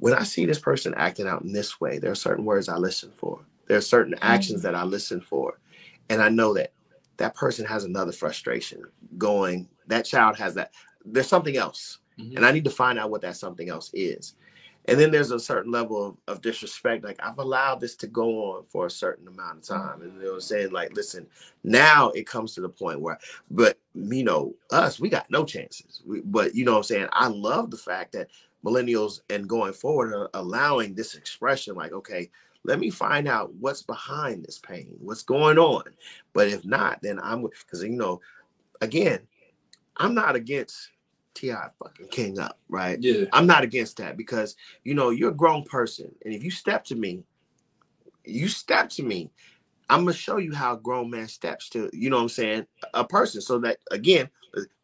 [0.00, 2.76] when I see this person acting out in this way, there are certain words I
[2.76, 3.40] listen for.
[3.68, 5.60] There are certain actions that I listen for.
[6.08, 6.72] And I know that
[7.18, 8.82] that person has another frustration
[9.18, 9.68] going.
[9.86, 10.72] That child has that.
[11.04, 11.98] There's something else.
[12.18, 12.36] Mhm.
[12.36, 14.34] And I need to find out what that something else is.
[14.86, 17.04] And then there's a certain level of, of disrespect.
[17.04, 20.02] Like I've allowed this to go on for a certain amount of time.
[20.02, 21.26] And they were saying, like, listen,
[21.62, 23.18] now it comes to the point where,
[23.50, 26.02] but you know, us, we got no chances.
[26.06, 27.08] We, but you know what I'm saying?
[27.12, 28.28] I love the fact that
[28.64, 32.30] millennials and going forward are allowing this expression like okay
[32.64, 35.84] let me find out what's behind this pain what's going on.
[36.32, 38.20] But if not then i'm because you know
[38.80, 39.20] again
[39.96, 40.90] i'm not against
[41.34, 41.68] T.I.
[41.82, 42.98] fucking King up right?
[43.00, 46.50] Yeah, i'm not against that because you know you're a grown person and if you
[46.50, 47.22] step to me
[48.24, 49.30] you step to me
[49.88, 52.66] i'm gonna show you how a grown man steps to you know what i'm saying
[52.94, 54.28] a person so that again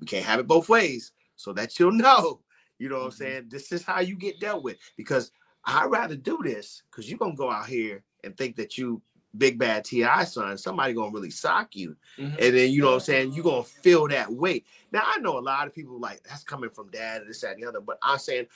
[0.01, 2.41] we can't have it both ways so that you'll know
[2.79, 3.15] you know what i'm Mhm.
[3.15, 5.33] saying this is how you get dealt with because
[5.65, 9.01] i'd rather do this because you're gonna go out here and think that you
[9.39, 10.25] big bad T.I.
[10.25, 12.37] son somebody gonna really sock you Mhm.
[12.39, 15.39] and then you know what i'm saying you're gonna feel that weight now i know
[15.39, 17.81] a lot of people like that's coming from dad and this that and the other
[17.81, 18.47] but i'm saying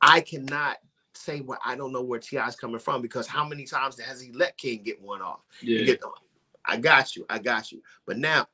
[0.00, 0.78] i cannot
[1.12, 2.48] say what i don't know where T.I.
[2.48, 5.78] is coming from because how many times has he let King get one off You
[5.78, 5.84] yeah.
[5.86, 6.02] get-
[6.66, 7.26] I got you.
[7.28, 7.82] I got you.
[8.06, 8.46] But now,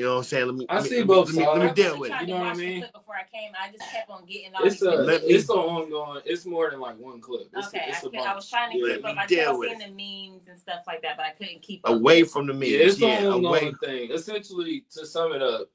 [0.00, 0.46] you know what I'm saying?
[0.46, 0.66] Let me.
[0.70, 2.20] I let me- see let me- both let me, let me deal with it.
[2.22, 2.80] You know what I mean?
[2.94, 5.06] Before I came, I just kept on getting all It's these a, things.
[5.06, 6.22] Let me- it's an ongoing.
[6.24, 7.48] It's more than like one clip.
[7.54, 8.96] It's, Okay, it's I, a could, I was trying to Yeah.
[8.96, 9.16] keep up.
[9.18, 11.86] I deal kept with seeing the memes and stuff like that, but I couldn't keep
[11.86, 11.92] up.
[11.94, 12.70] Away from the memes.
[12.70, 13.34] Yeah, it's Yeah, an away.
[13.60, 14.10] ongoing thing.
[14.10, 15.68] Essentially, to sum it up,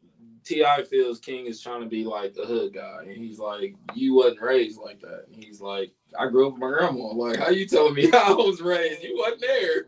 [0.45, 0.83] T.I.
[0.83, 4.41] feels King is trying to be like a hood guy, and he's like, "You wasn't
[4.41, 7.07] raised like that." And he's like, "I grew up with my grandma.
[7.07, 9.03] Like, how you telling me how I was raised?
[9.03, 9.85] You wasn't there."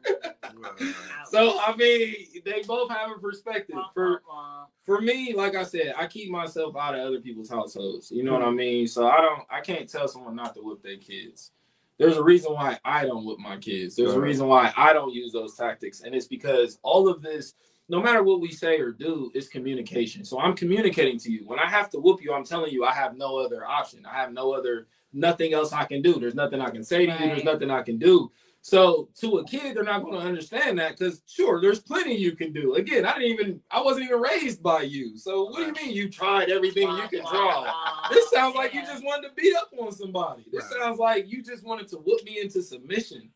[1.29, 2.15] So I mean,
[2.45, 3.75] they both have a perspective.
[3.93, 4.65] For wah, wah.
[4.84, 8.09] for me, like I said, I keep myself out of other people's households.
[8.11, 8.88] You know what I mean?
[8.88, 11.51] So I don't I can't tell someone not to whip their kids.
[11.97, 13.95] There's a reason why I don't whip my kids.
[13.95, 16.01] There's a reason why I don't use those tactics.
[16.01, 17.55] And it's because all of this,
[17.89, 20.26] no matter what we say or do, it's communication.
[20.26, 21.43] So I'm communicating to you.
[21.45, 24.05] When I have to whoop you, I'm telling you I have no other option.
[24.05, 26.19] I have no other nothing else I can do.
[26.19, 27.18] There's nothing I can say to you.
[27.30, 28.31] There's nothing I can do.
[28.61, 32.35] So to a kid, they're not going to understand that because sure, there's plenty you
[32.35, 32.73] can do.
[32.76, 35.18] Again, I didn't even, I wasn't even raised by you.
[35.18, 37.73] So what do you mean you tried everything you could Wah, draw?
[38.09, 40.43] This sounds like you just wanted to beat up on somebody.
[40.51, 40.81] This Right.
[40.81, 43.30] sounds like you just wanted to whoop me into submission.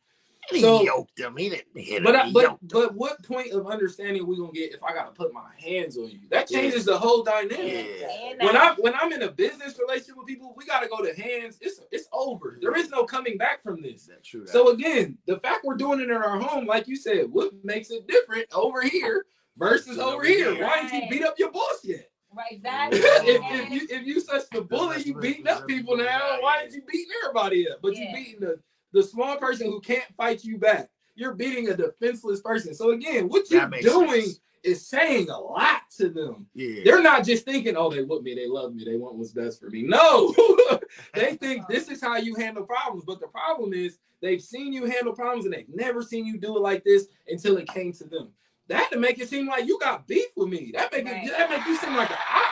[0.52, 1.36] He So- yoked him.
[1.38, 2.03] He didn't hit him.
[2.03, 2.57] But I, he but him.
[2.64, 6.10] but what point of understanding we gonna get if I gotta put my hands on
[6.10, 6.19] you?
[6.30, 7.88] That changes the whole dynamic.
[7.99, 8.45] Yeah.
[8.45, 11.14] When I- I when I'm in a business relationship with people, we gotta go to
[11.19, 11.57] hands.
[11.61, 12.57] It's it's over.
[12.61, 14.02] There is no coming back from this.
[14.02, 14.45] Is that true?
[14.48, 17.91] So again, the fact we're doing it in our home, like you said, what makes
[17.91, 19.26] it different over here
[19.57, 20.53] versus over Over here?
[20.56, 20.64] here.
[20.64, 22.10] Why ain't you beat up your boss yet?
[22.34, 22.99] Right, exactly.
[23.03, 26.38] if, if you if you such the bully, you beating up people now.
[26.40, 27.80] Why ain't you beating everybody up?
[27.82, 28.10] But Yeah.
[28.10, 28.60] you beating the
[28.93, 30.89] the small person who can't fight you back.
[31.15, 32.73] You're beating a defenseless person.
[32.73, 34.39] So again, what you're doing sense.
[34.63, 36.47] is saying a lot to them.
[36.55, 36.81] Yeah.
[36.85, 39.59] They're not just thinking, "Oh, they want me, they love me, they want what's best
[39.59, 40.34] for me." No,
[41.13, 43.03] they think this is how you handle problems.
[43.05, 46.55] But the problem is they've seen you handle problems and they've never seen you do
[46.57, 48.30] it like this until it came to them.
[48.68, 50.72] That to make it seem like you got beef with me.
[50.73, 51.26] That make Right.
[51.26, 52.51] it that make you seem like an op.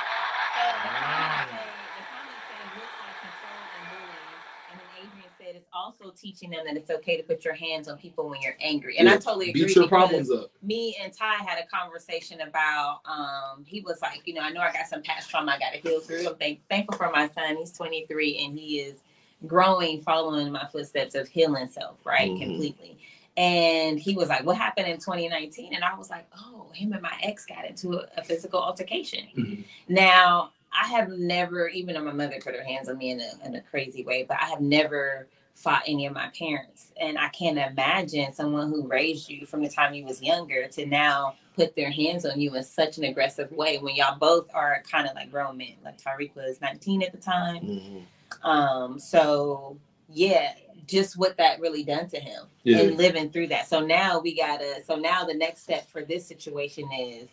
[0.60, 1.24] So the comments
[1.64, 4.36] say, the comments say it looks like control and bullying,
[4.68, 7.88] and then Adrian said it's also teaching them that it's okay to put your hands
[7.88, 8.98] on people when you're angry.
[8.98, 9.66] And Yeah, I totally agree.
[9.66, 10.52] Beat your problems up.
[10.62, 14.62] me and Ty had a conversation about um he was like, you know, I know
[14.62, 16.28] I got some past trauma I gotta heal through.
[16.28, 17.58] I'm thank- thankful for my son.
[17.58, 19.00] He's 23 and he is
[19.48, 22.30] growing, following in my footsteps of healing self, right?
[22.32, 22.40] Mhm.
[22.42, 22.98] Completely.
[23.38, 25.74] And he was like, What happened in 2019?
[25.74, 29.26] And I was like, Oh, him and my ex got into a, a physical altercation.
[29.36, 29.64] Mhm.
[29.88, 33.32] Now, I have never, even though my mother put her hands on me in a,
[33.46, 35.28] in a crazy way, but I have never
[35.60, 36.94] fought any of my parents.
[36.99, 40.86] And I can't imagine someone who raised you from the time you was younger to
[40.86, 44.81] now put their hands on you in such an aggressive way when y'all both are
[44.90, 45.76] kind of like grown men.
[45.84, 47.61] Like Tyreek was 19 at the time.
[47.61, 48.48] Mhm.
[48.48, 49.77] Um, so
[50.07, 50.53] yeah,
[50.88, 52.80] just what that really done to him Yeah.
[52.80, 53.68] and living through that.
[53.68, 54.81] So now we gotta.
[54.86, 57.27] So now the next step for this situation is.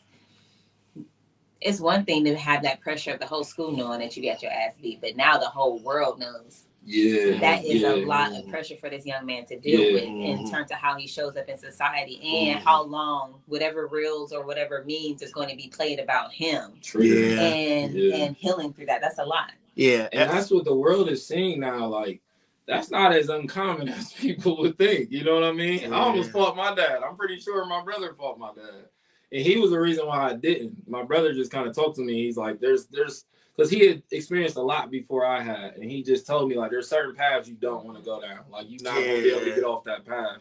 [1.61, 4.43] It's one thing to have that pressure of the whole school knowing that you got
[4.43, 6.65] your ass beat, but now the whole world knows.
[6.87, 7.39] Yeah.
[7.41, 7.95] That is yeah.
[7.95, 9.93] a lot of pressure for this young man to deal Yeah.
[9.95, 10.51] with in Mhm.
[10.51, 12.63] terms of how he shows up in society and Mhm.
[12.63, 17.03] how long whatever reels or whatever memes is going to be played about him True.
[17.03, 17.41] Yeah.
[17.43, 18.17] and Yeah.
[18.17, 19.01] and healing through that.
[19.01, 19.51] That's a lot.
[19.75, 20.09] Yeah.
[20.13, 21.87] And that's what the world is seeing now.
[21.89, 22.21] Like,
[22.67, 25.11] that's not as uncommon as people would think.
[25.11, 25.93] You know what I mean?
[25.93, 26.33] I almost Yeah.
[26.35, 27.03] fought my dad.
[27.03, 28.89] I'm pretty sure my brother fought my dad.
[29.33, 30.89] And he was the reason why I didn't.
[30.89, 32.25] My brother just kind of talked to me.
[32.27, 33.25] He's like, there's, there's,
[33.57, 35.77] because he had experienced a lot before I had.
[35.77, 38.41] And he just told me, like, there's certain paths you don't want to go down.
[38.51, 40.39] Like, you're not going to be able to get off that path.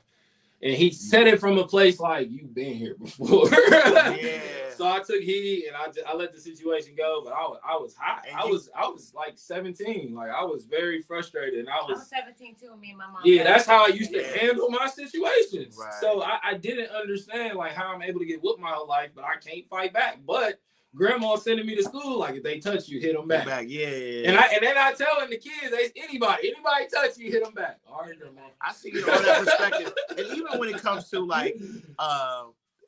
[0.62, 3.48] And he said it from a place like, you've been here before.
[3.70, 4.42] yeah.
[4.76, 7.60] So I took heed and I, ju- I let the situation go, but I was
[7.64, 8.26] I was hot.
[8.28, 10.14] And I you- was I was like 17.
[10.14, 12.98] Like I was very frustrated and I I was was 17 too, and me and
[12.98, 13.22] my mom.
[13.24, 14.38] yeah, that's how I used to Yeah.
[14.38, 15.78] handle my situations.
[15.80, 15.94] Right.
[16.02, 19.12] So I, I didn't understand like how I'm able to get whooped my whole life,
[19.16, 20.20] but I can't fight back.
[20.26, 20.60] But
[20.96, 23.46] grandma sending me to school, like if they touch you, hit them back.
[23.46, 23.66] Back.
[23.68, 23.88] Yeah.
[24.30, 27.54] And I and then I telling the kids, they, anybody, anybody touch you, hit them
[27.54, 27.80] back.
[27.92, 28.42] All right, grandma.
[28.62, 29.94] I see you all that perspective.
[30.10, 31.58] and even when it comes to like
[32.00, 32.46] uh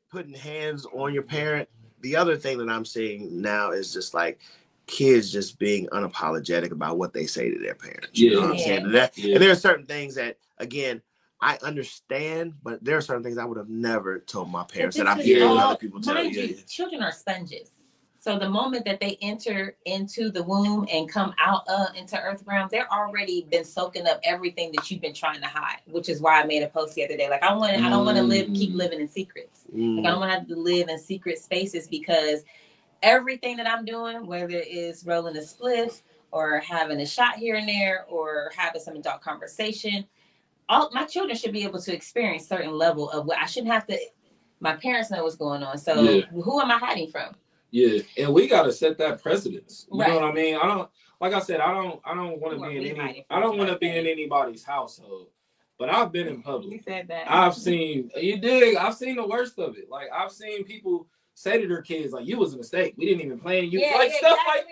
[0.10, 1.68] putting hands on your parent,
[2.02, 4.40] the other thing that I'm seeing now is just like
[4.86, 8.08] kids just being unapologetic about what they say to their parents.
[8.14, 8.64] You know what I'm Yeah.
[8.66, 8.86] saying?
[8.86, 9.34] And, that, Yeah.
[9.36, 11.02] and there are certain things that again
[11.42, 15.08] I understand, but there are certain things I would have never told my parents that
[15.08, 16.24] I'm This hearing all- other people tell.
[16.24, 16.56] You, yeah.
[16.68, 17.70] children are sponges.
[18.28, 22.44] So the moment that they enter into the womb and come out uh, into Earth
[22.46, 25.78] realm, they're already been soaking up everything that you've been trying to hide.
[25.86, 27.30] Which is why I made a post the other day.
[27.30, 28.76] Like I want, to I don't want to live, keep Mm.
[28.76, 29.62] living in secrets.
[29.74, 29.96] Mm.
[29.96, 32.44] Like I don't want to have to live in secret spaces because
[33.02, 36.02] everything that I'm doing, whether it is rolling a spliff
[36.32, 40.06] or having a shot here and there or having some adult conversation,
[40.68, 43.88] all my children should be able to experience certain level of what I shouldn't have
[43.88, 43.98] to.
[44.60, 46.26] My parents know what's going on, so Yeah.
[46.26, 47.34] who am I hiding from?
[47.72, 49.88] Yeah, and we gotta set that precedence.
[49.92, 50.10] You Right.
[50.10, 50.56] know what I mean?
[50.56, 50.90] I don't
[51.20, 53.70] like I said, I don't I don't want to be in any I don't want
[53.70, 55.28] to be in anybody's household.
[55.80, 56.82] But I've been in public.
[56.82, 57.30] said that.
[57.30, 59.90] I've seen you dig, I've seen the worst of it.
[59.90, 62.96] Like I've seen people say to their kids, like, you was a mistake.
[62.98, 63.80] We didn't even plan you.
[63.80, 64.66] like stuff like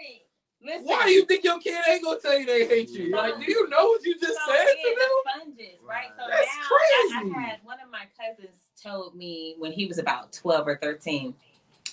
[0.65, 3.11] Listen, why do you think your kid ain't gonna tell you they hate you?
[3.11, 4.95] So- Like, do you know what you just so said to them?
[4.97, 6.07] the sponges, right?
[6.17, 7.35] So That's now I, crazy.
[7.35, 11.35] I had one of my cousins told me when he was about twelve or thirteen.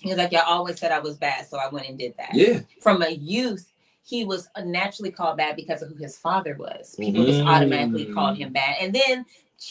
[0.02, 2.30] He was like, "Y'all always said I was bad, so I went and did that."
[2.34, 2.60] Yeah.
[2.80, 3.72] From a youth,
[4.04, 6.94] he was naturally called bad because of who his father was.
[6.98, 8.14] People just automatically Mm.
[8.14, 9.24] called him bad, and then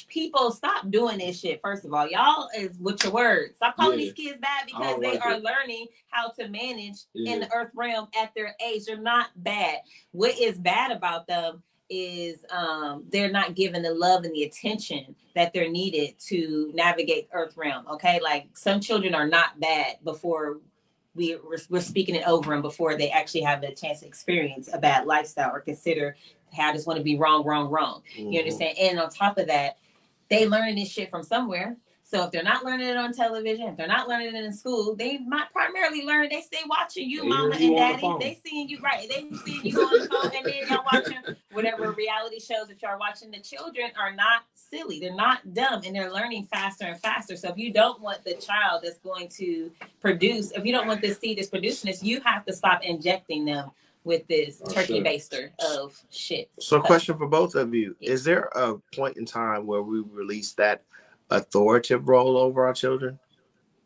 [0.07, 1.59] people stop doing this shit.
[1.61, 3.57] First of all, y'all is with your words.
[3.57, 4.05] Stop calling Yeah.
[4.05, 5.43] these kids bad because they like are it.
[5.43, 7.33] learning how to manage Yeah.
[7.33, 8.85] in the earth realm at their age.
[8.85, 9.79] They're not bad.
[10.11, 15.13] What is bad about them is um they're not given the love and the attention
[15.35, 20.59] that they're needed to navigate earth realm okay like some children are not bad before
[21.13, 24.69] we, we're, we're speaking it over them before they actually have the chance to experience
[24.71, 26.15] a bad lifestyle or consider
[26.51, 28.03] hey, I just want to be wrong, wrong, wrong.
[28.17, 28.31] Mm-hmm.
[28.31, 28.77] You understand?
[28.77, 29.77] And on top of that,
[30.29, 31.77] they learning this shit from somewhere.
[32.11, 34.95] So if they're not learning it on television, if they're not learning it in school,
[34.95, 36.29] they might primarily learn.
[36.29, 38.01] They stay watching you, They mama you and on the daddy.
[38.19, 39.09] They seeing you right.
[39.09, 41.19] They seeing you on the phone, and then y'all watching
[41.53, 43.31] whatever reality shows that y'all watching.
[43.31, 44.99] The children are not silly.
[44.99, 47.37] They're not dumb, and they're learning faster and faster.
[47.37, 49.71] So if you don't want the child that's going to
[50.01, 53.45] produce, if you don't want this seed that's producing this, you have to stop injecting
[53.45, 53.71] them
[54.03, 55.03] with this Oh, turkey sure.
[55.03, 56.49] baster of shit.
[56.59, 60.01] So, a question for both of you: Is there a point in time where we
[60.01, 60.83] release that
[61.31, 63.19] authoritative role over our children?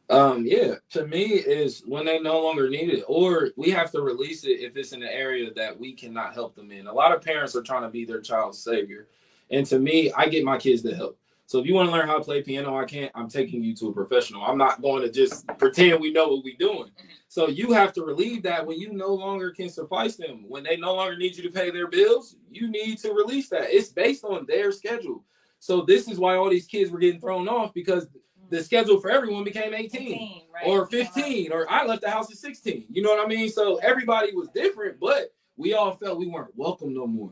[0.10, 4.02] Um, yeah, to me is when they no longer need it, or we have to
[4.02, 6.86] release it if it's in an area that we cannot help them in.
[6.88, 9.08] A lot of parents are trying to be their child's savior,
[9.50, 11.18] and to me, I get my kids to help.
[11.48, 13.12] So if you want to learn how to play piano, I can't.
[13.14, 14.44] I'm taking you to a professional.
[14.44, 16.90] I'm not going to just pretend we know what we're doing.
[17.28, 20.46] So you have to relieve that when you no longer can suffice them.
[20.48, 23.70] When they no longer need you to pay their bills, you need to release that.
[23.70, 25.24] It's based on their schedule.
[25.66, 28.20] So this is why all these kids were getting thrown off because mm.
[28.50, 30.64] the schedule for everyone became 18, 18, right?
[30.64, 30.90] or uh-huh.
[30.92, 32.86] 15 or I left the house at 16.
[32.92, 33.50] You know what I mean?
[33.50, 37.32] So everybody was different, but we all felt we weren't welcome no more.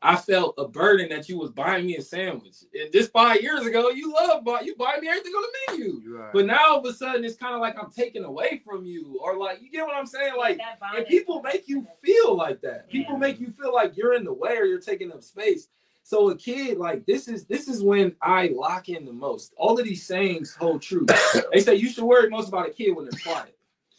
[0.00, 2.56] I felt a burden that you was buying me a sandwich.
[2.72, 6.00] And just five years ago, you love buy you buy me everything on the menu.
[6.06, 6.32] Right.
[6.32, 9.18] But now all of a sudden it's kind of like I'm taking away from you,
[9.22, 10.34] or like you get what I'm saying?
[10.38, 12.88] Like That and people make you feel like that.
[12.88, 13.18] People Yeah.
[13.18, 15.68] make you feel like you're in the way or you're taking up space.
[16.06, 19.54] So a kid like this is this is when I lock in the most.
[19.56, 21.06] All of these sayings hold true.
[21.52, 23.56] they say you should worry most about a kid when they're quiet.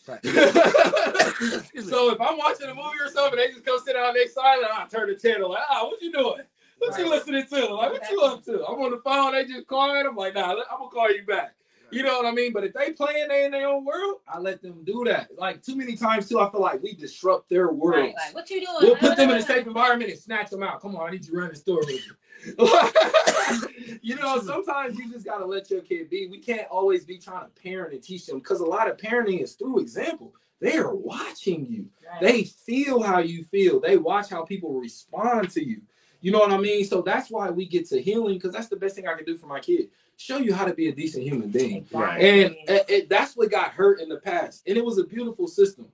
[0.07, 0.23] Right.
[1.83, 4.67] so if I'm watching a movie or something, they just come sit down, they silent,
[4.71, 6.43] I turn the channel like, ah, what you doing?
[6.77, 7.73] What you listening to?
[7.73, 8.63] Like, what you up to?
[8.67, 10.05] I'm on the phone, they just quiet.
[10.05, 11.55] I'm like, nah, I'm gonna call you back.
[11.95, 12.51] You know what I mean?
[12.51, 15.29] But if they playing they in their own world, I let them do that.
[15.37, 18.01] Like too many times too, I feel like we disrupt their world.
[18.01, 18.77] Right, like, what you doing?
[18.81, 20.81] We'll put them in a safe environment and snatch them out.
[20.81, 22.01] Come on, I need you to run the store with me.
[24.01, 26.27] you know, sometimes you just gotta let your kid be.
[26.27, 29.41] We can't always be trying to parent and teach them because a lot of parenting
[29.41, 30.33] is through example.
[30.61, 31.87] They are watching you.
[32.05, 32.21] Right.
[32.21, 33.79] They feel how you feel.
[33.79, 35.81] They watch how people respond to you.
[36.25, 36.83] You know what I mean?
[36.85, 39.37] So that's why we get to healing because that's the best thing I can do
[39.37, 39.89] for my kid.
[40.17, 41.77] Show you how to be a decent human being.
[41.83, 42.29] Exactly.
[42.43, 44.63] And it, it- that's what got hurt in the past.
[44.65, 45.85] And it was a beautiful system.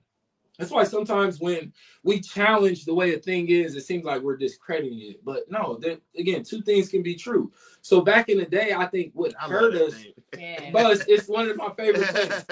[0.58, 4.38] That's why sometimes when we challenge the way a thing is, it seems like we're
[4.38, 5.22] discrediting it.
[5.22, 7.52] But no, there, again, two things can be true.
[7.82, 10.12] So back in the day, I think what I love hurt us, thing.
[10.38, 10.70] Yeah.
[10.72, 12.44] but it's, it's one of my favorite things.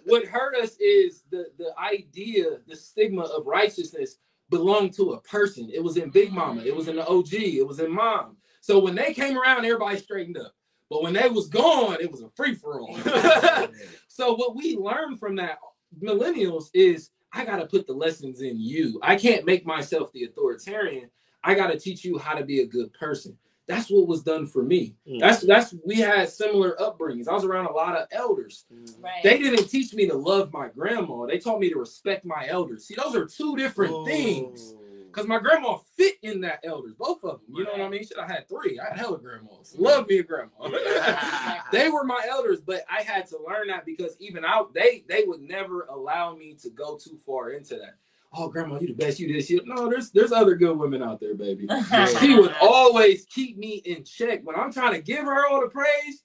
[0.06, 4.16] What hurt us is the the idea, the stigma of righteousness
[4.50, 5.70] belonged to a person.
[5.72, 8.36] It was in Big Mama, it was in the OG, it was in Mom.
[8.60, 10.52] So when they came around, everybody straightened up.
[10.90, 12.98] But when they was gone, it was a free for all.
[14.08, 15.58] so what we learned from that
[16.02, 18.98] millennials is I got to put the lessons in you.
[19.02, 21.10] I can't make myself the authoritarian.
[21.44, 23.36] I got to teach you how to be a good person.
[23.68, 24.96] That's what was done for me.
[25.06, 25.20] Mm.
[25.20, 27.28] That's that's we had similar upbringings.
[27.28, 28.64] I was around a lot of elders.
[28.98, 29.22] right.
[29.22, 31.26] They didn't teach me to love my grandma.
[31.26, 32.86] They taught me to respect my elders.
[32.86, 34.74] See, those are two different things.
[35.06, 37.56] Because my grandma fit in that elders, both of them.
[37.56, 38.02] You know what I mean?
[38.02, 38.78] Shit, I had three.
[38.78, 39.74] I had hella grandmas.
[39.78, 40.50] Love me a grandma.
[40.68, 41.62] Yeah.
[41.72, 45.24] they were my elders, but I had to learn that because even out they they
[45.26, 47.96] would never allow me to go too far into that.
[48.32, 49.18] Oh, grandma, you the best.
[49.18, 49.48] You this.
[49.48, 49.88] You no.
[49.88, 51.68] There's there's other good women out there, baby.
[52.20, 55.68] She would always keep me in check when I'm trying to give her all the
[55.68, 56.22] praise.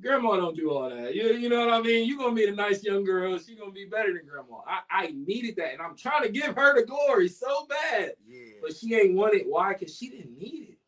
[0.00, 1.14] Grandma don't do all that.
[1.14, 2.08] You, you know what I mean?
[2.08, 3.38] You're gonna be the nice young girl.
[3.38, 4.58] She's gonna be better than grandma.
[4.66, 8.12] I, I needed that, and I'm trying to give her the glory so bad.
[8.26, 8.54] Yeah.
[8.62, 9.46] But she ain't want it.
[9.46, 9.74] Why?
[9.74, 10.78] Because she didn't need it.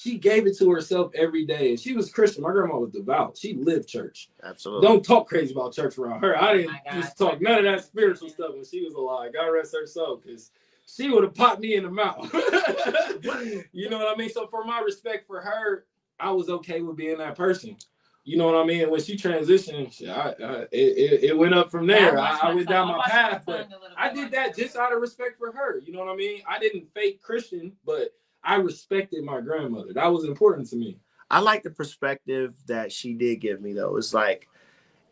[0.00, 1.70] She gave it to herself every day.
[1.70, 2.44] And she was Christian.
[2.44, 3.36] My grandma was devout.
[3.36, 4.30] She lived church.
[4.44, 4.86] Absolutely.
[4.86, 6.40] Don't talk crazy about church around her.
[6.40, 9.32] I didn't Oh just talk none of that spiritual stuff when she was alive.
[9.32, 10.52] God rest her soul, because
[10.86, 12.32] she would have popped me in the mouth.
[13.72, 14.30] you know what I mean?
[14.30, 15.84] So for my respect for her,
[16.20, 17.76] I was okay with being that person.
[18.22, 18.88] You know what I mean?
[18.90, 22.20] When she transitioned, shit, I, I, it, it, it went up from there.
[22.20, 25.50] I, I went down my path, but I did that just out of respect for
[25.50, 25.80] her.
[25.80, 26.42] You know what I mean?
[26.48, 28.12] I didn't fake Christian, but
[28.44, 29.92] I respected my grandmother.
[29.92, 30.98] That was important to me.
[31.30, 33.96] I like the perspective that she did give me though.
[33.96, 34.48] It's like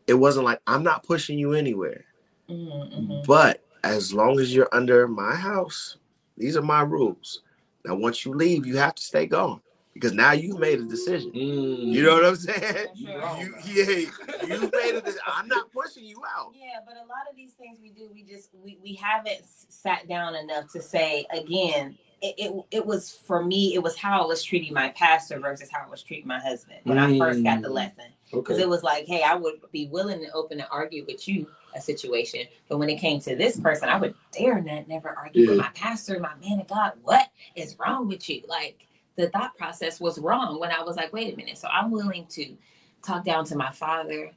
[0.06, 2.04] it wasn't like I'm not pushing you anywhere,
[2.48, 3.22] Mm-hmm.
[3.26, 5.96] but as long as you're under my house,
[6.36, 7.42] these are my rules.
[7.84, 9.60] Now, once you leave, you have to stay gone
[9.94, 11.32] because now you've made a decision.
[11.34, 12.86] You know what I'm saying?
[12.94, 13.08] You
[13.40, 14.08] You, yeah,
[14.46, 15.20] you made a decision.
[15.26, 16.52] I'm not pushing you out.
[16.54, 20.08] Yeah, but a lot of these things we do, we just we, we haven't sat
[20.08, 21.96] down enough to say again.
[22.22, 23.74] It, it it was for me.
[23.74, 26.80] It was how I was treating my pastor versus how I was treating my husband
[26.84, 27.74] when I first got the Mm.
[27.74, 28.04] lesson.
[28.32, 28.62] Because Okay.
[28.62, 31.80] it was like, hey, I would be willing and open to argue with you a
[31.80, 35.58] situation, but when it came to this person, I would dare not never argue with
[35.58, 36.92] my pastor, my man of God.
[37.02, 38.42] What is wrong with you?
[38.48, 38.86] Like
[39.16, 41.58] the thought process was wrong when I was like, wait a minute.
[41.58, 42.56] So I'm willing to
[43.04, 44.32] talk down to my father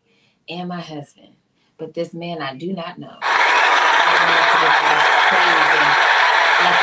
[0.49, 1.34] and my husband,
[1.77, 3.18] but this man I do not know.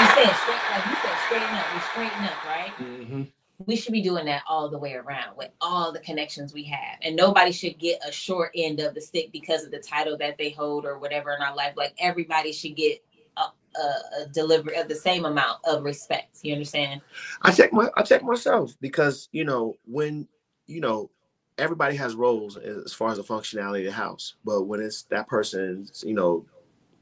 [0.00, 1.66] You said, straight, like you said, straighten up.
[1.74, 2.72] We straighten up, right?
[2.78, 3.32] Mhm.
[3.66, 6.98] we should be doing that all the way around with all the connections we have
[7.00, 10.36] and nobody should get a short end of the stick because of the title that
[10.36, 13.02] they hold or whatever in our life like everybody should get
[13.38, 13.40] a,
[13.80, 13.82] a,
[14.22, 17.00] a delivery of the same amount of respect you understand
[17.40, 20.28] I check my I check myself because you know when
[20.66, 21.10] you know
[21.56, 25.26] everybody has roles as far as the functionality of the house, but when it's that
[25.28, 26.44] person's you know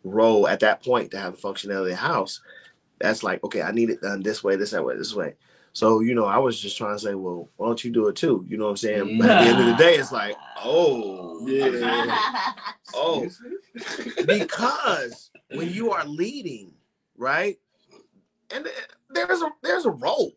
[0.04, 2.40] role at that point to have the functionality of the house,
[3.00, 5.34] that's like okay, I need it done this way, this that way, this way.
[5.74, 8.14] So, you know, I was just trying to say, well, why don't you do it
[8.14, 8.44] too?
[8.48, 9.18] You know what I'm saying?
[9.18, 12.16] But at the end of the day, it's like, oh, Yeah.
[12.94, 13.28] oh,
[14.24, 16.70] because when you are leading,
[17.16, 17.58] right?
[18.50, 18.68] And
[19.10, 20.32] there's a there's a role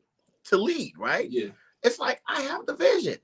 [0.46, 1.30] to lead, right?
[1.30, 1.50] Yeah.
[1.84, 3.18] It's like I have the vision.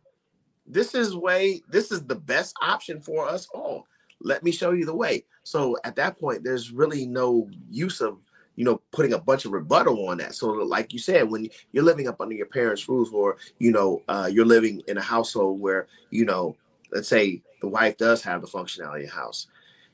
[0.67, 3.85] This is way, this is the best option for us all.
[4.21, 5.25] Let me show you the way.
[5.43, 8.19] So at that point, there's really no use of
[8.55, 10.35] you know putting a bunch of rebuttal on that.
[10.35, 14.01] So like you said, when you're living up under your parents' rules, or you know
[14.07, 16.55] uh, you're living in a household where you know,
[16.91, 19.47] let's say the wife does have the functionality of house,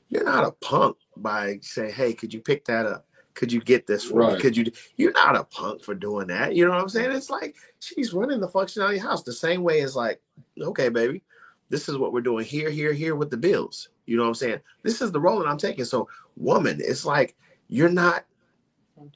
[0.08, 3.06] you're not a punk by saying, "Hey, could you pick that up?
[3.34, 4.40] Could you get this for me?
[4.40, 6.54] Could you?" You're not a punk for doing that.
[6.54, 7.12] You know what I'm saying?
[7.12, 10.20] It's like she's running the functionality house the same way as like,
[10.60, 11.22] okay, baby,
[11.70, 13.88] this is what we're doing here, here, here with the bills.
[14.04, 14.60] You know what I'm saying?
[14.82, 15.84] This is the role that I'm taking.
[15.84, 17.36] So, woman, it's like
[17.68, 18.24] you're not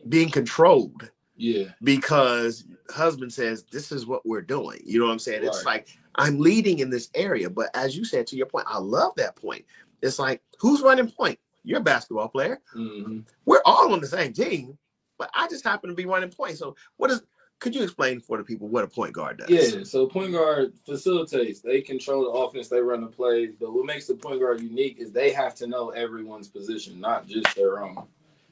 [0.08, 1.66] being controlled Yeah.
[1.82, 4.80] because husband says this is what we're doing.
[4.84, 5.44] You know what I'm saying?
[5.44, 8.78] It's like I'm leading in this area, but as you said to your point, I
[8.78, 9.64] love that point.
[10.02, 11.38] It's like who's running point?
[11.64, 12.60] You're a basketball player.
[12.72, 14.78] hmm We're all on the same team,
[15.18, 16.58] but I just happen to be running point.
[16.58, 17.22] So what is?
[17.60, 19.48] Could you explain for the people what a point guard does?
[19.48, 21.60] Yeah, so point guard facilitates.
[21.60, 23.54] They control the offense, they run the plays.
[23.58, 27.26] But what makes the point guard unique is they have to know everyone's position, not
[27.26, 28.06] just their own.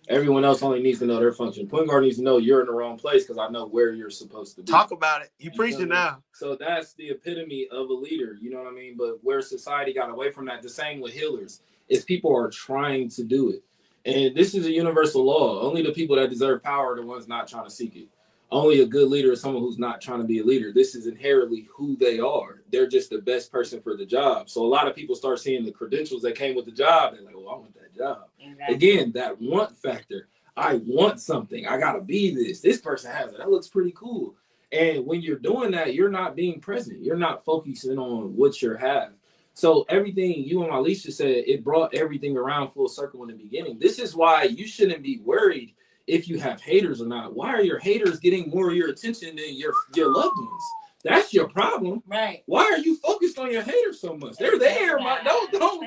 [0.08, 1.66] Everyone else only needs to know their function.
[1.68, 4.10] Point guard needs to know you're in the wrong place because I know where you're
[4.10, 4.70] supposed to be.
[4.70, 5.30] Talk about it.
[5.38, 6.22] You You preaching feel now.
[6.32, 8.36] So that's the epitome of a leader.
[8.40, 8.96] You know what I mean?
[8.98, 13.08] But where society got away from that, the same with healers, is people are trying
[13.10, 13.62] to do it.
[14.04, 15.60] And this is a universal law.
[15.60, 18.08] Only the people that deserve power are the ones not trying to seek it.
[18.50, 20.72] Only a good leader is someone who's not trying to be a leader.
[20.72, 22.62] This is inherently who they are.
[22.70, 24.50] They're just the best person for the job.
[24.50, 27.14] So a lot of people start seeing the credentials that came with the job.
[27.14, 28.28] They're like, well, I want that job.
[28.40, 28.74] Exactly.
[28.74, 30.28] Again, that want factor.
[30.56, 31.66] I want something.
[31.66, 32.60] I gotta be this.
[32.60, 33.38] This person has it.
[33.38, 34.34] That looks pretty cool.
[34.70, 37.02] And when you're doing that, you're not being present.
[37.02, 39.12] You're not focusing on what you have.
[39.54, 43.78] So everything you and Alicia said, it brought everything around full circle in the beginning.
[43.78, 45.74] This is why you shouldn't be worried
[46.06, 47.34] if you have haters or not.
[47.34, 50.62] Why are your haters getting more of your attention than your your loved ones?
[51.04, 52.02] That's your problem.
[52.06, 52.42] Right.
[52.46, 54.36] Why are you focused on your haters so much?
[54.36, 54.98] They're there.
[54.98, 55.84] My, don't don't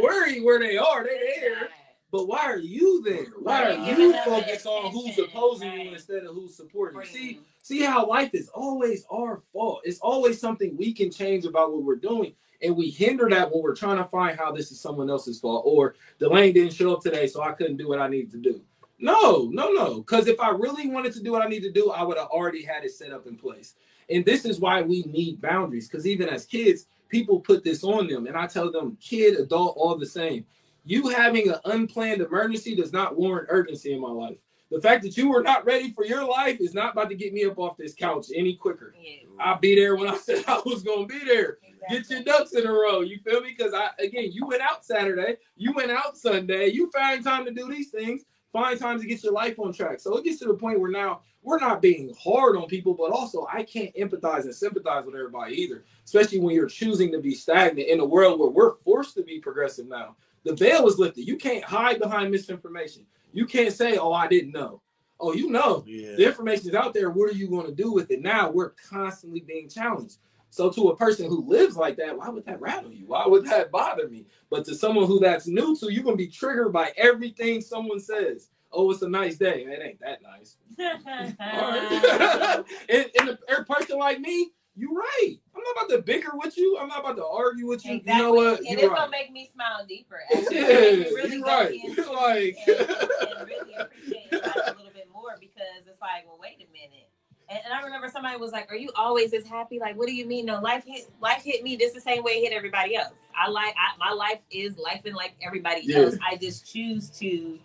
[0.00, 1.04] worry where they are.
[1.04, 1.68] They're there.
[2.10, 3.26] But why are you there?
[3.38, 6.56] Why are you giving you them the focused on who's opposing you instead of who's
[6.56, 7.06] supporting you?
[7.06, 9.82] See, see how life is always our fault.
[9.84, 12.32] It's always something we can change about what we're doing.
[12.62, 15.64] And we hinder that when we're trying to find how this is someone else's fault.
[15.66, 18.62] Or Delayne didn't show up today, so I couldn't do what I needed to do.
[18.98, 19.98] No, no, no.
[19.98, 22.28] Because if I really wanted to do what I need to do, I would have
[22.28, 23.74] already had it set up in place.
[24.10, 25.88] And this is why we need boundaries.
[25.88, 28.26] Because even as kids, people put this on them.
[28.26, 30.44] And I tell them, kid, adult, all the same.
[30.84, 34.38] You having an unplanned emergency does not warrant urgency in my life.
[34.70, 37.32] The fact that you were not ready for your life is not about to get
[37.32, 38.94] me up off this couch any quicker.
[39.00, 41.58] Yeah, I'll be there when I said I was gonna be there.
[41.88, 43.00] Get your ducks in a row.
[43.00, 43.54] You feel me?
[43.56, 47.50] Because I again, you went out Saturday, you went out Sunday, you find time to
[47.50, 48.24] do these things,
[48.62, 50.00] find time to get your life on track.
[50.00, 53.10] So it gets to the point where now we're not being hard on people, but
[53.10, 57.34] also I can't empathize and sympathize with everybody either, especially when you're choosing to be
[57.34, 60.16] stagnant in a world where we're forced to be progressive now.
[60.44, 61.26] The veil is lifted.
[61.26, 63.06] You can't hide behind misinformation.
[63.32, 64.80] You can't say, "Oh, I didn't know."
[65.20, 65.84] Oh, you know.
[65.86, 66.14] Yeah.
[66.14, 67.10] The information is out there.
[67.10, 68.22] What are you going to do with it?
[68.22, 70.18] Now we're constantly being challenged.
[70.50, 73.06] So to a person who lives like that, why would that rattle you?
[73.06, 74.26] Why would that bother me?
[74.50, 78.48] But to someone who that's new to, you're gonna be triggered by everything someone says.
[78.70, 79.64] Oh, it's a nice day.
[79.66, 80.56] It ain't that nice.
[82.90, 85.36] And, and a, person like me, you're right.
[85.54, 86.78] I'm not about to bicker with you.
[86.78, 87.96] I'm not about to argue with you.
[87.96, 88.16] Exactly.
[88.16, 88.58] You know what?
[88.60, 88.96] And it's right.
[88.96, 90.20] gonna make me smile deeper.
[90.32, 90.56] Actually.
[90.56, 91.72] Yeah, really you're right.
[91.84, 96.38] into like- and, and really appreciate life a little bit more because it's like, well,
[96.40, 97.07] wait a minute.
[97.50, 99.78] And, and I remember somebody was like, "Are you always this happy?
[99.78, 100.46] Like, what do you mean?
[100.46, 103.14] No, life hit life hit me just the same way it hit everybody else.
[103.36, 105.98] I like I, my life is life and like everybody Yeah.
[106.00, 106.16] else.
[106.26, 107.58] I just choose to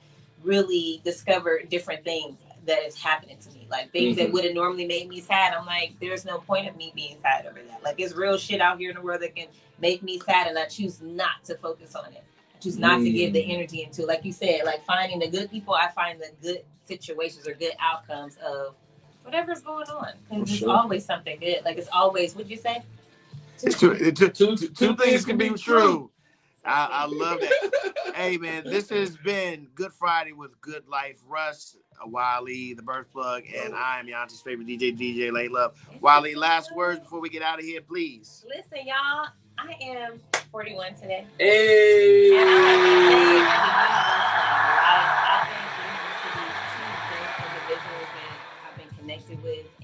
[0.44, 4.34] really discover different things that is happening to me, like things that Mhm.
[4.34, 5.54] would have normally made me sad.
[5.54, 7.84] I'm like, there's no point of me being sad over that.
[7.84, 9.48] Like, it's real shit out here in the world that can
[9.80, 12.24] make me sad, and I choose not to focus on it.
[12.56, 13.54] I choose not to give the Mm.
[13.54, 15.74] energy into, like you said, like finding the good people.
[15.74, 18.76] I find the good situations or good outcomes of
[19.24, 20.14] whatever's going on.
[20.30, 20.70] For Because it's sure.
[20.76, 21.64] always something good.
[21.66, 22.36] Like it's always.
[22.36, 22.84] What'd you say?
[23.64, 26.10] It's two, it- two, Two, two things can be true.
[26.66, 27.94] I, I love that.
[28.16, 31.18] Hey man, this has been Good Friday with Good Life.
[31.28, 35.74] Russ, uh, Wali, the Birth Plug, and I am Yanti's favorite DJ, DJ Lay Love.
[36.00, 38.46] Wali, last words before we get out of here, please.
[38.48, 39.28] Listen, y'all.
[39.58, 40.20] I am
[40.52, 41.26] 41 today.
[41.40, 42.30] Hey.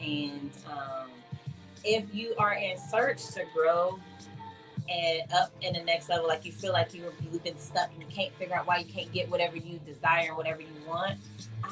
[0.09, 1.09] And um,
[1.83, 3.99] if you are in search to grow
[4.89, 8.01] and up in the next level, like you feel like you, you've been stuck and
[8.01, 11.19] you can't figure out why you can't get whatever you desire whatever you want,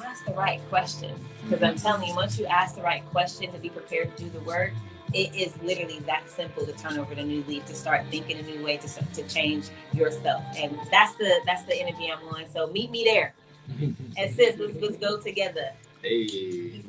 [0.06, 1.18] ask the right questions.
[1.44, 4.30] Because I'm telling you, once you ask the right questions and be prepared to do
[4.30, 4.72] the work,
[5.14, 8.42] it is literally that simple to turn over the new leaf to start thinking a
[8.44, 10.44] new way to, to change yourself.
[10.58, 12.48] And that's the that's the energy i'm on.
[12.50, 13.34] So meet me there.
[14.18, 15.72] And sis let's, let's go together
[16.10, 16.84] Hey.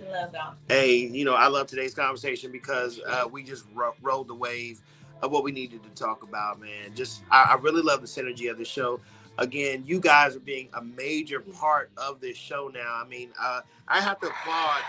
[0.69, 4.83] Hey, you know, I love today's conversation because uh, we just ro- rolled the wave
[5.23, 6.95] of what we needed to talk about, man.
[6.97, 9.01] Just, I, I really love the synergy of the show.
[9.39, 13.01] Again, you guys are being a major part of this show now.
[13.05, 14.83] I mean, uh, I have to applaud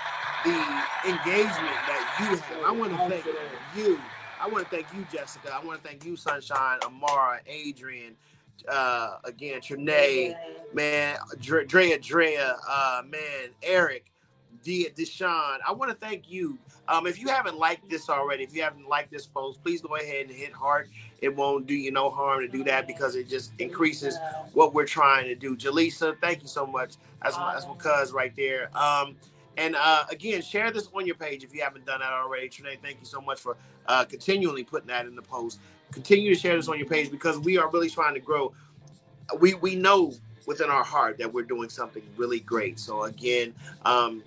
[0.45, 0.51] the
[1.09, 2.65] engagement that you have.
[2.65, 3.25] I want to thank
[3.77, 4.01] you.
[4.41, 5.53] I want to thank you, Jessica.
[5.53, 8.15] I want to thank you, Sunshine, Amara, Adrian,
[8.69, 10.35] uh, again, Trinae,
[10.73, 14.08] man, Dre- Drea, Drea, uh, man, Eric,
[14.63, 15.59] D- Deshaun.
[15.67, 16.57] I want to thank you.
[16.87, 19.95] Um, if you haven't liked this already, if you haven't liked this post, please go
[19.95, 20.89] ahead and hit heart.
[21.21, 24.17] It won't do you no harm to do that because it just increases
[24.53, 25.55] what we're trying to do.
[25.55, 26.95] Jaleesa, thank you so much.
[27.23, 28.75] That's my, that's my cuz right there.
[28.77, 29.15] Um,
[29.57, 32.49] and uh, again, share this on your page if you haven't done that already.
[32.49, 33.57] Trinae, thank you so much for
[33.87, 35.59] uh, continually putting that in the post.
[35.91, 38.53] Continue to share this on your page because we are really trying to grow.
[39.39, 40.13] We we know
[40.47, 42.79] within our heart that we're doing something really great.
[42.79, 43.53] So again,
[43.85, 44.23] um,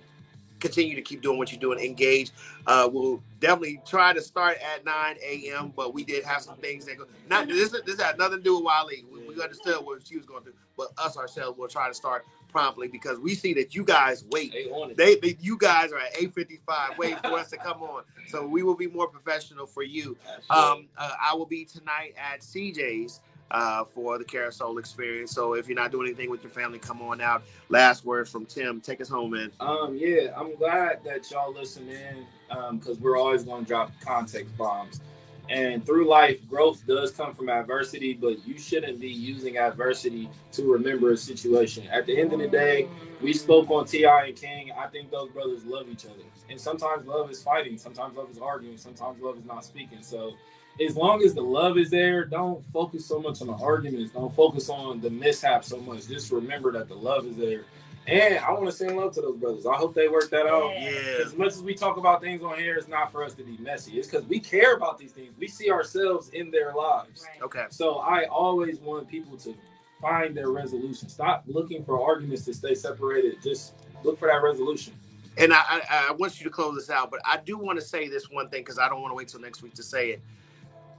[0.63, 1.77] continue to keep doing what you're doing.
[1.79, 2.31] Engage.
[2.65, 5.73] Uh, we'll definitely try to start at 9 a.m.
[5.75, 7.05] But we did have some things that go.
[7.29, 7.75] Not this.
[7.85, 9.05] This had nothing to do with Wali.
[9.11, 12.25] We, we understood what she was going through, but us ourselves will try to start
[12.49, 14.53] promptly because we see that you guys wait.
[14.53, 14.69] They.
[14.95, 18.03] They, they you guys are at 8:55 waiting for us to come on.
[18.27, 20.15] So we will be more professional for you.
[20.49, 23.19] Um, uh, I will be tonight at CJ's
[23.51, 25.31] uh, for the Carousel Experience.
[25.31, 27.43] So if you're not doing anything with your family, come on out.
[27.69, 28.81] Last words from Tim.
[28.81, 29.51] Take us home, man.
[29.59, 33.91] Um, yeah, I'm glad that y'all listen in Um, because we're always going to drop
[34.01, 35.01] context bombs.
[35.49, 40.71] And through life, growth does come from adversity, but you shouldn't be using adversity to
[40.71, 41.87] remember a situation.
[41.87, 42.87] At the end of the day,
[43.21, 44.25] we spoke on T.I.
[44.27, 44.71] and King.
[44.77, 46.23] I think those brothers love each other.
[46.49, 50.01] And sometimes love is fighting, sometimes love is arguing, sometimes love is not speaking.
[50.01, 50.33] So
[50.81, 54.11] as long as the love is there, don't focus so much on the arguments.
[54.11, 56.07] Don't focus on the mishap so much.
[56.07, 57.65] Just remember that the love is there.
[58.05, 59.65] And I want to send love to those brothers.
[59.65, 60.71] I hope they work that out.
[60.73, 61.23] Yeah.
[61.25, 63.55] As much as we talk about things on here, it's not for us to be
[63.57, 63.97] messy.
[63.97, 65.33] It's because we care about these things.
[65.39, 67.25] We see ourselves in their lives.
[67.25, 67.43] Right.
[67.43, 67.65] Okay.
[67.69, 69.55] So I always want people to
[70.01, 71.07] find their resolution.
[71.07, 73.41] Stop looking for arguments to stay separated.
[73.41, 73.73] Just
[74.03, 74.93] look for that resolution.
[75.37, 77.85] And I, I, I want you to close this out, but I do want to
[77.85, 80.09] say this one thing because I don't want to wait till next week to say
[80.11, 80.21] it.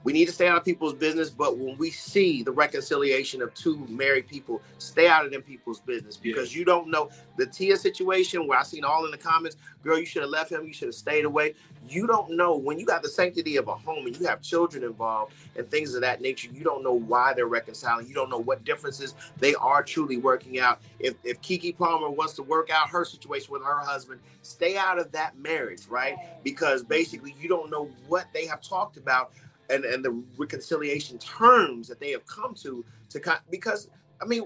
[0.05, 3.51] We need to stay out of people's business, but when we see the reconciliation of
[3.55, 7.75] two married people, stay out of them people's business because you don't know the Tia
[7.75, 10.73] situation where I seen all in the comments, girl, you should have left him, you
[10.73, 11.55] should have stayed away.
[11.89, 14.83] You don't know when you got the sanctity of a home and you have children
[14.83, 18.07] involved and things of that nature, you don't know why they're reconciling.
[18.07, 20.81] You don't know what differences they are truly working out.
[20.99, 24.99] If if Keke Palmer wants to work out her situation with her husband, stay out
[24.99, 26.15] of that marriage, right?
[26.43, 29.31] Because basically you don't know what they have talked about
[29.69, 33.89] and and the reconciliation terms that they have come to to con- because
[34.21, 34.43] I mean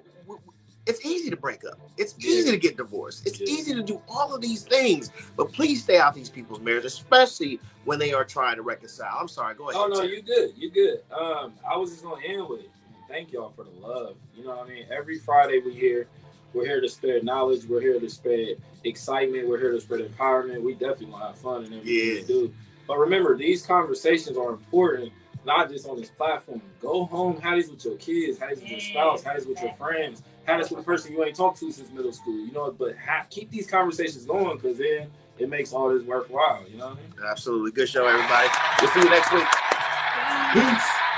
[0.85, 1.79] it's easy to break up.
[1.97, 2.31] It's Yeah.
[2.31, 3.27] easy to get divorced.
[3.27, 3.47] It's Yeah.
[3.47, 5.11] easy to do all of these things.
[5.35, 9.15] But please stay out these people's marriage, especially when they are trying to reconcile.
[9.19, 9.53] I'm sorry.
[9.53, 9.81] Go ahead.
[9.83, 10.53] Oh no, you good.
[10.57, 11.03] You good.
[11.11, 12.61] Um, I was just gonna end with
[13.07, 14.15] thank y'all for the love.
[14.35, 14.85] You know what I mean?
[14.91, 16.07] Every Friday we here.
[16.53, 17.65] We're here to spread knowledge.
[17.65, 19.47] We're here to spread excitement.
[19.47, 20.63] We're here to spread empowerment.
[20.63, 22.21] We definitely want to have fun and everything Yeah.
[22.21, 22.53] we do.
[22.89, 25.13] But remember, these conversations are important,
[25.45, 26.59] not just on this platform.
[26.81, 29.61] Go home, have these with your kids, have these with your spouse, have these with
[29.61, 32.33] your friends, have this with a person you ain't talked to since middle school.
[32.33, 36.65] You know, but ha- keep these conversations going because then it makes all this worthwhile.
[36.67, 37.29] You know what I mean?
[37.29, 37.69] Absolutely.
[37.73, 38.49] Good show, everybody.
[38.81, 39.45] We'll see you next week.
[40.53, 41.08] Peace.